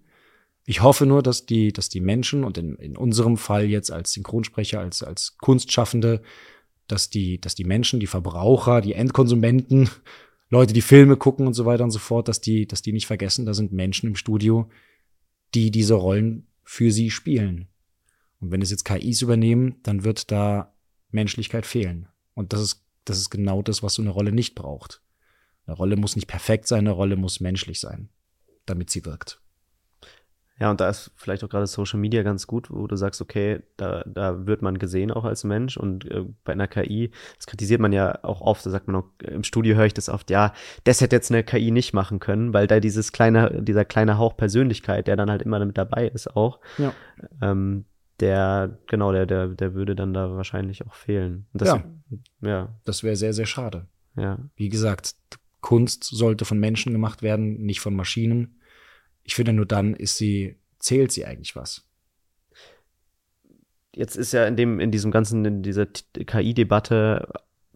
Ich 0.66 0.82
hoffe 0.82 1.04
nur, 1.04 1.22
dass 1.22 1.46
die, 1.46 1.72
dass 1.72 1.88
die 1.88 2.00
Menschen 2.00 2.44
und 2.44 2.56
in, 2.56 2.76
in 2.76 2.96
unserem 2.96 3.36
Fall 3.36 3.66
jetzt 3.66 3.90
als 3.90 4.12
Synchronsprecher, 4.12 4.80
als, 4.80 5.02
als 5.02 5.36
Kunstschaffende, 5.38 6.22
dass 6.86 7.10
die, 7.10 7.40
dass 7.40 7.54
die 7.54 7.64
Menschen, 7.64 8.00
die 8.00 8.06
Verbraucher, 8.06 8.80
die 8.80 8.94
Endkonsumenten, 8.94 9.90
Leute, 10.50 10.72
die 10.72 10.82
Filme 10.82 11.16
gucken 11.16 11.46
und 11.46 11.54
so 11.54 11.64
weiter 11.64 11.84
und 11.84 11.90
so 11.90 11.98
fort, 11.98 12.28
dass 12.28 12.40
die, 12.40 12.66
dass 12.66 12.82
die 12.82 12.92
nicht 12.92 13.06
vergessen, 13.06 13.46
da 13.46 13.54
sind 13.54 13.72
Menschen 13.72 14.10
im 14.10 14.16
Studio, 14.16 14.68
die 15.54 15.70
diese 15.70 15.94
Rollen 15.94 16.46
für 16.62 16.92
sie 16.92 17.10
spielen. 17.10 17.68
Und 18.40 18.50
wenn 18.50 18.62
es 18.62 18.70
jetzt 18.70 18.84
KIs 18.84 19.22
übernehmen, 19.22 19.76
dann 19.82 20.04
wird 20.04 20.30
da 20.30 20.73
Menschlichkeit 21.14 21.66
fehlen. 21.66 22.08
Und 22.34 22.52
das 22.52 22.60
ist, 22.60 22.84
das 23.04 23.18
ist 23.18 23.30
genau 23.30 23.62
das, 23.62 23.82
was 23.82 23.94
so 23.94 24.02
eine 24.02 24.10
Rolle 24.10 24.32
nicht 24.32 24.54
braucht. 24.54 25.00
Eine 25.66 25.76
Rolle 25.76 25.96
muss 25.96 26.16
nicht 26.16 26.26
perfekt 26.26 26.66
sein, 26.68 26.80
eine 26.80 26.90
Rolle 26.90 27.16
muss 27.16 27.40
menschlich 27.40 27.80
sein, 27.80 28.10
damit 28.66 28.90
sie 28.90 29.04
wirkt. 29.04 29.40
Ja, 30.60 30.70
und 30.70 30.80
da 30.80 30.88
ist 30.88 31.10
vielleicht 31.16 31.42
auch 31.42 31.48
gerade 31.48 31.66
Social 31.66 31.98
Media 31.98 32.22
ganz 32.22 32.46
gut, 32.46 32.70
wo 32.70 32.86
du 32.86 32.94
sagst, 32.94 33.20
okay, 33.20 33.60
da, 33.76 34.04
da 34.06 34.46
wird 34.46 34.62
man 34.62 34.78
gesehen 34.78 35.10
auch 35.10 35.24
als 35.24 35.42
Mensch 35.42 35.76
und 35.76 36.08
äh, 36.08 36.24
bei 36.44 36.52
einer 36.52 36.68
KI, 36.68 37.10
das 37.36 37.46
kritisiert 37.46 37.80
man 37.80 37.92
ja 37.92 38.22
auch 38.22 38.40
oft, 38.40 38.64
da 38.64 38.70
sagt 38.70 38.86
man 38.86 38.96
auch, 38.96 39.06
im 39.24 39.42
Studio 39.42 39.74
höre 39.74 39.86
ich 39.86 39.94
das 39.94 40.08
oft, 40.08 40.30
ja, 40.30 40.52
das 40.84 41.00
hätte 41.00 41.16
jetzt 41.16 41.32
eine 41.32 41.42
KI 41.42 41.72
nicht 41.72 41.92
machen 41.92 42.20
können, 42.20 42.54
weil 42.54 42.68
da 42.68 42.78
dieses 42.78 43.10
kleine, 43.10 43.62
dieser 43.62 43.84
kleine 43.84 44.16
Hauch 44.16 44.36
Persönlichkeit, 44.36 45.08
der 45.08 45.16
dann 45.16 45.28
halt 45.28 45.42
immer 45.42 45.64
mit 45.64 45.76
dabei 45.76 46.06
ist 46.06 46.36
auch, 46.36 46.60
ja. 46.78 46.92
ähm, 47.42 47.84
der, 48.20 48.78
genau, 48.86 49.12
der, 49.12 49.26
der, 49.26 49.48
der 49.48 49.74
würde 49.74 49.96
dann 49.96 50.14
da 50.14 50.30
wahrscheinlich 50.36 50.86
auch 50.86 50.94
fehlen. 50.94 51.46
Das, 51.52 51.68
ja. 51.68 51.84
ja. 52.42 52.74
Das 52.84 53.02
wäre 53.02 53.16
sehr, 53.16 53.32
sehr 53.32 53.46
schade. 53.46 53.86
Ja. 54.16 54.38
Wie 54.56 54.68
gesagt, 54.68 55.16
Kunst 55.60 56.04
sollte 56.04 56.44
von 56.44 56.58
Menschen 56.58 56.92
gemacht 56.92 57.22
werden, 57.22 57.62
nicht 57.62 57.80
von 57.80 57.94
Maschinen. 57.94 58.60
Ich 59.22 59.34
finde, 59.34 59.52
nur 59.52 59.66
dann 59.66 59.94
ist 59.94 60.16
sie, 60.16 60.56
zählt 60.78 61.10
sie 61.10 61.24
eigentlich 61.24 61.56
was. 61.56 61.88
Jetzt 63.94 64.16
ist 64.16 64.32
ja 64.32 64.46
in 64.46 64.56
dem, 64.56 64.80
in 64.80 64.90
diesem 64.90 65.10
ganzen, 65.10 65.44
in 65.44 65.62
dieser 65.62 65.86
KI-Debatte 65.86 67.28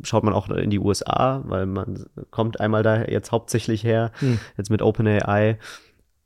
schaut 0.03 0.23
man 0.23 0.35
auch 0.35 0.49
in 0.51 0.71
die 0.71 0.79
USA, 0.79 1.43
weil 1.47 1.67
man 1.67 2.07
kommt 2.31 2.61
einmal 2.61 2.83
da 2.83 3.05
jetzt 3.05 3.33
hauptsächlich 3.33 3.83
her, 3.83 4.13
hm. 4.19 4.39
jetzt 4.57 4.71
mit 4.71 4.83
OpenAI 4.83 5.59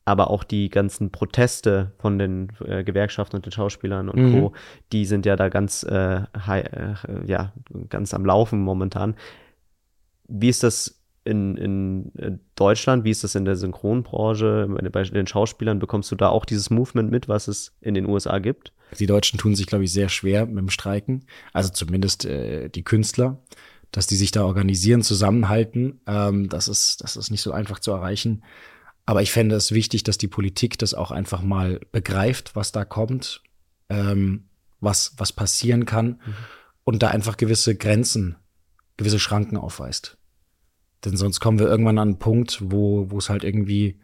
aber 0.05 0.31
auch 0.31 0.45
die 0.45 0.69
ganzen 0.69 1.11
Proteste 1.11 1.93
von 1.99 2.19
den 2.19 2.49
äh, 2.65 2.83
Gewerkschaften 2.83 3.37
und 3.37 3.47
den 3.47 3.53
Schauspielern 3.53 4.09
und 4.09 4.21
mhm. 4.21 4.33
Co., 4.33 4.53
die 4.93 5.05
sind 5.07 5.27
ja 5.27 5.37
da 5.37 5.49
ganz, 5.49 5.85
äh, 5.85 6.23
high, 6.47 6.65
äh, 6.65 6.95
ja, 7.27 7.53
ganz 7.89 8.13
am 8.15 8.25
Laufen 8.25 8.61
momentan. 8.61 9.15
Wie 10.27 10.49
ist 10.49 10.63
das 10.63 11.03
in, 11.25 11.57
in 11.57 12.41
Deutschland? 12.57 13.05
Wie 13.05 13.11
ist 13.11 13.23
das 13.23 13.35
in 13.35 13.45
der 13.45 13.57
Synchronbranche? 13.57 14.69
Bei 14.91 15.03
den 15.03 15.27
Schauspielern 15.27 15.79
bekommst 15.79 16.11
du 16.11 16.17
da 16.17 16.29
auch 16.29 16.45
dieses 16.45 16.71
Movement 16.71 17.11
mit, 17.11 17.29
was 17.29 17.49
es 17.49 17.75
in 17.81 17.95
den 17.95 18.07
USA 18.07 18.39
gibt? 18.39 18.73
Die 18.99 19.07
Deutschen 19.07 19.39
tun 19.39 19.55
sich, 19.55 19.67
glaube 19.67 19.85
ich, 19.85 19.93
sehr 19.93 20.09
schwer 20.09 20.47
mit 20.47 20.59
dem 20.59 20.71
Streiken. 20.71 21.25
Also 21.53 21.71
zumindest 21.71 22.25
äh, 22.25 22.69
die 22.69 22.83
Künstler, 22.83 23.39
dass 23.93 24.07
die 24.07 24.17
sich 24.17 24.33
da 24.33 24.45
organisieren, 24.45 25.03
zusammenhalten. 25.03 26.01
Ähm, 26.07 26.49
das, 26.49 26.67
ist, 26.67 27.03
das 27.03 27.17
ist 27.17 27.31
nicht 27.31 27.43
so 27.43 27.53
einfach 27.53 27.79
zu 27.79 27.93
erreichen. 27.93 28.43
Aber 29.05 29.23
ich 29.23 29.33
fände 29.33 29.57
es 29.57 29.73
wichtig, 29.73 30.05
dass 30.05 30.19
die 30.19 30.29
Politik 30.29 30.79
das 30.79 30.95
auch 30.95 31.11
einfach 31.11 31.43
mal 31.43 31.81
begreift, 31.91 32.55
was 32.55 32.73
da 32.73 32.85
kommt, 32.85 33.43
ähm, 33.89 34.49
was, 34.81 35.15
was 35.17 35.33
passieren 35.33 35.87
kann 35.87 36.21
mhm. 36.25 36.35
und 36.85 37.03
da 37.03 37.09
einfach 37.09 37.37
gewisse 37.37 37.75
Grenzen, 37.77 38.37
gewisse 38.97 39.19
Schranken 39.19 39.57
aufweist. 39.57 40.19
Denn 41.05 41.17
sonst 41.17 41.41
kommen 41.41 41.59
wir 41.59 41.67
irgendwann 41.67 41.99
an 41.99 42.09
einen 42.09 42.19
Punkt, 42.19 42.59
wo, 42.63 43.11
wo 43.11 43.19
es 43.19 43.29
halt 43.29 43.43
irgendwie, 43.43 44.01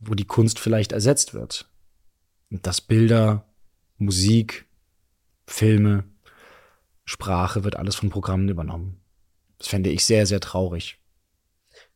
wo 0.00 0.14
die 0.14 0.26
Kunst 0.26 0.58
vielleicht 0.58 0.92
ersetzt 0.92 1.32
wird. 1.32 1.68
Und 2.50 2.66
dass 2.66 2.82
Bilder, 2.82 3.46
Musik, 3.96 4.66
Filme, 5.46 6.04
Sprache 7.04 7.64
wird 7.64 7.76
alles 7.76 7.94
von 7.94 8.10
Programmen 8.10 8.48
übernommen. 8.48 9.00
Das 9.58 9.68
fände 9.68 9.90
ich 9.90 10.04
sehr, 10.04 10.26
sehr 10.26 10.40
traurig. 10.40 10.98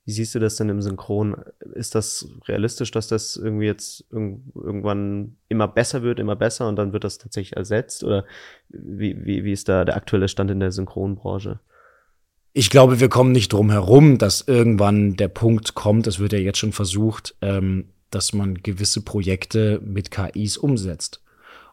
Wie 0.08 0.12
siehst 0.12 0.34
du 0.34 0.38
das 0.38 0.56
denn 0.56 0.70
im 0.70 0.80
Synchron? 0.80 1.36
Ist 1.74 1.94
das 1.94 2.26
realistisch, 2.46 2.90
dass 2.92 3.08
das 3.08 3.36
irgendwie 3.36 3.66
jetzt 3.66 4.06
irgendwann 4.10 5.36
immer 5.50 5.68
besser 5.68 6.02
wird, 6.02 6.18
immer 6.18 6.34
besser 6.34 6.66
und 6.66 6.76
dann 6.76 6.94
wird 6.94 7.04
das 7.04 7.18
tatsächlich 7.18 7.58
ersetzt? 7.58 8.04
Oder 8.04 8.24
wie, 8.70 9.22
wie, 9.26 9.44
wie 9.44 9.52
ist 9.52 9.68
da 9.68 9.84
der 9.84 9.96
aktuelle 9.96 10.28
Stand 10.28 10.50
in 10.50 10.60
der 10.60 10.72
Synchronbranche? 10.72 11.60
Ich 12.54 12.70
glaube, 12.70 13.00
wir 13.00 13.10
kommen 13.10 13.32
nicht 13.32 13.52
drum 13.52 13.70
herum, 13.70 14.16
dass 14.16 14.48
irgendwann 14.48 15.16
der 15.16 15.28
Punkt 15.28 15.74
kommt, 15.74 16.06
das 16.06 16.18
wird 16.18 16.32
ja 16.32 16.38
jetzt 16.38 16.56
schon 16.56 16.72
versucht, 16.72 17.36
ähm, 17.42 17.90
dass 18.10 18.32
man 18.32 18.62
gewisse 18.62 19.02
Projekte 19.02 19.78
mit 19.84 20.10
KIs 20.10 20.56
umsetzt. 20.56 21.22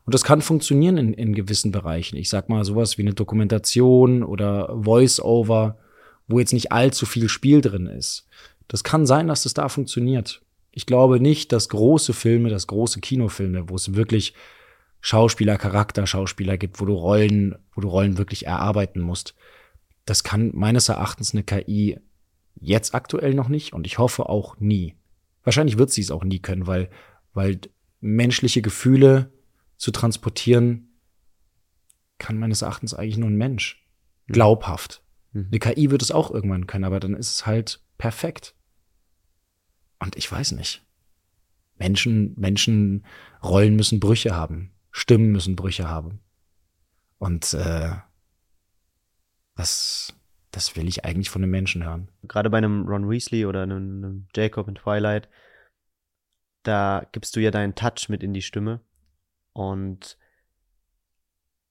Und 0.03 0.13
das 0.13 0.25
kann 0.25 0.41
funktionieren 0.41 0.97
in, 0.97 1.13
in 1.13 1.36
gewissen 1.36 1.71
Bereichen. 1.71 2.17
Ich 2.17 2.27
sag 2.27 2.49
mal 2.49 2.65
sowas 2.65 2.97
wie 2.97 3.03
eine 3.03 3.13
Dokumentation 3.13 4.23
oder 4.23 4.77
Voice-Over 4.83 5.77
wo 6.28 6.39
jetzt 6.39 6.53
nicht 6.53 6.71
allzu 6.71 7.05
viel 7.05 7.30
Spiel 7.30 7.61
drin 7.61 7.88
ist. 7.88 8.28
Das 8.67 8.84
kann 8.84 9.05
sein, 9.05 9.28
dass 9.28 9.43
das 9.43 9.53
da 9.53 9.69
funktioniert. 9.69 10.41
Ich 10.71 10.86
glaube 10.86 11.19
nicht, 11.19 11.51
dass 11.51 11.69
große 11.69 12.13
Filme, 12.13 12.49
dass 12.49 12.67
große 12.67 12.99
Kinofilme, 12.99 13.69
wo 13.69 13.76
es 13.76 13.95
wirklich 13.95 14.34
Schauspieler, 15.01 15.57
Charakter, 15.57 16.07
Schauspieler 16.07 16.57
gibt, 16.57 16.82
wo 16.82 16.86
du 16.86 16.93
Rollen, 16.93 17.55
wo 17.73 17.82
du 17.82 17.89
Rollen 17.89 18.17
wirklich 18.17 18.47
erarbeiten 18.47 19.01
musst. 19.01 19.36
Das 20.05 20.23
kann 20.23 20.51
meines 20.53 20.89
Erachtens 20.89 21.34
eine 21.34 21.43
KI 21.43 21.99
jetzt 22.59 22.95
aktuell 22.95 23.34
noch 23.34 23.47
nicht 23.47 23.73
und 23.73 23.86
ich 23.86 23.99
hoffe 23.99 24.28
auch 24.28 24.59
nie. 24.59 24.95
Wahrscheinlich 25.43 25.78
wird 25.78 25.91
sie 25.91 26.01
es 26.01 26.11
auch 26.11 26.23
nie 26.23 26.39
können, 26.39 26.65
weil, 26.65 26.89
weil 27.34 27.59
menschliche 28.01 28.61
Gefühle 28.61 29.32
zu 29.78 29.91
transportieren 29.91 30.89
kann 32.17 32.39
meines 32.39 32.61
Erachtens 32.61 32.93
eigentlich 32.93 33.17
nur 33.17 33.30
ein 33.30 33.38
Mensch. 33.38 33.86
Hm. 34.28 34.34
Glaubhaft. 34.34 35.03
Mhm. 35.36 35.47
Eine 35.51 35.59
KI 35.59 35.91
wird 35.91 36.01
es 36.01 36.11
auch 36.11 36.31
irgendwann 36.31 36.65
können, 36.65 36.86
aber 36.86 36.99
dann 36.99 37.13
ist 37.13 37.29
es 37.29 37.45
halt 37.45 37.81
perfekt. 37.97 38.55
Und 39.99 40.15
ich 40.15 40.31
weiß 40.31 40.53
nicht. 40.53 40.83
Menschen, 41.77 42.33
Menschen, 42.39 43.05
Rollen 43.43 43.75
müssen 43.75 43.99
Brüche 43.99 44.36
haben. 44.36 44.71
Stimmen 44.91 45.31
müssen 45.31 45.57
Brüche 45.57 45.89
haben. 45.89 46.21
Und 47.17 47.53
äh, 47.53 47.91
das, 49.55 50.13
das 50.51 50.75
will 50.77 50.88
ich 50.88 51.03
eigentlich 51.03 51.29
von 51.29 51.43
einem 51.43 51.51
Menschen 51.51 51.83
hören. 51.83 52.09
Gerade 52.23 52.49
bei 52.49 52.57
einem 52.57 52.88
Ron 52.88 53.09
Weasley 53.09 53.45
oder 53.45 53.63
einem, 53.63 54.03
einem 54.03 54.27
Jacob 54.33 54.69
in 54.69 54.75
Twilight, 54.75 55.27
da 56.63 57.05
gibst 57.11 57.36
du 57.36 57.41
ja 57.41 57.51
deinen 57.51 57.75
Touch 57.75 58.07
mit 58.07 58.23
in 58.23 58.33
die 58.33 58.41
Stimme. 58.41 58.79
Und 59.51 60.17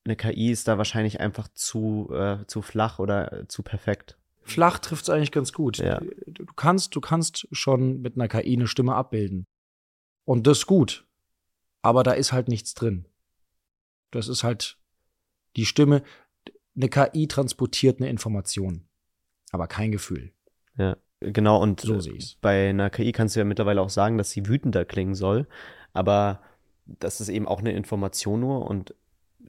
eine 0.05 0.17
KI 0.17 0.51
ist 0.51 0.69
da 0.69 0.79
wahrscheinlich 0.79 1.21
einfach 1.21 1.49
zu, 1.49 2.11
äh, 2.13 2.47
zu 2.47 2.63
flach 2.63 2.99
oder 2.99 3.33
äh, 3.33 3.49
zu 3.49 3.63
perfekt. 3.63 4.19
Flach 4.43 4.79
trifft 4.79 5.05
es 5.05 5.11
eigentlich 5.11 5.33
ganz 5.33 5.53
gut. 5.53 5.79
Ja. 5.79 6.01
Du, 6.27 6.45
kannst, 6.55 6.95
du 6.95 7.01
kannst 7.01 7.49
schon 7.53 8.03
mit 8.03 8.17
einer 8.17 8.29
KI 8.29 8.55
eine 8.55 8.67
Stimme 8.67 8.95
abbilden. 8.95 9.47
Und 10.27 10.47
das 10.47 10.59
ist 10.59 10.67
gut. 10.67 11.07
Aber 11.81 12.03
da 12.03 12.13
ist 12.13 12.33
halt 12.33 12.49
nichts 12.49 12.75
drin. 12.75 13.07
Das 14.11 14.29
ist 14.29 14.45
halt 14.45 14.79
die 15.57 15.67
Stimme. 15.67 16.03
Eine 16.77 16.89
KI 16.89 17.27
transportiert 17.27 18.01
eine 18.01 18.11
Information, 18.11 18.89
aber 19.53 19.69
kein 19.69 19.93
Gefühl. 19.93 20.33
Ja, 20.77 20.97
genau. 21.21 21.63
Und 21.63 21.81
so 21.81 21.99
bei 22.41 22.71
einer 22.71 22.91
KI 22.91 23.13
kannst 23.13 23.37
du 23.37 23.41
ja 23.41 23.45
mittlerweile 23.45 23.81
auch 23.81 23.91
sagen, 23.91 24.19
dass 24.19 24.31
sie 24.31 24.47
wütender 24.49 24.85
klingen 24.85 25.15
soll. 25.15 25.47
Aber 25.93 26.43
das 26.87 27.21
ist 27.21 27.29
eben 27.29 27.47
auch 27.47 27.61
eine 27.61 27.73
Information 27.73 28.41
nur 28.41 28.69
und 28.69 28.95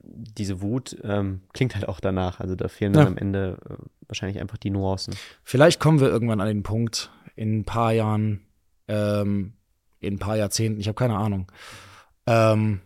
diese 0.03 0.61
Wut 0.61 0.97
ähm, 1.03 1.41
klingt 1.53 1.75
halt 1.75 1.87
auch 1.87 1.99
danach. 1.99 2.39
Also 2.39 2.55
da 2.55 2.67
fehlen 2.67 2.93
dann 2.93 3.03
ja. 3.03 3.07
am 3.09 3.17
Ende 3.17 3.57
äh, 3.69 3.73
wahrscheinlich 4.07 4.39
einfach 4.39 4.57
die 4.57 4.69
Nuancen. 4.69 5.15
Vielleicht 5.43 5.79
kommen 5.79 5.99
wir 5.99 6.07
irgendwann 6.07 6.41
an 6.41 6.47
den 6.47 6.63
Punkt, 6.63 7.11
in 7.35 7.59
ein 7.59 7.65
paar 7.65 7.91
Jahren, 7.91 8.41
ähm, 8.87 9.53
in 9.99 10.15
ein 10.15 10.19
paar 10.19 10.37
Jahrzehnten, 10.37 10.79
ich 10.79 10.87
habe 10.87 10.95
keine 10.95 11.17
Ahnung. 11.17 11.51
Ähm, 12.27 12.81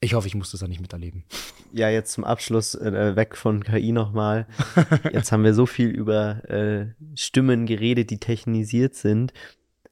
ich 0.00 0.14
hoffe, 0.14 0.26
ich 0.28 0.34
muss 0.34 0.50
das 0.50 0.60
dann 0.60 0.68
nicht 0.68 0.82
miterleben. 0.82 1.24
Ja, 1.72 1.88
jetzt 1.88 2.12
zum 2.12 2.24
Abschluss 2.24 2.74
äh, 2.74 3.16
weg 3.16 3.36
von 3.36 3.64
KI 3.64 3.90
nochmal. 3.90 4.46
Jetzt 5.12 5.32
haben 5.32 5.42
wir 5.42 5.54
so 5.54 5.66
viel 5.66 5.88
über 5.88 6.48
äh, 6.48 6.94
Stimmen 7.16 7.66
geredet, 7.66 8.10
die 8.10 8.18
technisiert 8.18 8.94
sind. 8.94 9.32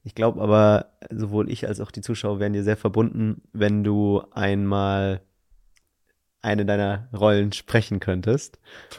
Ich 0.05 0.15
glaube 0.15 0.41
aber, 0.41 0.93
sowohl 1.11 1.51
ich 1.51 1.67
als 1.67 1.81
auch 1.81 1.91
die 1.91 2.03
Zuschauer 2.03 2.41
werden 2.41 2.53
dir 2.53 2.63
sehr 2.63 2.77
verbunden, 2.77 3.43
wenn 3.53 3.85
du 3.85 4.23
einmal 4.33 5.23
eine 6.43 6.67
deiner 6.67 7.09
Rollen 7.13 7.53
sprechen 7.53 8.01
könntest. 8.01 8.59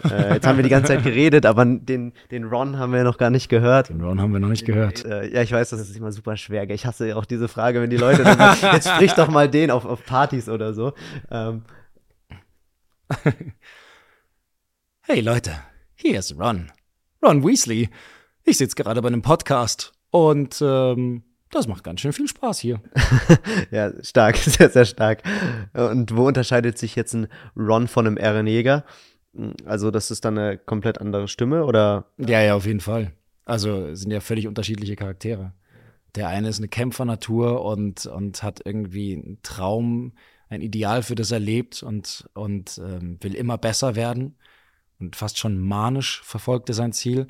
Äh, 0.09 0.35
jetzt 0.35 0.47
haben 0.47 0.57
wir 0.57 0.63
die 0.63 0.69
ganze 0.69 0.93
Zeit 0.93 1.03
geredet, 1.03 1.45
aber 1.45 1.65
den, 1.65 2.13
den 2.31 2.45
Ron 2.45 2.79
haben 2.79 2.93
wir 2.93 3.03
noch 3.03 3.17
gar 3.17 3.29
nicht 3.29 3.49
gehört. 3.49 3.89
Den 3.89 4.01
Ron 4.01 4.21
haben 4.21 4.31
wir 4.31 4.39
noch 4.39 4.47
nicht 4.47 4.65
gehört. 4.65 5.03
Äh, 5.03 5.33
ja, 5.33 5.41
ich 5.41 5.51
weiß, 5.51 5.69
das 5.69 5.81
ist 5.81 5.95
immer 5.95 6.13
super 6.13 6.37
schwer. 6.37 6.69
Ich 6.69 6.85
hasse 6.85 7.15
auch 7.17 7.25
diese 7.25 7.49
Frage, 7.49 7.81
wenn 7.81 7.89
die 7.89 7.97
Leute 7.97 8.23
sagen, 8.23 8.57
jetzt 8.73 8.89
sprich 8.89 9.11
doch 9.13 9.27
mal 9.27 9.49
den 9.49 9.71
auf, 9.71 9.85
auf 9.85 10.05
Partys 10.05 10.47
oder 10.47 10.73
so. 10.73 10.93
Ähm. 11.29 11.63
Hey 15.05 15.19
Leute, 15.19 15.51
hier 15.95 16.19
ist 16.19 16.39
Ron. 16.39 16.71
Ron 17.21 17.45
Weasley. 17.45 17.89
Ich 18.45 18.57
sitze 18.57 18.77
gerade 18.77 19.01
bei 19.01 19.09
einem 19.09 19.21
Podcast 19.21 19.91
und 20.11 20.61
ähm, 20.61 21.23
das 21.53 21.67
macht 21.67 21.83
ganz 21.83 22.01
schön 22.01 22.13
viel 22.13 22.27
Spaß 22.27 22.59
hier. 22.59 22.81
ja, 23.71 23.91
stark, 24.03 24.37
sehr, 24.37 24.69
sehr 24.69 24.85
stark. 24.85 25.23
Und 25.73 26.15
wo 26.15 26.27
unterscheidet 26.27 26.77
sich 26.77 26.95
jetzt 26.95 27.13
ein 27.13 27.27
Ron 27.55 27.87
von 27.87 28.07
einem 28.07 28.17
Ehrenjäger? 28.17 28.83
Also, 29.65 29.89
das 29.91 30.11
ist 30.11 30.25
dann 30.25 30.37
eine 30.37 30.57
komplett 30.57 30.99
andere 30.99 31.27
Stimme, 31.27 31.65
oder? 31.65 32.05
Ja, 32.17 32.41
ja, 32.41 32.55
auf 32.55 32.65
jeden 32.65 32.81
Fall. 32.81 33.13
Also, 33.45 33.95
sind 33.95 34.11
ja 34.11 34.19
völlig 34.19 34.47
unterschiedliche 34.47 34.95
Charaktere. 34.95 35.53
Der 36.15 36.27
eine 36.27 36.49
ist 36.49 36.59
eine 36.59 36.67
Kämpfernatur 36.67 37.65
und, 37.65 38.05
und 38.05 38.43
hat 38.43 38.61
irgendwie 38.63 39.15
einen 39.15 39.39
Traum, 39.41 40.13
ein 40.49 40.61
Ideal, 40.61 41.01
für 41.01 41.15
das 41.15 41.31
er 41.31 41.39
lebt 41.39 41.81
und, 41.81 42.29
und 42.33 42.79
ähm, 42.83 43.17
will 43.21 43.33
immer 43.33 43.57
besser 43.57 43.95
werden. 43.95 44.35
Und 44.99 45.15
fast 45.15 45.39
schon 45.39 45.57
manisch 45.59 46.21
verfolgt 46.23 46.69
er 46.69 46.75
sein 46.75 46.93
Ziel. 46.93 47.27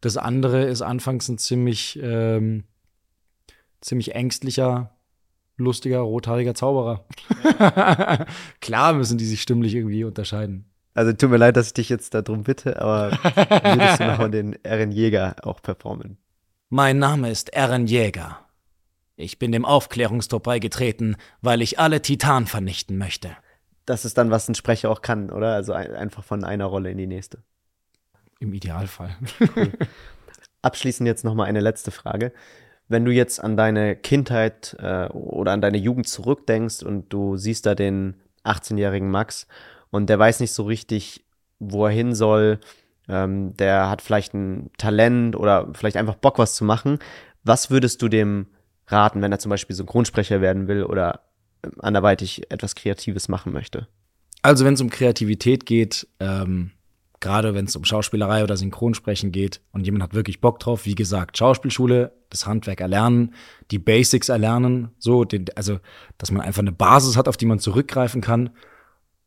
Das 0.00 0.16
andere 0.16 0.64
ist 0.64 0.82
anfangs 0.82 1.28
ein 1.28 1.38
ziemlich 1.38 1.98
ähm, 2.02 2.64
ziemlich 3.80 4.14
ängstlicher, 4.14 4.96
lustiger, 5.56 6.00
rothaariger 6.00 6.54
Zauberer. 6.54 7.06
Ja. 7.44 8.26
Klar 8.60 8.92
müssen 8.94 9.18
die 9.18 9.26
sich 9.26 9.42
stimmlich 9.42 9.74
irgendwie 9.74 10.04
unterscheiden. 10.04 10.64
Also 10.94 11.12
tut 11.12 11.30
mir 11.30 11.36
leid, 11.36 11.56
dass 11.56 11.68
ich 11.68 11.74
dich 11.74 11.88
jetzt 11.88 12.14
darum 12.14 12.42
bitte, 12.42 12.80
aber 12.80 13.12
würdest 13.22 14.00
du 14.00 14.06
nochmal 14.06 14.30
den 14.30 14.58
Eren 14.64 14.90
Jäger 14.90 15.36
auch 15.42 15.62
performen? 15.62 16.18
Mein 16.70 16.98
Name 16.98 17.30
ist 17.30 17.50
Eren 17.50 17.86
Jäger. 17.86 18.40
Ich 19.16 19.38
bin 19.38 19.52
dem 19.52 19.64
Aufklärungstrupp 19.64 20.44
beigetreten, 20.44 21.16
weil 21.40 21.62
ich 21.62 21.78
alle 21.78 22.02
Titanen 22.02 22.46
vernichten 22.46 22.98
möchte. 22.98 23.36
Das 23.84 24.04
ist 24.04 24.18
dann, 24.18 24.30
was 24.30 24.48
ein 24.48 24.54
Sprecher 24.54 24.90
auch 24.90 25.00
kann, 25.00 25.30
oder? 25.30 25.54
Also 25.54 25.72
ein, 25.72 25.94
einfach 25.94 26.22
von 26.22 26.44
einer 26.44 26.66
Rolle 26.66 26.90
in 26.90 26.98
die 26.98 27.06
nächste. 27.06 27.42
Im 28.38 28.52
Idealfall. 28.52 29.16
Cool. 29.56 29.72
Abschließend 30.62 31.06
jetzt 31.06 31.24
nochmal 31.24 31.46
eine 31.46 31.60
letzte 31.60 31.90
Frage 31.90 32.32
wenn 32.88 33.04
du 33.04 33.12
jetzt 33.12 33.42
an 33.42 33.56
deine 33.56 33.96
Kindheit 33.96 34.76
äh, 34.80 35.08
oder 35.08 35.52
an 35.52 35.60
deine 35.60 35.78
Jugend 35.78 36.08
zurückdenkst 36.08 36.82
und 36.82 37.12
du 37.12 37.36
siehst 37.36 37.66
da 37.66 37.74
den 37.74 38.16
18-jährigen 38.44 39.10
Max 39.10 39.46
und 39.90 40.08
der 40.08 40.18
weiß 40.18 40.40
nicht 40.40 40.52
so 40.52 40.64
richtig, 40.64 41.24
wo 41.58 41.86
er 41.86 41.92
hin 41.92 42.14
soll, 42.14 42.60
ähm, 43.08 43.54
der 43.56 43.90
hat 43.90 44.02
vielleicht 44.02 44.34
ein 44.34 44.70
Talent 44.78 45.36
oder 45.36 45.68
vielleicht 45.74 45.96
einfach 45.96 46.14
Bock, 46.14 46.38
was 46.38 46.54
zu 46.54 46.64
machen. 46.64 46.98
Was 47.44 47.70
würdest 47.70 48.02
du 48.02 48.08
dem 48.08 48.46
raten, 48.86 49.22
wenn 49.22 49.32
er 49.32 49.38
zum 49.38 49.50
Beispiel 49.50 49.76
Synchronsprecher 49.76 50.40
werden 50.40 50.68
will 50.68 50.84
oder 50.84 51.20
ähm, 51.62 51.72
anderweitig 51.78 52.50
etwas 52.50 52.74
Kreatives 52.74 53.28
machen 53.28 53.52
möchte? 53.52 53.88
Also 54.42 54.64
wenn 54.64 54.74
es 54.74 54.80
um 54.80 54.90
Kreativität 54.90 55.66
geht, 55.66 56.06
ähm, 56.20 56.70
gerade 57.20 57.54
wenn 57.54 57.64
es 57.64 57.76
um 57.76 57.84
Schauspielerei 57.84 58.42
oder 58.42 58.56
Synchronsprechen 58.56 59.32
geht 59.32 59.60
und 59.72 59.84
jemand 59.84 60.02
hat 60.04 60.14
wirklich 60.14 60.40
Bock 60.40 60.60
drauf, 60.60 60.86
wie 60.86 60.94
gesagt, 60.94 61.38
Schauspielschule, 61.38 62.12
das 62.30 62.46
Handwerk 62.46 62.80
erlernen, 62.80 63.34
die 63.70 63.78
Basics 63.78 64.28
erlernen, 64.28 64.88
so, 64.98 65.24
den, 65.24 65.46
also, 65.54 65.78
dass 66.18 66.30
man 66.30 66.42
einfach 66.42 66.62
eine 66.62 66.72
Basis 66.72 67.16
hat, 67.16 67.28
auf 67.28 67.36
die 67.36 67.46
man 67.46 67.58
zurückgreifen 67.58 68.20
kann 68.20 68.50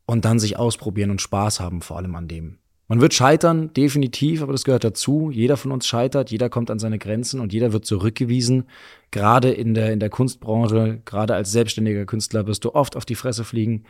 und 0.06 0.26
dann 0.26 0.40
sich 0.40 0.58
ausprobieren 0.58 1.12
und 1.12 1.22
Spaß 1.22 1.60
haben, 1.60 1.82
vor 1.82 1.98
allem 1.98 2.16
an 2.16 2.28
dem. 2.28 2.58
Man 2.92 3.00
wird 3.00 3.14
scheitern, 3.14 3.72
definitiv, 3.72 4.42
aber 4.42 4.52
das 4.52 4.66
gehört 4.66 4.84
dazu. 4.84 5.32
Jeder 5.32 5.56
von 5.56 5.72
uns 5.72 5.88
scheitert, 5.88 6.30
jeder 6.30 6.50
kommt 6.50 6.70
an 6.70 6.78
seine 6.78 7.00
Grenzen 7.00 7.40
und 7.40 7.54
jeder 7.54 7.72
wird 7.72 7.86
zurückgewiesen. 7.86 8.66
Gerade 9.12 9.50
in 9.50 9.74
der, 9.74 9.94
in 9.94 10.02
der 10.02 10.10
Kunstbranche, 10.10 11.02
gerade 11.06 11.34
als 11.34 11.54
selbstständiger 11.54 12.06
Künstler 12.06 12.48
wirst 12.48 12.66
du 12.66 12.76
oft 12.76 12.98
auf 12.98 13.06
die 13.06 13.16
Fresse 13.16 13.46
fliegen. 13.46 13.86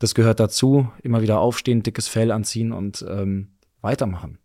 Das 0.00 0.14
gehört 0.14 0.40
dazu. 0.40 0.90
Immer 1.02 1.22
wieder 1.22 1.38
aufstehen, 1.38 1.84
dickes 1.84 2.08
Fell 2.08 2.32
anziehen 2.32 2.72
und 2.72 3.04
ähm, 3.08 3.52
weitermachen. 3.82 4.38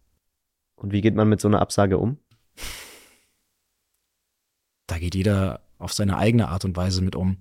Und 0.75 0.91
wie 0.91 1.01
geht 1.01 1.15
man 1.15 1.29
mit 1.29 1.39
so 1.41 1.47
einer 1.47 1.61
Absage 1.61 1.97
um? 1.97 2.17
Da 4.85 4.99
geht 4.99 5.15
jeder 5.15 5.61
auf 5.79 5.93
seine 5.93 6.17
eigene 6.17 6.49
Art 6.49 6.65
und 6.65 6.77
Weise 6.77 7.01
mit 7.01 7.15
um. 7.15 7.37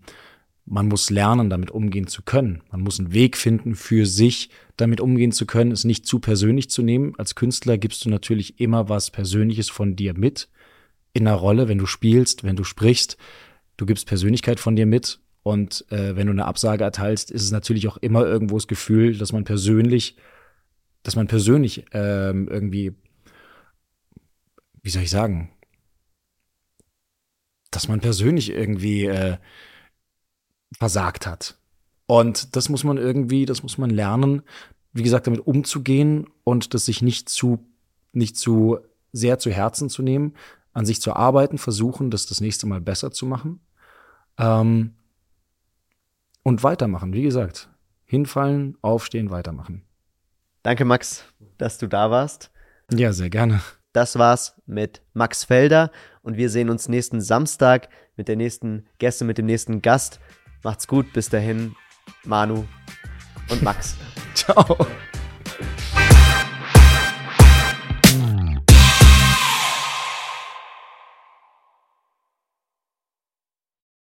Man 0.65 0.89
muss 0.89 1.11
lernen, 1.11 1.51
damit 1.51 1.73
umgehen 1.73 2.07
zu 2.07 2.23
können. 2.23 2.63
Man 2.71 2.81
muss 2.81 2.99
einen 2.99 3.13
Weg 3.13 3.37
finden, 3.37 3.75
für 3.75 4.07
sich 4.07 4.49
damit 4.77 5.01
umgehen 5.01 5.33
zu 5.33 5.45
können, 5.45 5.73
es 5.73 5.85
nicht 5.85 6.07
zu 6.07 6.21
persönlich 6.21 6.71
zu 6.71 6.83
nehmen. 6.83 7.15
Als 7.19 7.35
Künstler 7.35 7.79
gibst 7.79 8.05
du 8.05 8.11
natürlich 8.11 8.61
immer 8.61 8.89
was 8.89 9.11
Persönliches 9.11 9.69
von 9.69 9.97
dir 9.97 10.17
mit 10.17 10.49
in 11.13 11.27
einer 11.27 11.37
Rolle, 11.37 11.69
wenn 11.69 11.79
du 11.79 11.87
spielst, 11.87 12.45
wenn 12.45 12.57
du 12.57 12.65
sprichst. 12.65 13.19
Du 13.77 13.87
gibst 13.87 14.07
Persönlichkeit 14.07 14.61
von 14.61 14.77
dir 14.77 14.87
mit 14.87 15.21
und 15.45 15.85
äh, 15.93 16.17
wenn 16.17 16.27
du 16.27 16.33
eine 16.33 16.47
Absage 16.47 16.83
erteilst, 16.85 17.31
ist 17.31 17.43
es 17.43 17.51
natürlich 17.53 17.87
auch 17.87 17.99
immer 17.99 18.25
irgendwo 18.25 18.57
das 18.57 18.67
Gefühl, 18.67 19.17
dass 19.19 19.33
man 19.33 19.45
persönlich, 19.45 20.17
dass 21.03 21.17
man 21.17 21.27
persönlich 21.27 21.85
ähm, 21.93 22.49
irgendwie, 22.49 22.95
wie 24.83 24.89
soll 24.89 25.03
ich 25.03 25.11
sagen, 25.11 25.51
dass 27.71 27.89
man 27.89 28.01
persönlich 28.01 28.51
irgendwie 28.51 29.05
äh, 29.05 29.37
versagt 30.79 31.27
hat. 31.27 31.59
Und 32.07 32.57
das 32.57 32.71
muss 32.71 32.83
man 32.83 32.97
irgendwie, 32.97 33.45
das 33.45 33.63
muss 33.63 33.77
man 33.77 33.91
lernen, 33.91 34.43
wie 34.95 35.03
gesagt, 35.03 35.27
damit 35.27 35.47
umzugehen 35.47 36.27
und 36.45 36.73
das 36.73 36.87
sich 36.87 37.03
nicht 37.03 37.29
zu, 37.29 37.59
nicht 38.13 38.39
zu 38.39 38.79
sehr 39.13 39.39
zu 39.39 39.51
Herzen 39.51 39.91
zu 39.91 40.03
nehmen, 40.03 40.37
an 40.73 40.87
sich 40.87 41.03
zu 41.03 41.15
arbeiten, 41.15 41.59
versuchen, 41.59 42.11
das 42.11 42.25
das 42.25 42.41
nächste 42.41 42.67
Mal 42.67 42.81
besser 42.81 43.11
zu 43.11 43.27
machen. 43.27 43.61
Ähm, 44.39 44.95
und 46.45 46.63
weitermachen. 46.63 47.13
Wie 47.13 47.23
gesagt, 47.23 47.69
hinfallen, 48.05 48.79
aufstehen, 48.81 49.31
weitermachen. 49.31 49.83
Danke, 50.63 50.85
Max, 50.85 51.25
dass 51.59 51.79
du 51.79 51.89
da 51.89 52.13
warst. 52.13 52.53
Ja, 52.93 53.13
sehr 53.13 53.31
gerne. 53.31 53.61
Das 53.93 54.19
war's 54.19 54.61
mit 54.67 55.03
Max 55.13 55.45
Felder 55.45 55.91
und 56.23 56.37
wir 56.37 56.51
sehen 56.51 56.71
uns 56.71 56.89
nächsten 56.89 57.21
Samstag 57.21 57.89
mit 58.17 58.29
der 58.29 58.37
nächsten 58.37 58.87
Gäste, 58.99 59.25
mit 59.25 59.39
dem 59.39 59.47
nächsten 59.47 59.83
Gast. 59.83 60.21
Macht's 60.63 60.87
gut, 60.87 61.13
bis 61.13 61.29
dahin, 61.29 61.75
Manu 62.25 62.65
und 63.51 63.63
Max. 63.63 63.97
Ciao. 64.35 64.87